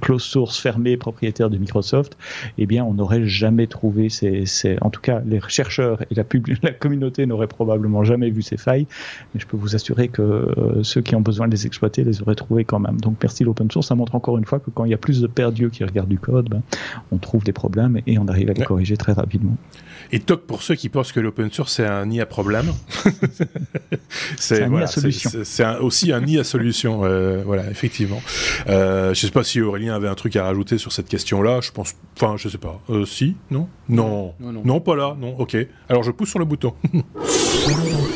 close 0.00 0.22
source 0.22 0.58
fermé 0.58 0.96
propriétaire 0.96 1.50
de 1.50 1.58
Microsoft, 1.62 2.16
eh 2.58 2.66
bien 2.66 2.84
on 2.84 2.94
n'aurait 2.94 3.24
jamais 3.26 3.66
trouvé 3.66 4.08
ces, 4.08 4.46
ces, 4.46 4.76
en 4.80 4.90
tout 4.90 5.00
cas 5.00 5.22
les 5.24 5.40
chercheurs 5.48 6.02
et 6.10 6.14
la, 6.14 6.24
pub, 6.24 6.46
la 6.62 6.72
communauté 6.72 7.26
n'aurait 7.26 7.46
probablement 7.46 8.04
jamais 8.04 8.30
vu 8.30 8.42
ces 8.42 8.56
failles, 8.56 8.86
mais 9.32 9.40
je 9.40 9.46
peux 9.46 9.56
vous 9.56 9.74
assurer 9.74 10.08
que 10.08 10.22
euh, 10.22 10.82
ceux 10.82 11.00
qui 11.00 11.14
ont 11.14 11.20
besoin 11.20 11.46
de 11.46 11.52
les 11.52 11.66
exploiter 11.66 12.04
les 12.04 12.22
auraient 12.22 12.34
trouvés 12.34 12.64
quand 12.64 12.80
même. 12.80 13.00
Donc 13.00 13.16
merci 13.22 13.44
l'open 13.44 13.70
source, 13.70 13.88
ça 13.88 13.94
montre 13.94 14.14
encore 14.14 14.38
une 14.38 14.44
fois 14.44 14.60
que 14.60 14.70
quand 14.70 14.84
il 14.84 14.90
y 14.90 14.94
a 14.94 14.98
plus 14.98 15.20
de 15.20 15.26
perdus 15.26 15.70
qui 15.70 15.84
regardent 15.84 16.08
du 16.08 16.18
code, 16.18 16.48
ben, 16.48 16.62
on 17.10 17.18
trouve 17.18 17.44
des 17.44 17.52
problèmes 17.52 18.00
et 18.06 18.18
on 18.18 18.28
arrive 18.28 18.50
à 18.50 18.52
les 18.52 18.64
corriger 18.64 18.96
très 18.96 19.12
rapidement. 19.12 19.56
Et 20.14 20.20
toc 20.20 20.42
pour 20.42 20.62
ceux 20.62 20.74
qui 20.74 20.90
pensent 20.90 21.10
que 21.10 21.20
l'open 21.20 21.50
source 21.50 21.72
c'est 21.72 21.86
un 21.86 22.04
nid 22.04 22.20
à 22.20 22.26
problème. 22.26 22.72
c'est 24.36 24.62
aussi 25.80 26.12
un 26.12 26.20
nid 26.20 26.38
à 26.38 26.44
solution. 26.44 27.00
Euh, 27.04 27.42
voilà, 27.44 27.70
effectivement. 27.70 28.20
Euh, 28.68 29.14
je 29.14 29.20
sais 29.20 29.30
pas 29.30 29.42
si 29.42 29.62
Aurélien 29.62 29.94
avait 29.94 30.08
un 30.08 30.14
truc 30.14 30.36
à 30.36 30.44
rajouter 30.44 30.76
sur 30.76 30.92
cette 30.92 31.08
question-là. 31.08 31.60
Je 31.62 31.70
pense, 31.70 31.94
enfin, 32.16 32.36
je 32.36 32.50
sais 32.50 32.58
pas. 32.58 32.80
Euh, 32.90 33.06
si, 33.06 33.36
non, 33.50 33.68
non, 33.88 34.34
non, 34.38 34.62
non, 34.64 34.80
pas 34.80 34.96
là, 34.96 35.16
non. 35.18 35.34
Ok. 35.38 35.56
Alors 35.88 36.02
je 36.02 36.10
pousse 36.10 36.28
sur 36.28 36.38
le 36.38 36.44
bouton. 36.44 36.74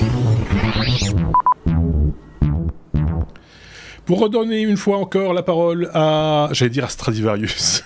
Pour 4.07 4.21
redonner 4.21 4.63
une 4.63 4.77
fois 4.77 4.99
encore 4.99 5.35
la 5.35 5.43
parole 5.43 5.91
à, 5.93 6.49
j'allais 6.53 6.71
dire 6.71 6.85
à 6.85 6.89
Stradivarius. 6.89 7.83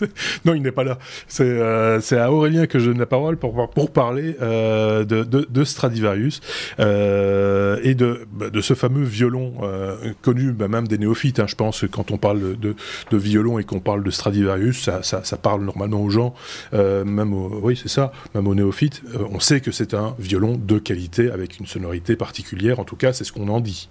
non, 0.44 0.54
il 0.54 0.62
n'est 0.62 0.72
pas 0.72 0.84
là. 0.84 0.98
Euh, 1.40 2.00
c'est 2.00 2.18
à 2.18 2.32
Aurélien 2.32 2.66
que 2.66 2.78
je 2.78 2.86
donne 2.90 2.98
la 2.98 3.06
parole 3.06 3.36
pour, 3.36 3.70
pour 3.70 3.92
parler 3.92 4.36
euh, 4.42 5.04
de, 5.04 5.22
de, 5.22 5.46
de, 5.48 5.64
Stradivarius 5.64 6.40
euh, 6.80 7.78
et 7.82 7.94
de, 7.94 8.26
bah, 8.32 8.50
de 8.50 8.60
ce 8.60 8.74
fameux 8.74 9.04
violon 9.04 9.54
euh, 9.62 10.12
connu 10.22 10.52
bah, 10.52 10.68
même 10.68 10.88
des 10.88 10.98
néophytes. 10.98 11.40
Hein, 11.40 11.46
je 11.46 11.54
pense 11.54 11.84
quand 11.90 12.10
on 12.10 12.18
parle 12.18 12.58
de, 12.58 12.74
de 13.10 13.16
violon 13.16 13.58
et 13.58 13.64
qu'on 13.64 13.80
parle 13.80 14.02
de 14.02 14.10
Stradivarius, 14.10 14.82
ça, 14.82 15.02
ça, 15.02 15.22
ça, 15.24 15.36
parle 15.36 15.64
normalement 15.64 16.02
aux 16.02 16.10
gens, 16.10 16.34
euh, 16.74 17.04
même 17.04 17.32
aux, 17.32 17.60
oui 17.62 17.78
c'est 17.80 17.88
ça, 17.88 18.12
même 18.34 18.48
aux 18.48 18.54
néophytes. 18.54 19.02
on 19.30 19.40
sait 19.40 19.60
que 19.60 19.70
c'est 19.70 19.94
un 19.94 20.14
violon 20.18 20.60
de 20.60 20.78
qualité 20.78 21.30
avec 21.30 21.58
une 21.58 21.66
sonorité 21.66 22.16
particulière. 22.16 22.80
En 22.80 22.84
tout 22.84 22.96
cas, 22.96 23.12
c'est 23.12 23.24
ce 23.24 23.32
qu'on 23.32 23.48
en 23.48 23.60
dit. 23.60 23.88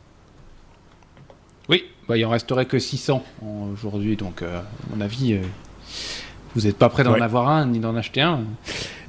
Oui, 1.69 1.85
bah, 2.07 2.17
il 2.17 2.25
en 2.25 2.29
resterait 2.29 2.65
que 2.65 2.79
600 2.79 3.23
aujourd'hui, 3.73 4.15
donc 4.15 4.41
euh, 4.41 4.59
à 4.59 4.95
mon 4.95 5.01
avis, 5.01 5.33
euh, 5.33 5.41
vous 6.55 6.61
n'êtes 6.61 6.77
pas 6.77 6.89
prêt 6.89 7.03
d'en 7.03 7.13
avoir 7.13 7.49
un 7.49 7.65
ni 7.67 7.79
d'en 7.79 7.95
acheter 7.95 8.21
un. 8.21 8.43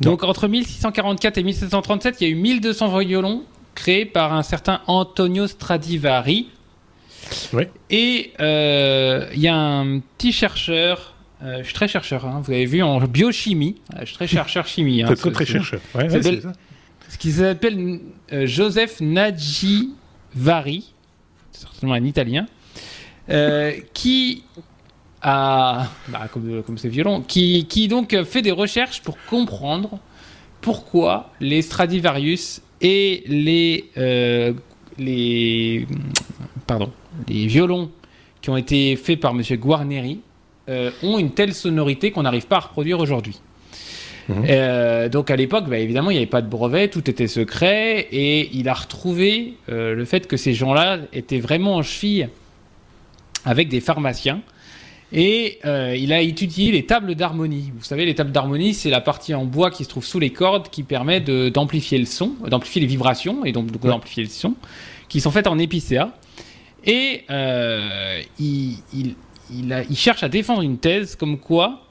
Donc 0.00 0.24
entre 0.24 0.48
1644 0.48 1.38
et 1.38 1.42
1737, 1.42 2.20
il 2.20 2.24
y 2.24 2.30
a 2.30 2.30
eu 2.30 2.36
1200 2.36 2.98
violons 2.98 3.44
créés 3.74 4.04
par 4.04 4.32
un 4.32 4.42
certain 4.42 4.80
Antonio 4.86 5.46
Stradivari. 5.46 6.48
Oui. 7.52 7.64
Et 7.90 8.32
euh, 8.40 9.28
il 9.34 9.40
y 9.40 9.48
a 9.48 9.56
un 9.56 10.00
petit 10.00 10.32
chercheur, 10.32 11.14
je 11.42 11.62
suis 11.62 11.74
très 11.74 11.86
chercheur, 11.86 12.26
hein, 12.26 12.40
vous 12.42 12.50
avez 12.50 12.66
vu, 12.66 12.82
en 12.82 12.98
biochimie, 13.00 13.76
je 14.00 14.06
suis 14.06 14.14
très 14.16 14.26
chercheur 14.26 14.66
chimie. 14.66 15.02
Hein, 15.02 15.14
très, 15.14 15.30
très 15.30 15.46
chercheur. 15.46 15.80
Ouais, 15.94 16.08
c'est 16.08 16.40
ça. 16.40 16.52
Ce 17.08 17.16
qui 17.16 17.30
s'appelle 17.30 18.00
Joseph 18.30 19.00
Nagivari 19.00 20.92
certainement 21.58 21.94
un 21.94 22.04
Italien, 22.04 22.46
euh, 23.30 23.72
qui 23.92 24.44
a, 25.22 25.86
bah, 26.08 26.28
comme, 26.32 26.78
c'est 26.78 26.90
qui, 27.26 27.88
donc 27.88 28.22
fait 28.24 28.42
des 28.42 28.52
recherches 28.52 29.02
pour 29.02 29.18
comprendre 29.28 29.98
pourquoi 30.60 31.32
les 31.40 31.62
Stradivarius 31.62 32.62
et 32.80 33.24
les, 33.26 33.90
euh, 33.96 34.52
les 34.98 35.86
violons 37.28 37.90
qui 38.40 38.50
ont 38.50 38.56
été 38.56 38.96
faits 38.96 39.20
par 39.20 39.32
M. 39.32 39.42
Guarneri 39.56 40.20
euh, 40.68 40.90
ont 41.02 41.18
une 41.18 41.32
telle 41.32 41.54
sonorité 41.54 42.10
qu'on 42.10 42.22
n'arrive 42.22 42.46
pas 42.46 42.56
à 42.56 42.60
reproduire 42.60 43.00
aujourd'hui. 43.00 43.40
Mhm. 44.28 44.44
Euh, 44.48 45.08
donc 45.08 45.30
à 45.30 45.36
l'époque, 45.36 45.68
bah, 45.68 45.78
évidemment, 45.78 46.10
il 46.10 46.14
n'y 46.14 46.18
avait 46.18 46.26
pas 46.26 46.42
de 46.42 46.48
brevet, 46.48 46.88
tout 46.88 47.08
était 47.08 47.26
secret, 47.26 48.08
et 48.12 48.50
il 48.52 48.68
a 48.68 48.74
retrouvé 48.74 49.54
euh, 49.68 49.94
le 49.94 50.04
fait 50.04 50.26
que 50.26 50.36
ces 50.36 50.54
gens-là 50.54 50.98
étaient 51.12 51.40
vraiment 51.40 51.76
en 51.76 51.82
cheville 51.82 52.28
avec 53.44 53.68
des 53.68 53.80
pharmaciens. 53.80 54.40
Et 55.10 55.58
euh, 55.64 55.96
il 55.96 56.12
a 56.12 56.20
étudié 56.20 56.70
les 56.70 56.84
tables 56.84 57.14
d'harmonie. 57.14 57.72
Vous 57.74 57.84
savez, 57.84 58.04
les 58.04 58.14
tables 58.14 58.30
d'harmonie, 58.30 58.74
c'est 58.74 58.90
la 58.90 59.00
partie 59.00 59.32
en 59.32 59.46
bois 59.46 59.70
qui 59.70 59.84
se 59.84 59.88
trouve 59.88 60.04
sous 60.04 60.18
les 60.18 60.30
cordes 60.30 60.68
qui 60.68 60.82
permet 60.82 61.20
d'amplifier 61.20 61.96
le 61.96 62.04
son, 62.04 62.34
d'amplifier 62.46 62.82
les 62.82 62.86
vibrations 62.86 63.46
et 63.46 63.52
donc 63.52 63.70
d'amplifier 63.70 64.24
le 64.24 64.28
son, 64.28 64.54
qui 65.08 65.22
sont 65.22 65.30
faites 65.30 65.46
en 65.46 65.58
épicéa. 65.58 66.12
Et 66.84 67.24
il, 68.38 68.76
il, 68.92 69.14
il, 69.50 69.96
cherche 69.96 70.22
à 70.22 70.28
défendre 70.28 70.60
une 70.60 70.76
thèse 70.76 71.16
comme 71.16 71.38
quoi 71.38 71.87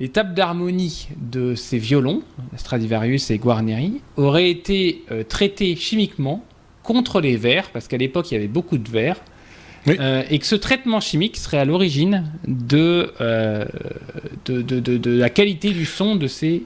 les 0.00 0.08
tables 0.08 0.34
d'harmonie 0.34 1.08
de 1.16 1.54
ces 1.54 1.78
violons, 1.78 2.22
Stradivarius 2.56 3.30
et 3.30 3.38
Guarneri, 3.38 4.00
auraient 4.16 4.50
été 4.50 5.04
euh, 5.10 5.24
traitées 5.24 5.74
chimiquement 5.76 6.44
contre 6.82 7.20
les 7.20 7.36
verres, 7.36 7.70
parce 7.72 7.88
qu'à 7.88 7.96
l'époque 7.96 8.30
il 8.30 8.34
y 8.34 8.36
avait 8.36 8.48
beaucoup 8.48 8.78
de 8.78 8.88
verres, 8.88 9.20
euh, 9.88 10.22
et 10.30 10.38
que 10.38 10.46
ce 10.46 10.54
traitement 10.54 11.00
chimique 11.00 11.36
serait 11.36 11.58
à 11.58 11.64
l'origine 11.64 12.30
euh, 12.72 13.64
de, 14.44 14.62
de, 14.62 15.10
la 15.10 15.30
qualité 15.30 15.70
du 15.70 15.84
son 15.84 16.16
de 16.16 16.26
ces 16.26 16.64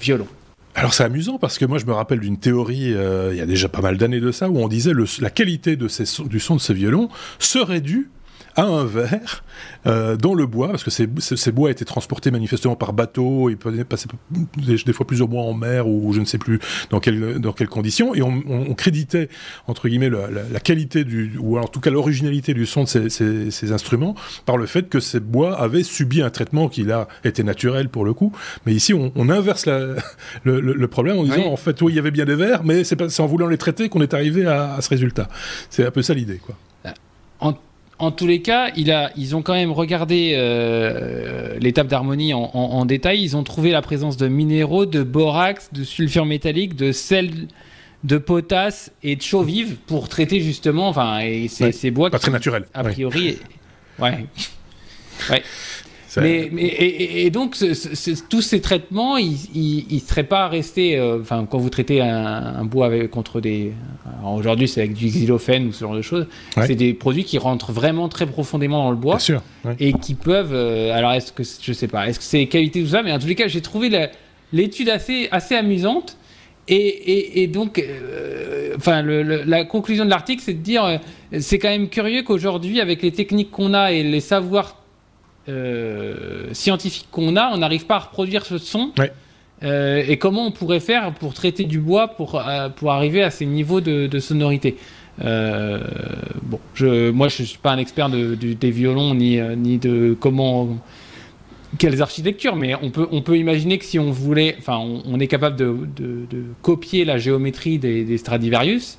violons. 0.00 0.28
Alors 0.74 0.92
c'est 0.92 1.04
amusant 1.04 1.38
parce 1.38 1.58
que 1.58 1.64
moi 1.64 1.78
je 1.78 1.86
me 1.86 1.92
rappelle 1.92 2.20
d'une 2.20 2.36
théorie 2.36 2.92
il 3.30 3.36
y 3.36 3.40
a 3.40 3.46
déjà 3.46 3.68
pas 3.68 3.80
mal 3.80 3.96
d'années 3.96 4.20
de 4.20 4.30
ça 4.30 4.50
où 4.50 4.58
on 4.58 4.68
disait 4.68 4.92
le, 4.92 5.06
la 5.20 5.30
qualité 5.30 5.76
de 5.76 5.88
ces, 5.88 6.04
du 6.24 6.38
son 6.38 6.56
de 6.56 6.60
ces 6.60 6.74
violons 6.74 7.08
serait 7.38 7.80
due 7.80 8.10
à 8.56 8.62
un 8.62 8.84
verre 8.84 9.44
euh, 9.86 10.16
dans 10.16 10.34
le 10.34 10.46
bois, 10.46 10.68
parce 10.68 10.82
que 10.82 10.90
ces, 10.90 11.08
ces, 11.18 11.52
bois 11.52 11.70
étaient 11.70 11.84
transportés 11.84 12.30
manifestement 12.30 12.74
par 12.74 12.92
bateau, 12.92 13.50
ils 13.50 13.56
pouvaient 13.56 13.84
passer 13.84 14.08
des, 14.56 14.76
des, 14.76 14.92
fois 14.92 15.06
plusieurs 15.06 15.28
mois 15.28 15.42
en 15.42 15.54
mer 15.54 15.86
ou 15.86 16.12
je 16.12 16.20
ne 16.20 16.24
sais 16.24 16.38
plus 16.38 16.58
dans, 16.90 16.98
quel, 16.98 17.38
dans 17.38 17.52
quelles 17.52 17.68
conditions, 17.68 18.14
et 18.14 18.22
on, 18.22 18.42
on, 18.48 18.74
créditait 18.74 19.28
entre 19.66 19.88
guillemets 19.88 20.10
la, 20.10 20.28
la, 20.30 20.60
qualité 20.60 21.04
du, 21.04 21.36
ou 21.38 21.58
en 21.58 21.66
tout 21.66 21.80
cas 21.80 21.90
l'originalité 21.90 22.54
du 22.54 22.66
son 22.66 22.84
de 22.84 22.88
ces, 22.88 23.10
ces, 23.10 23.50
ces, 23.50 23.72
instruments 23.72 24.14
par 24.46 24.56
le 24.56 24.66
fait 24.66 24.88
que 24.88 25.00
ces 25.00 25.20
bois 25.20 25.58
avaient 25.60 25.82
subi 25.82 26.22
un 26.22 26.30
traitement 26.30 26.68
qui 26.68 26.82
là 26.82 27.08
était 27.24 27.42
naturel 27.42 27.88
pour 27.88 28.04
le 28.04 28.14
coup, 28.14 28.32
mais 28.64 28.72
ici 28.72 28.94
on, 28.94 29.12
on 29.14 29.28
inverse 29.28 29.66
la, 29.66 29.94
le, 30.44 30.60
le, 30.60 30.88
problème 30.88 31.18
en 31.18 31.24
disant 31.24 31.46
en 31.46 31.56
fait 31.56 31.80
oui 31.82 31.92
il 31.92 31.96
y 31.96 31.98
avait 31.98 32.10
bien 32.10 32.24
des 32.24 32.36
verres, 32.36 32.64
mais 32.64 32.84
c'est 32.84 33.20
en 33.20 33.26
voulant 33.26 33.48
les 33.48 33.58
traiter 33.58 33.88
qu'on 33.88 34.00
est 34.00 34.14
arrivé 34.14 34.46
à, 34.46 34.74
à 34.74 34.80
ce 34.80 34.88
résultat. 34.88 35.28
C'est 35.68 35.84
un 35.84 35.90
peu 35.90 36.02
ça 36.02 36.14
l'idée 36.14 36.38
quoi. 36.38 36.56
En 37.38 37.54
en 37.98 38.10
tous 38.10 38.26
les 38.26 38.42
cas, 38.42 38.70
il 38.76 38.90
a, 38.90 39.10
ils 39.16 39.34
ont 39.34 39.42
quand 39.42 39.54
même 39.54 39.72
regardé 39.72 40.34
euh, 40.34 41.56
l'étape 41.58 41.86
d'harmonie 41.86 42.34
en, 42.34 42.84
détail. 42.84 43.22
Ils 43.22 43.36
ont 43.36 43.42
trouvé 43.42 43.70
la 43.70 43.80
présence 43.80 44.16
de 44.16 44.28
minéraux, 44.28 44.84
de 44.84 45.02
borax, 45.02 45.70
de 45.72 45.82
sulfure 45.82 46.26
métallique, 46.26 46.76
de 46.76 46.92
sel 46.92 47.48
de 48.04 48.18
potasse 48.18 48.92
et 49.02 49.16
de 49.16 49.22
chaux 49.22 49.42
vive 49.42 49.76
pour 49.86 50.08
traiter 50.08 50.40
justement, 50.40 50.88
enfin, 50.88 51.20
et 51.20 51.48
ces, 51.48 51.90
bois 51.90 52.10
pas 52.10 52.18
très 52.18 52.30
naturel. 52.30 52.66
A 52.74 52.84
priori, 52.84 53.38
ouais. 53.98 54.26
ouais. 55.30 55.42
Mais, 56.16 56.48
mais 56.52 56.64
et, 56.64 57.30
donc, 57.30 57.56
tous 58.28 58.42
ces 58.42 58.60
traitements, 58.60 59.16
ils 59.16 59.84
ne 59.90 59.98
seraient 59.98 60.24
pas 60.24 60.48
restés. 60.48 60.96
Euh, 60.96 61.20
enfin, 61.20 61.46
quand 61.48 61.58
vous 61.58 61.70
traitez 61.70 62.00
un, 62.00 62.64
bois 62.64 62.86
avec, 62.86 63.10
contre 63.10 63.40
des. 63.40 63.72
Aujourd'hui, 64.24 64.68
c'est 64.68 64.80
avec 64.80 64.94
du 64.94 65.06
xylophène 65.06 65.68
ou 65.68 65.72
ce 65.72 65.80
genre 65.80 65.94
de 65.94 66.02
choses. 66.02 66.26
C'est 66.54 66.74
des 66.74 66.94
produits 66.94 67.24
qui 67.24 67.38
rentrent 67.38 67.72
vraiment 67.72 68.08
très 68.08 68.26
profondément 68.26 68.84
dans 68.84 68.90
le 68.90 68.96
bois. 68.96 69.16
Bien 69.16 69.20
sûr. 69.20 69.42
Et 69.78 69.92
qui 69.92 70.14
peuvent. 70.14 70.54
Euh, 70.54 70.92
alors, 70.92 71.12
est-ce 71.12 71.32
que. 71.32 71.42
Je 71.42 71.72
sais 71.72 71.88
pas. 71.88 72.08
Est-ce 72.08 72.18
que 72.18 72.24
c'est 72.24 72.46
qualité 72.46 72.82
ou 72.82 72.86
ça 72.86 73.02
Mais 73.02 73.12
en 73.12 73.18
tous 73.18 73.28
les 73.28 73.34
cas, 73.34 73.48
j'ai 73.48 73.62
trouvé 73.62 74.08
l'étude 74.52 74.88
assez, 74.88 75.28
assez 75.30 75.54
amusante. 75.54 76.16
Et, 76.68 77.42
et, 77.42 77.46
donc, 77.46 77.78
euh, 77.78 78.74
enfin, 78.76 79.00
la 79.02 79.64
conclusion 79.64 80.04
de 80.04 80.10
l'article, 80.10 80.42
c'est 80.44 80.54
de 80.54 80.62
dire, 80.62 81.00
c'est 81.38 81.60
quand 81.60 81.68
même 81.68 81.88
curieux 81.88 82.24
qu'aujourd'hui, 82.24 82.80
avec 82.80 83.02
les 83.02 83.12
techniques 83.12 83.52
qu'on 83.52 83.72
a 83.72 83.92
et 83.92 84.02
les 84.02 84.18
savoirs 84.18 84.74
euh, 85.48 86.52
scientifique 86.52 87.06
qu'on 87.12 87.36
a, 87.36 87.50
on 87.52 87.58
n'arrive 87.58 87.86
pas 87.86 87.96
à 87.96 88.00
reproduire 88.00 88.44
ce 88.44 88.58
son. 88.58 88.90
Euh, 89.62 90.02
et 90.06 90.16
comment 90.18 90.46
on 90.46 90.50
pourrait 90.50 90.80
faire 90.80 91.12
pour 91.12 91.34
traiter 91.34 91.64
du 91.64 91.78
bois 91.78 92.08
pour, 92.08 92.34
euh, 92.34 92.68
pour 92.68 92.90
arriver 92.90 93.22
à 93.22 93.30
ces 93.30 93.46
niveaux 93.46 93.80
de, 93.80 94.18
sonorité? 94.18 94.76
Bon, 95.20 96.58
je, 96.74 97.10
moi 97.10 97.28
je 97.28 97.44
suis 97.44 97.58
pas 97.58 97.70
un 97.70 97.78
expert 97.78 98.10
de, 98.10 98.34
des 98.34 98.70
violons 98.70 99.14
ni, 99.14 99.40
ni 99.56 99.78
de 99.78 100.16
comment 100.18 100.76
quelles 101.78 102.02
architectures, 102.02 102.56
mais 102.56 102.74
on 102.82 102.90
peut, 102.90 103.06
on 103.12 103.22
peut 103.22 103.38
imaginer 103.38 103.78
que 103.78 103.84
si 103.84 103.98
on 103.98 104.10
voulait, 104.10 104.56
enfin, 104.58 104.78
on, 104.78 105.20
est 105.20 105.26
capable 105.26 105.56
de, 105.56 105.74
de, 105.96 106.44
copier 106.62 107.04
la 107.04 107.18
géométrie 107.18 107.78
des, 107.78 108.18
Stradivarius 108.18 108.98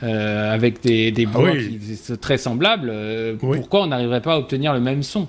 avec 0.00 0.82
des, 0.82 1.12
des 1.12 1.26
ah 1.26 1.38
bois 1.38 1.52
qui 1.52 1.96
sont 1.96 2.16
très 2.16 2.38
semblables. 2.38 2.92
Pourquoi 3.38 3.82
on 3.82 3.88
n'arriverait 3.88 4.22
pas 4.22 4.34
à 4.34 4.38
obtenir 4.38 4.72
le 4.72 4.80
même 4.80 5.02
son? 5.02 5.28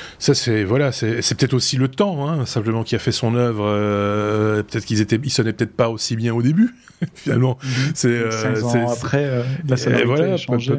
Ça, 0.21 0.35
c'est 0.35 0.63
voilà, 0.63 0.91
c'est 0.91 1.15
peut-être 1.35 1.55
aussi 1.55 1.77
le 1.77 1.87
temps, 1.87 2.29
hein, 2.29 2.45
simplement, 2.45 2.83
qui 2.83 2.95
a 2.95 2.99
fait 2.99 3.11
son 3.11 3.33
œuvre. 3.33 3.65
Euh, 3.65 4.61
peut-être 4.61 4.85
qu'ils 4.85 5.01
étaient, 5.01 5.19
ils 5.21 5.31
sonnaient 5.31 5.51
peut-être 5.51 5.75
pas 5.75 5.89
aussi 5.89 6.15
bien 6.15 6.31
au 6.31 6.43
début, 6.43 6.75
finalement. 7.15 7.57
Mhm. 7.63 7.91
C'est 7.95 8.07
euh, 8.09 8.63
ans 8.63 8.91
après, 8.91 9.25
euh, 9.25 9.43
la 9.67 9.77
sonorité 9.77 10.05
voilà, 10.05 10.37
changé. 10.37 10.73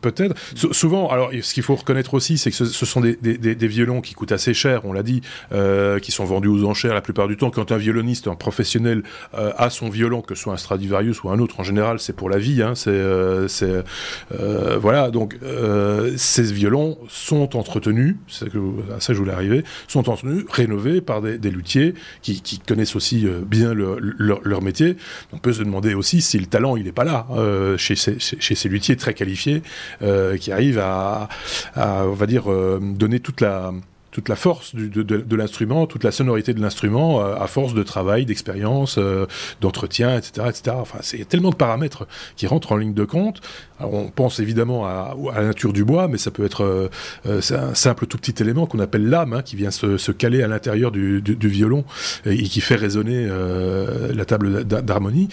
Peut-être. 0.00 0.36
souvent, 0.54 1.08
alors, 1.08 1.32
ce 1.42 1.52
qu'il 1.52 1.64
faut 1.64 1.74
reconnaître 1.74 2.14
aussi, 2.14 2.38
c'est 2.38 2.50
que 2.50 2.56
ce, 2.56 2.64
ce 2.64 2.86
sont 2.86 3.00
des, 3.00 3.16
des, 3.16 3.36
des, 3.56 3.66
violons 3.66 4.00
qui 4.00 4.14
coûtent 4.14 4.30
assez 4.30 4.54
cher, 4.54 4.82
on 4.84 4.92
l'a 4.92 5.02
dit, 5.02 5.20
euh, 5.50 5.98
qui 5.98 6.12
sont 6.12 6.24
vendus 6.24 6.46
aux 6.46 6.64
enchères 6.64 6.94
la 6.94 7.00
plupart 7.00 7.26
du 7.26 7.36
temps. 7.36 7.50
Quand 7.50 7.72
un 7.72 7.76
violoniste, 7.76 8.28
un 8.28 8.36
professionnel, 8.36 9.02
euh, 9.34 9.52
a 9.56 9.70
son 9.70 9.88
violon, 9.88 10.22
que 10.22 10.36
ce 10.36 10.42
soit 10.42 10.52
un 10.52 10.58
Stradivarius 10.58 11.24
ou 11.24 11.30
un 11.30 11.40
autre, 11.40 11.58
en 11.58 11.64
général, 11.64 11.98
c'est 11.98 12.12
pour 12.12 12.30
la 12.30 12.38
vie. 12.38 12.62
Hein, 12.62 12.76
c'est, 12.76 13.02
c'est 13.48 13.82
voilà. 14.78 15.10
Donc, 15.10 15.36
ces 16.16 16.52
violons 16.52 16.98
sont 17.08 17.56
entretenus. 17.56 18.14
C'est 18.28 18.48
que 18.48 18.59
à 18.94 19.00
ça 19.00 19.12
je 19.12 19.18
voulais 19.18 19.32
arriver, 19.32 19.64
sont 19.88 20.08
entretenus, 20.08 20.44
rénovés 20.50 21.00
par 21.00 21.22
des, 21.22 21.38
des 21.38 21.50
luthiers 21.50 21.94
qui, 22.22 22.40
connaissent 22.66 22.96
aussi 22.96 23.26
euh, 23.26 23.40
bien 23.44 23.74
le, 23.74 23.98
leur, 24.18 24.62
métier. 24.62 24.96
On 25.32 25.38
peut 25.38 25.52
se 25.52 25.62
demander 25.62 25.94
aussi 25.94 26.20
si 26.20 26.38
le 26.38 26.46
talent 26.46 26.76
il 26.76 26.84
n'est 26.84 26.92
pas 26.92 27.04
là 27.04 27.26
euh, 27.32 27.76
chez, 27.76 27.96
ces, 27.96 28.18
chez 28.18 28.54
ces 28.54 28.68
luthiers 28.68 28.96
très 28.96 29.14
qualifiés 29.14 29.62
euh, 30.02 30.36
qui 30.36 30.52
arrivent 30.52 30.78
à, 30.78 31.28
on 31.76 32.12
va 32.12 32.26
dire, 32.26 32.50
euh, 32.50 32.80
donner 32.80 33.20
toute 33.20 33.40
la 33.40 33.72
toute 34.10 34.28
la 34.28 34.36
force 34.36 34.74
de, 34.74 35.36
l'instrument, 35.36 35.86
toute 35.86 36.04
la 36.04 36.10
sonorité 36.10 36.52
de 36.52 36.60
l'instrument, 36.60 37.24
euh, 37.24 37.36
à 37.36 37.46
force 37.46 37.74
de 37.74 37.82
travail, 37.82 38.26
d'expérience, 38.26 38.96
euh, 38.98 39.26
d'entretien, 39.60 40.16
etc., 40.16 40.48
etc. 40.48 40.76
Enfin, 40.80 40.98
c'est 41.02 41.28
tellement 41.28 41.50
de 41.50 41.56
paramètres 41.56 42.06
qui 42.36 42.46
rentrent 42.46 42.72
en 42.72 42.76
ligne 42.76 42.94
de 42.94 43.04
compte. 43.04 43.40
On 43.78 44.08
pense 44.08 44.40
évidemment 44.40 44.84
à, 44.84 45.14
la 45.34 45.44
nature 45.44 45.72
du 45.72 45.84
bois, 45.84 46.08
mais 46.08 46.18
ça 46.18 46.30
peut 46.30 46.44
être 46.44 46.64
euh, 46.64 47.40
un 47.50 47.74
simple 47.74 48.06
tout 48.06 48.18
petit 48.18 48.42
élément 48.42 48.66
qu'on 48.66 48.80
appelle 48.80 49.08
l'âme, 49.08 49.32
hein, 49.32 49.42
qui 49.42 49.56
vient 49.56 49.70
se, 49.70 50.10
caler 50.10 50.42
à 50.42 50.48
l'intérieur 50.48 50.90
du, 50.90 51.22
violon 51.40 51.84
et, 52.26 52.42
qui 52.42 52.60
fait 52.60 52.74
résonner 52.74 53.28
la 54.12 54.24
table 54.24 54.64
d'harmonie. 54.64 55.28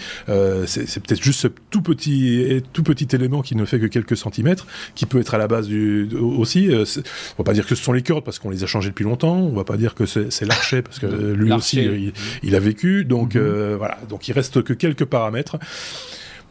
c'est 0.66 1.00
peut-être 1.00 1.22
juste 1.22 1.40
ce 1.40 1.48
tout 1.48 1.82
petit, 1.82 2.62
tout 2.72 2.82
petit 2.82 3.08
élément 3.14 3.42
qui 3.42 3.54
ne 3.54 3.64
fait 3.64 3.78
que 3.80 3.86
quelques 3.86 4.16
centimètres, 4.16 4.66
qui 4.94 5.04
peut 5.04 5.20
être 5.20 5.34
à 5.34 5.38
la 5.38 5.48
base 5.48 5.68
aussi. 6.12 6.70
on 6.70 7.42
va 7.42 7.44
pas 7.44 7.52
dire 7.52 7.66
que 7.66 7.74
ce 7.74 7.82
sont 7.82 7.92
les 7.92 8.02
cordes 8.02 8.24
parce 8.24 8.38
qu'on 8.38 8.50
les 8.50 8.64
changé 8.68 8.90
depuis 8.90 9.04
longtemps. 9.04 9.36
On 9.36 9.52
va 9.54 9.64
pas 9.64 9.76
dire 9.76 9.94
que 9.94 10.06
c'est 10.06 10.44
l'archer 10.44 10.82
parce 10.82 10.98
que 10.98 11.06
lui 11.06 11.52
aussi 11.52 11.78
il, 11.78 12.12
il, 12.42 12.54
a 12.54 12.60
vécu. 12.60 13.04
Donc 13.04 13.34
mm 13.34 13.38
-hmm. 13.38 13.42
euh, 13.42 13.76
voilà. 13.78 13.98
Donc 14.08 14.28
il 14.28 14.32
reste 14.32 14.62
que 14.62 14.74
quelques 14.74 15.04
paramètres. 15.04 15.56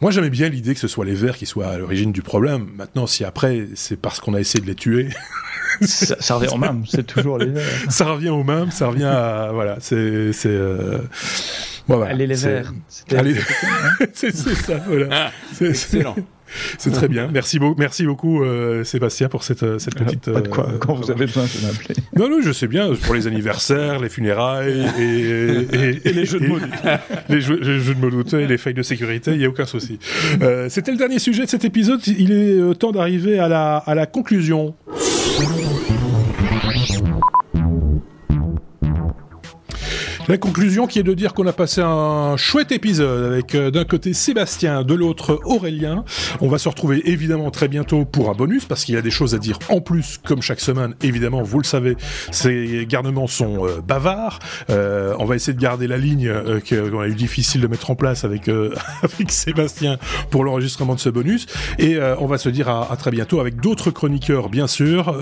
Moi, 0.00 0.12
j'aimais 0.12 0.30
bien 0.30 0.48
l'idée 0.48 0.74
que 0.74 0.80
ce 0.80 0.86
soit 0.86 1.04
les 1.04 1.14
verts 1.14 1.36
qui 1.36 1.46
soient 1.46 1.66
à 1.66 1.78
l'origine 1.78 2.12
du 2.12 2.22
problème. 2.22 2.68
Maintenant, 2.76 3.08
si 3.08 3.24
après, 3.24 3.66
c'est 3.74 4.00
parce 4.00 4.20
qu'on 4.20 4.34
a 4.34 4.40
essayé 4.40 4.60
de 4.60 4.66
les 4.66 4.76
tuer. 4.76 5.08
ça, 5.80 6.14
ça, 6.20 6.34
revient 6.36 6.52
au 6.52 6.56
même, 6.58 6.84
c'est 6.86 7.04
toujours 7.04 7.36
les 7.38 7.46
verts. 7.56 7.64
ça 7.88 8.04
revient 8.12 8.28
au 8.28 8.44
même, 8.44 8.70
ça 8.70 8.86
revient 8.86 9.04
à. 9.04 9.50
Voilà, 9.52 9.78
c'est. 9.80 9.96
Euh... 10.46 10.98
Bon, 11.88 11.96
voilà, 11.96 12.12
Allez, 12.12 12.26
les 12.26 12.34
verts. 12.34 12.72
C'est 14.12 14.32
ça, 14.34 14.82
voilà. 14.86 15.06
Ah, 15.10 15.30
excellent. 15.60 16.14
C'est 16.78 16.90
très 16.90 17.08
bien. 17.08 17.28
Merci, 17.32 17.58
beau, 17.58 17.74
merci 17.78 18.06
beaucoup, 18.06 18.42
euh, 18.42 18.84
Sébastien, 18.84 19.28
pour 19.28 19.42
cette, 19.42 19.62
euh, 19.62 19.78
cette 19.78 19.96
petite. 19.96 20.30
Pas 20.32 20.40
de 20.40 20.48
quoi. 20.48 20.68
Euh, 20.68 20.78
Quand 20.78 20.94
vous 20.94 21.10
avez 21.10 21.26
besoin, 21.26 21.44
de 21.44 21.66
m'appeler. 21.66 21.94
Non, 22.16 22.28
non, 22.28 22.40
je 22.42 22.52
sais 22.52 22.66
bien. 22.66 22.90
Pour 23.04 23.14
les 23.14 23.26
anniversaires, 23.26 24.00
les 24.00 24.08
funérailles 24.08 24.86
et, 24.98 25.02
et, 25.02 26.08
et 26.08 26.12
les 26.12 26.24
jeux 26.24 26.40
de 26.40 26.46
mots. 26.46 26.58
les, 27.28 27.40
jeux, 27.40 27.58
les 27.60 27.78
jeux 27.80 27.94
de 27.94 28.00
mots 28.00 28.22
et 28.24 28.46
les 28.46 28.58
failles 28.58 28.74
de 28.74 28.82
sécurité, 28.82 29.32
il 29.32 29.38
n'y 29.38 29.44
a 29.44 29.48
aucun 29.48 29.66
souci. 29.66 29.98
Euh, 30.42 30.68
C'était 30.68 30.90
le 30.90 30.96
dernier 30.98 31.18
sujet 31.18 31.44
de 31.44 31.50
cet 31.50 31.64
épisode. 31.64 32.00
Il 32.06 32.32
est 32.32 32.74
temps 32.78 32.92
d'arriver 32.92 33.38
à 33.38 33.48
la, 33.48 33.76
à 33.76 33.94
la 33.94 34.06
conclusion. 34.06 34.74
La 40.28 40.36
conclusion 40.36 40.86
qui 40.86 40.98
est 40.98 41.04
de 41.04 41.14
dire 41.14 41.32
qu'on 41.32 41.46
a 41.46 41.54
passé 41.54 41.80
un 41.80 42.36
chouette 42.36 42.70
épisode 42.70 43.32
avec 43.32 43.54
euh, 43.54 43.70
d'un 43.70 43.86
côté 43.86 44.12
Sébastien, 44.12 44.82
de 44.82 44.92
l'autre 44.92 45.40
Aurélien. 45.46 46.04
On 46.42 46.48
va 46.48 46.58
se 46.58 46.68
retrouver 46.68 47.00
évidemment 47.10 47.50
très 47.50 47.66
bientôt 47.66 48.04
pour 48.04 48.28
un 48.28 48.34
bonus 48.34 48.66
parce 48.66 48.84
qu'il 48.84 48.94
y 48.94 48.98
a 48.98 49.00
des 49.00 49.10
choses 49.10 49.34
à 49.34 49.38
dire 49.38 49.58
en 49.70 49.80
plus 49.80 50.18
comme 50.22 50.42
chaque 50.42 50.60
semaine. 50.60 50.94
Évidemment, 51.02 51.42
vous 51.42 51.60
le 51.60 51.64
savez, 51.64 51.96
ces 52.30 52.84
garnements 52.86 53.26
sont 53.26 53.66
euh, 53.66 53.80
bavards. 53.80 54.38
Euh, 54.68 55.14
on 55.18 55.24
va 55.24 55.34
essayer 55.34 55.54
de 55.54 55.62
garder 55.62 55.86
la 55.86 55.96
ligne 55.96 56.30
qu'on 56.68 57.00
a 57.00 57.08
eu 57.08 57.14
difficile 57.14 57.62
de 57.62 57.66
mettre 57.66 57.90
en 57.90 57.94
place 57.94 58.24
avec 58.24 58.50
Sébastien 59.28 59.96
pour 60.28 60.44
l'enregistrement 60.44 60.94
de 60.94 61.00
ce 61.00 61.08
bonus. 61.08 61.46
Et 61.78 61.96
on 62.18 62.26
va 62.26 62.36
se 62.36 62.50
dire 62.50 62.68
à, 62.68 62.92
à 62.92 62.96
très 62.96 63.10
bientôt 63.10 63.40
avec 63.40 63.62
d'autres 63.62 63.90
chroniqueurs 63.90 64.50
bien 64.50 64.66
sûr 64.66 65.16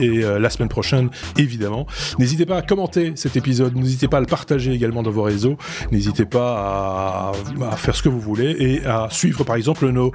et 0.00 0.20
la 0.20 0.50
semaine 0.50 0.68
prochaine 0.68 1.10
évidemment. 1.36 1.88
N'hésitez 2.20 2.46
pas 2.46 2.58
à 2.58 2.62
commenter 2.62 3.12
cet 3.16 3.36
épisode, 3.36 3.74
n'hésitez 3.74 4.06
pas 4.06 4.18
à 4.18 4.20
le 4.20 4.26
partager 4.26 4.51
également 4.56 5.02
dans 5.02 5.10
vos 5.10 5.22
réseaux. 5.22 5.56
N'hésitez 5.90 6.24
pas 6.24 7.32
à, 7.62 7.76
faire 7.76 7.96
ce 7.96 8.02
que 8.02 8.08
vous 8.08 8.20
voulez 8.20 8.54
et 8.58 8.84
à 8.84 9.08
suivre 9.10 9.44
par 9.44 9.56
exemple 9.56 9.88
nos, 9.90 10.12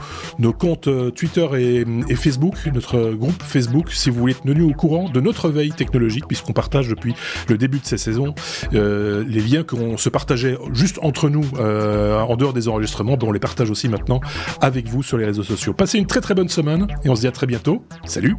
comptes 0.54 0.88
euh, 0.88 1.12
Twitter 1.12 1.48
et, 1.58 1.86
et, 2.10 2.16
Facebook, 2.16 2.56
notre 2.74 3.12
groupe 3.12 3.42
Facebook, 3.44 3.92
si 3.92 4.10
vous 4.10 4.20
voulez 4.20 4.34
être 4.34 4.44
tenu 4.44 4.64
au 4.64 4.74
courant 4.74 5.10
de 5.10 5.22
notre 5.22 5.50
veille 5.50 5.72
technologique, 5.72 6.28
puisqu'on 6.28 6.54
partage 6.54 6.88
depuis 6.88 7.14
le 7.48 7.58
début 7.58 7.80
de 7.80 7.86
ces 7.86 7.98
saisons 7.98 8.34
euh, 8.74 9.24
les 9.28 9.42
liens 9.42 9.64
qu'on 9.64 9.98
se 9.98 10.10
partageait 10.10 10.58
juste 10.74 11.00
entre 11.02 11.30
nous 11.30 11.46
euh, 11.60 12.20
en 12.20 12.36
dehors 12.36 12.54
des 12.54 12.68
enregistrements, 12.68 13.18
ben 13.18 13.28
on 13.28 13.32
les 13.32 13.40
partage 13.40 13.70
aussi 13.70 13.90
maintenant 13.90 14.22
avec 14.62 14.88
vous 14.88 15.04
sur 15.04 15.18
les 15.18 15.26
réseaux 15.26 15.44
sociaux. 15.44 15.74
Passez 15.74 15.98
une 15.98 16.08
très 16.08 16.22
très 16.22 16.34
bonne 16.34 16.50
semaine 16.50 16.88
et 17.04 17.10
on 17.10 17.16
se 17.16 17.22
dit 17.22 17.28
à 17.28 17.32
très 17.32 17.48
bientôt. 17.48 17.84
Salut 18.06 18.36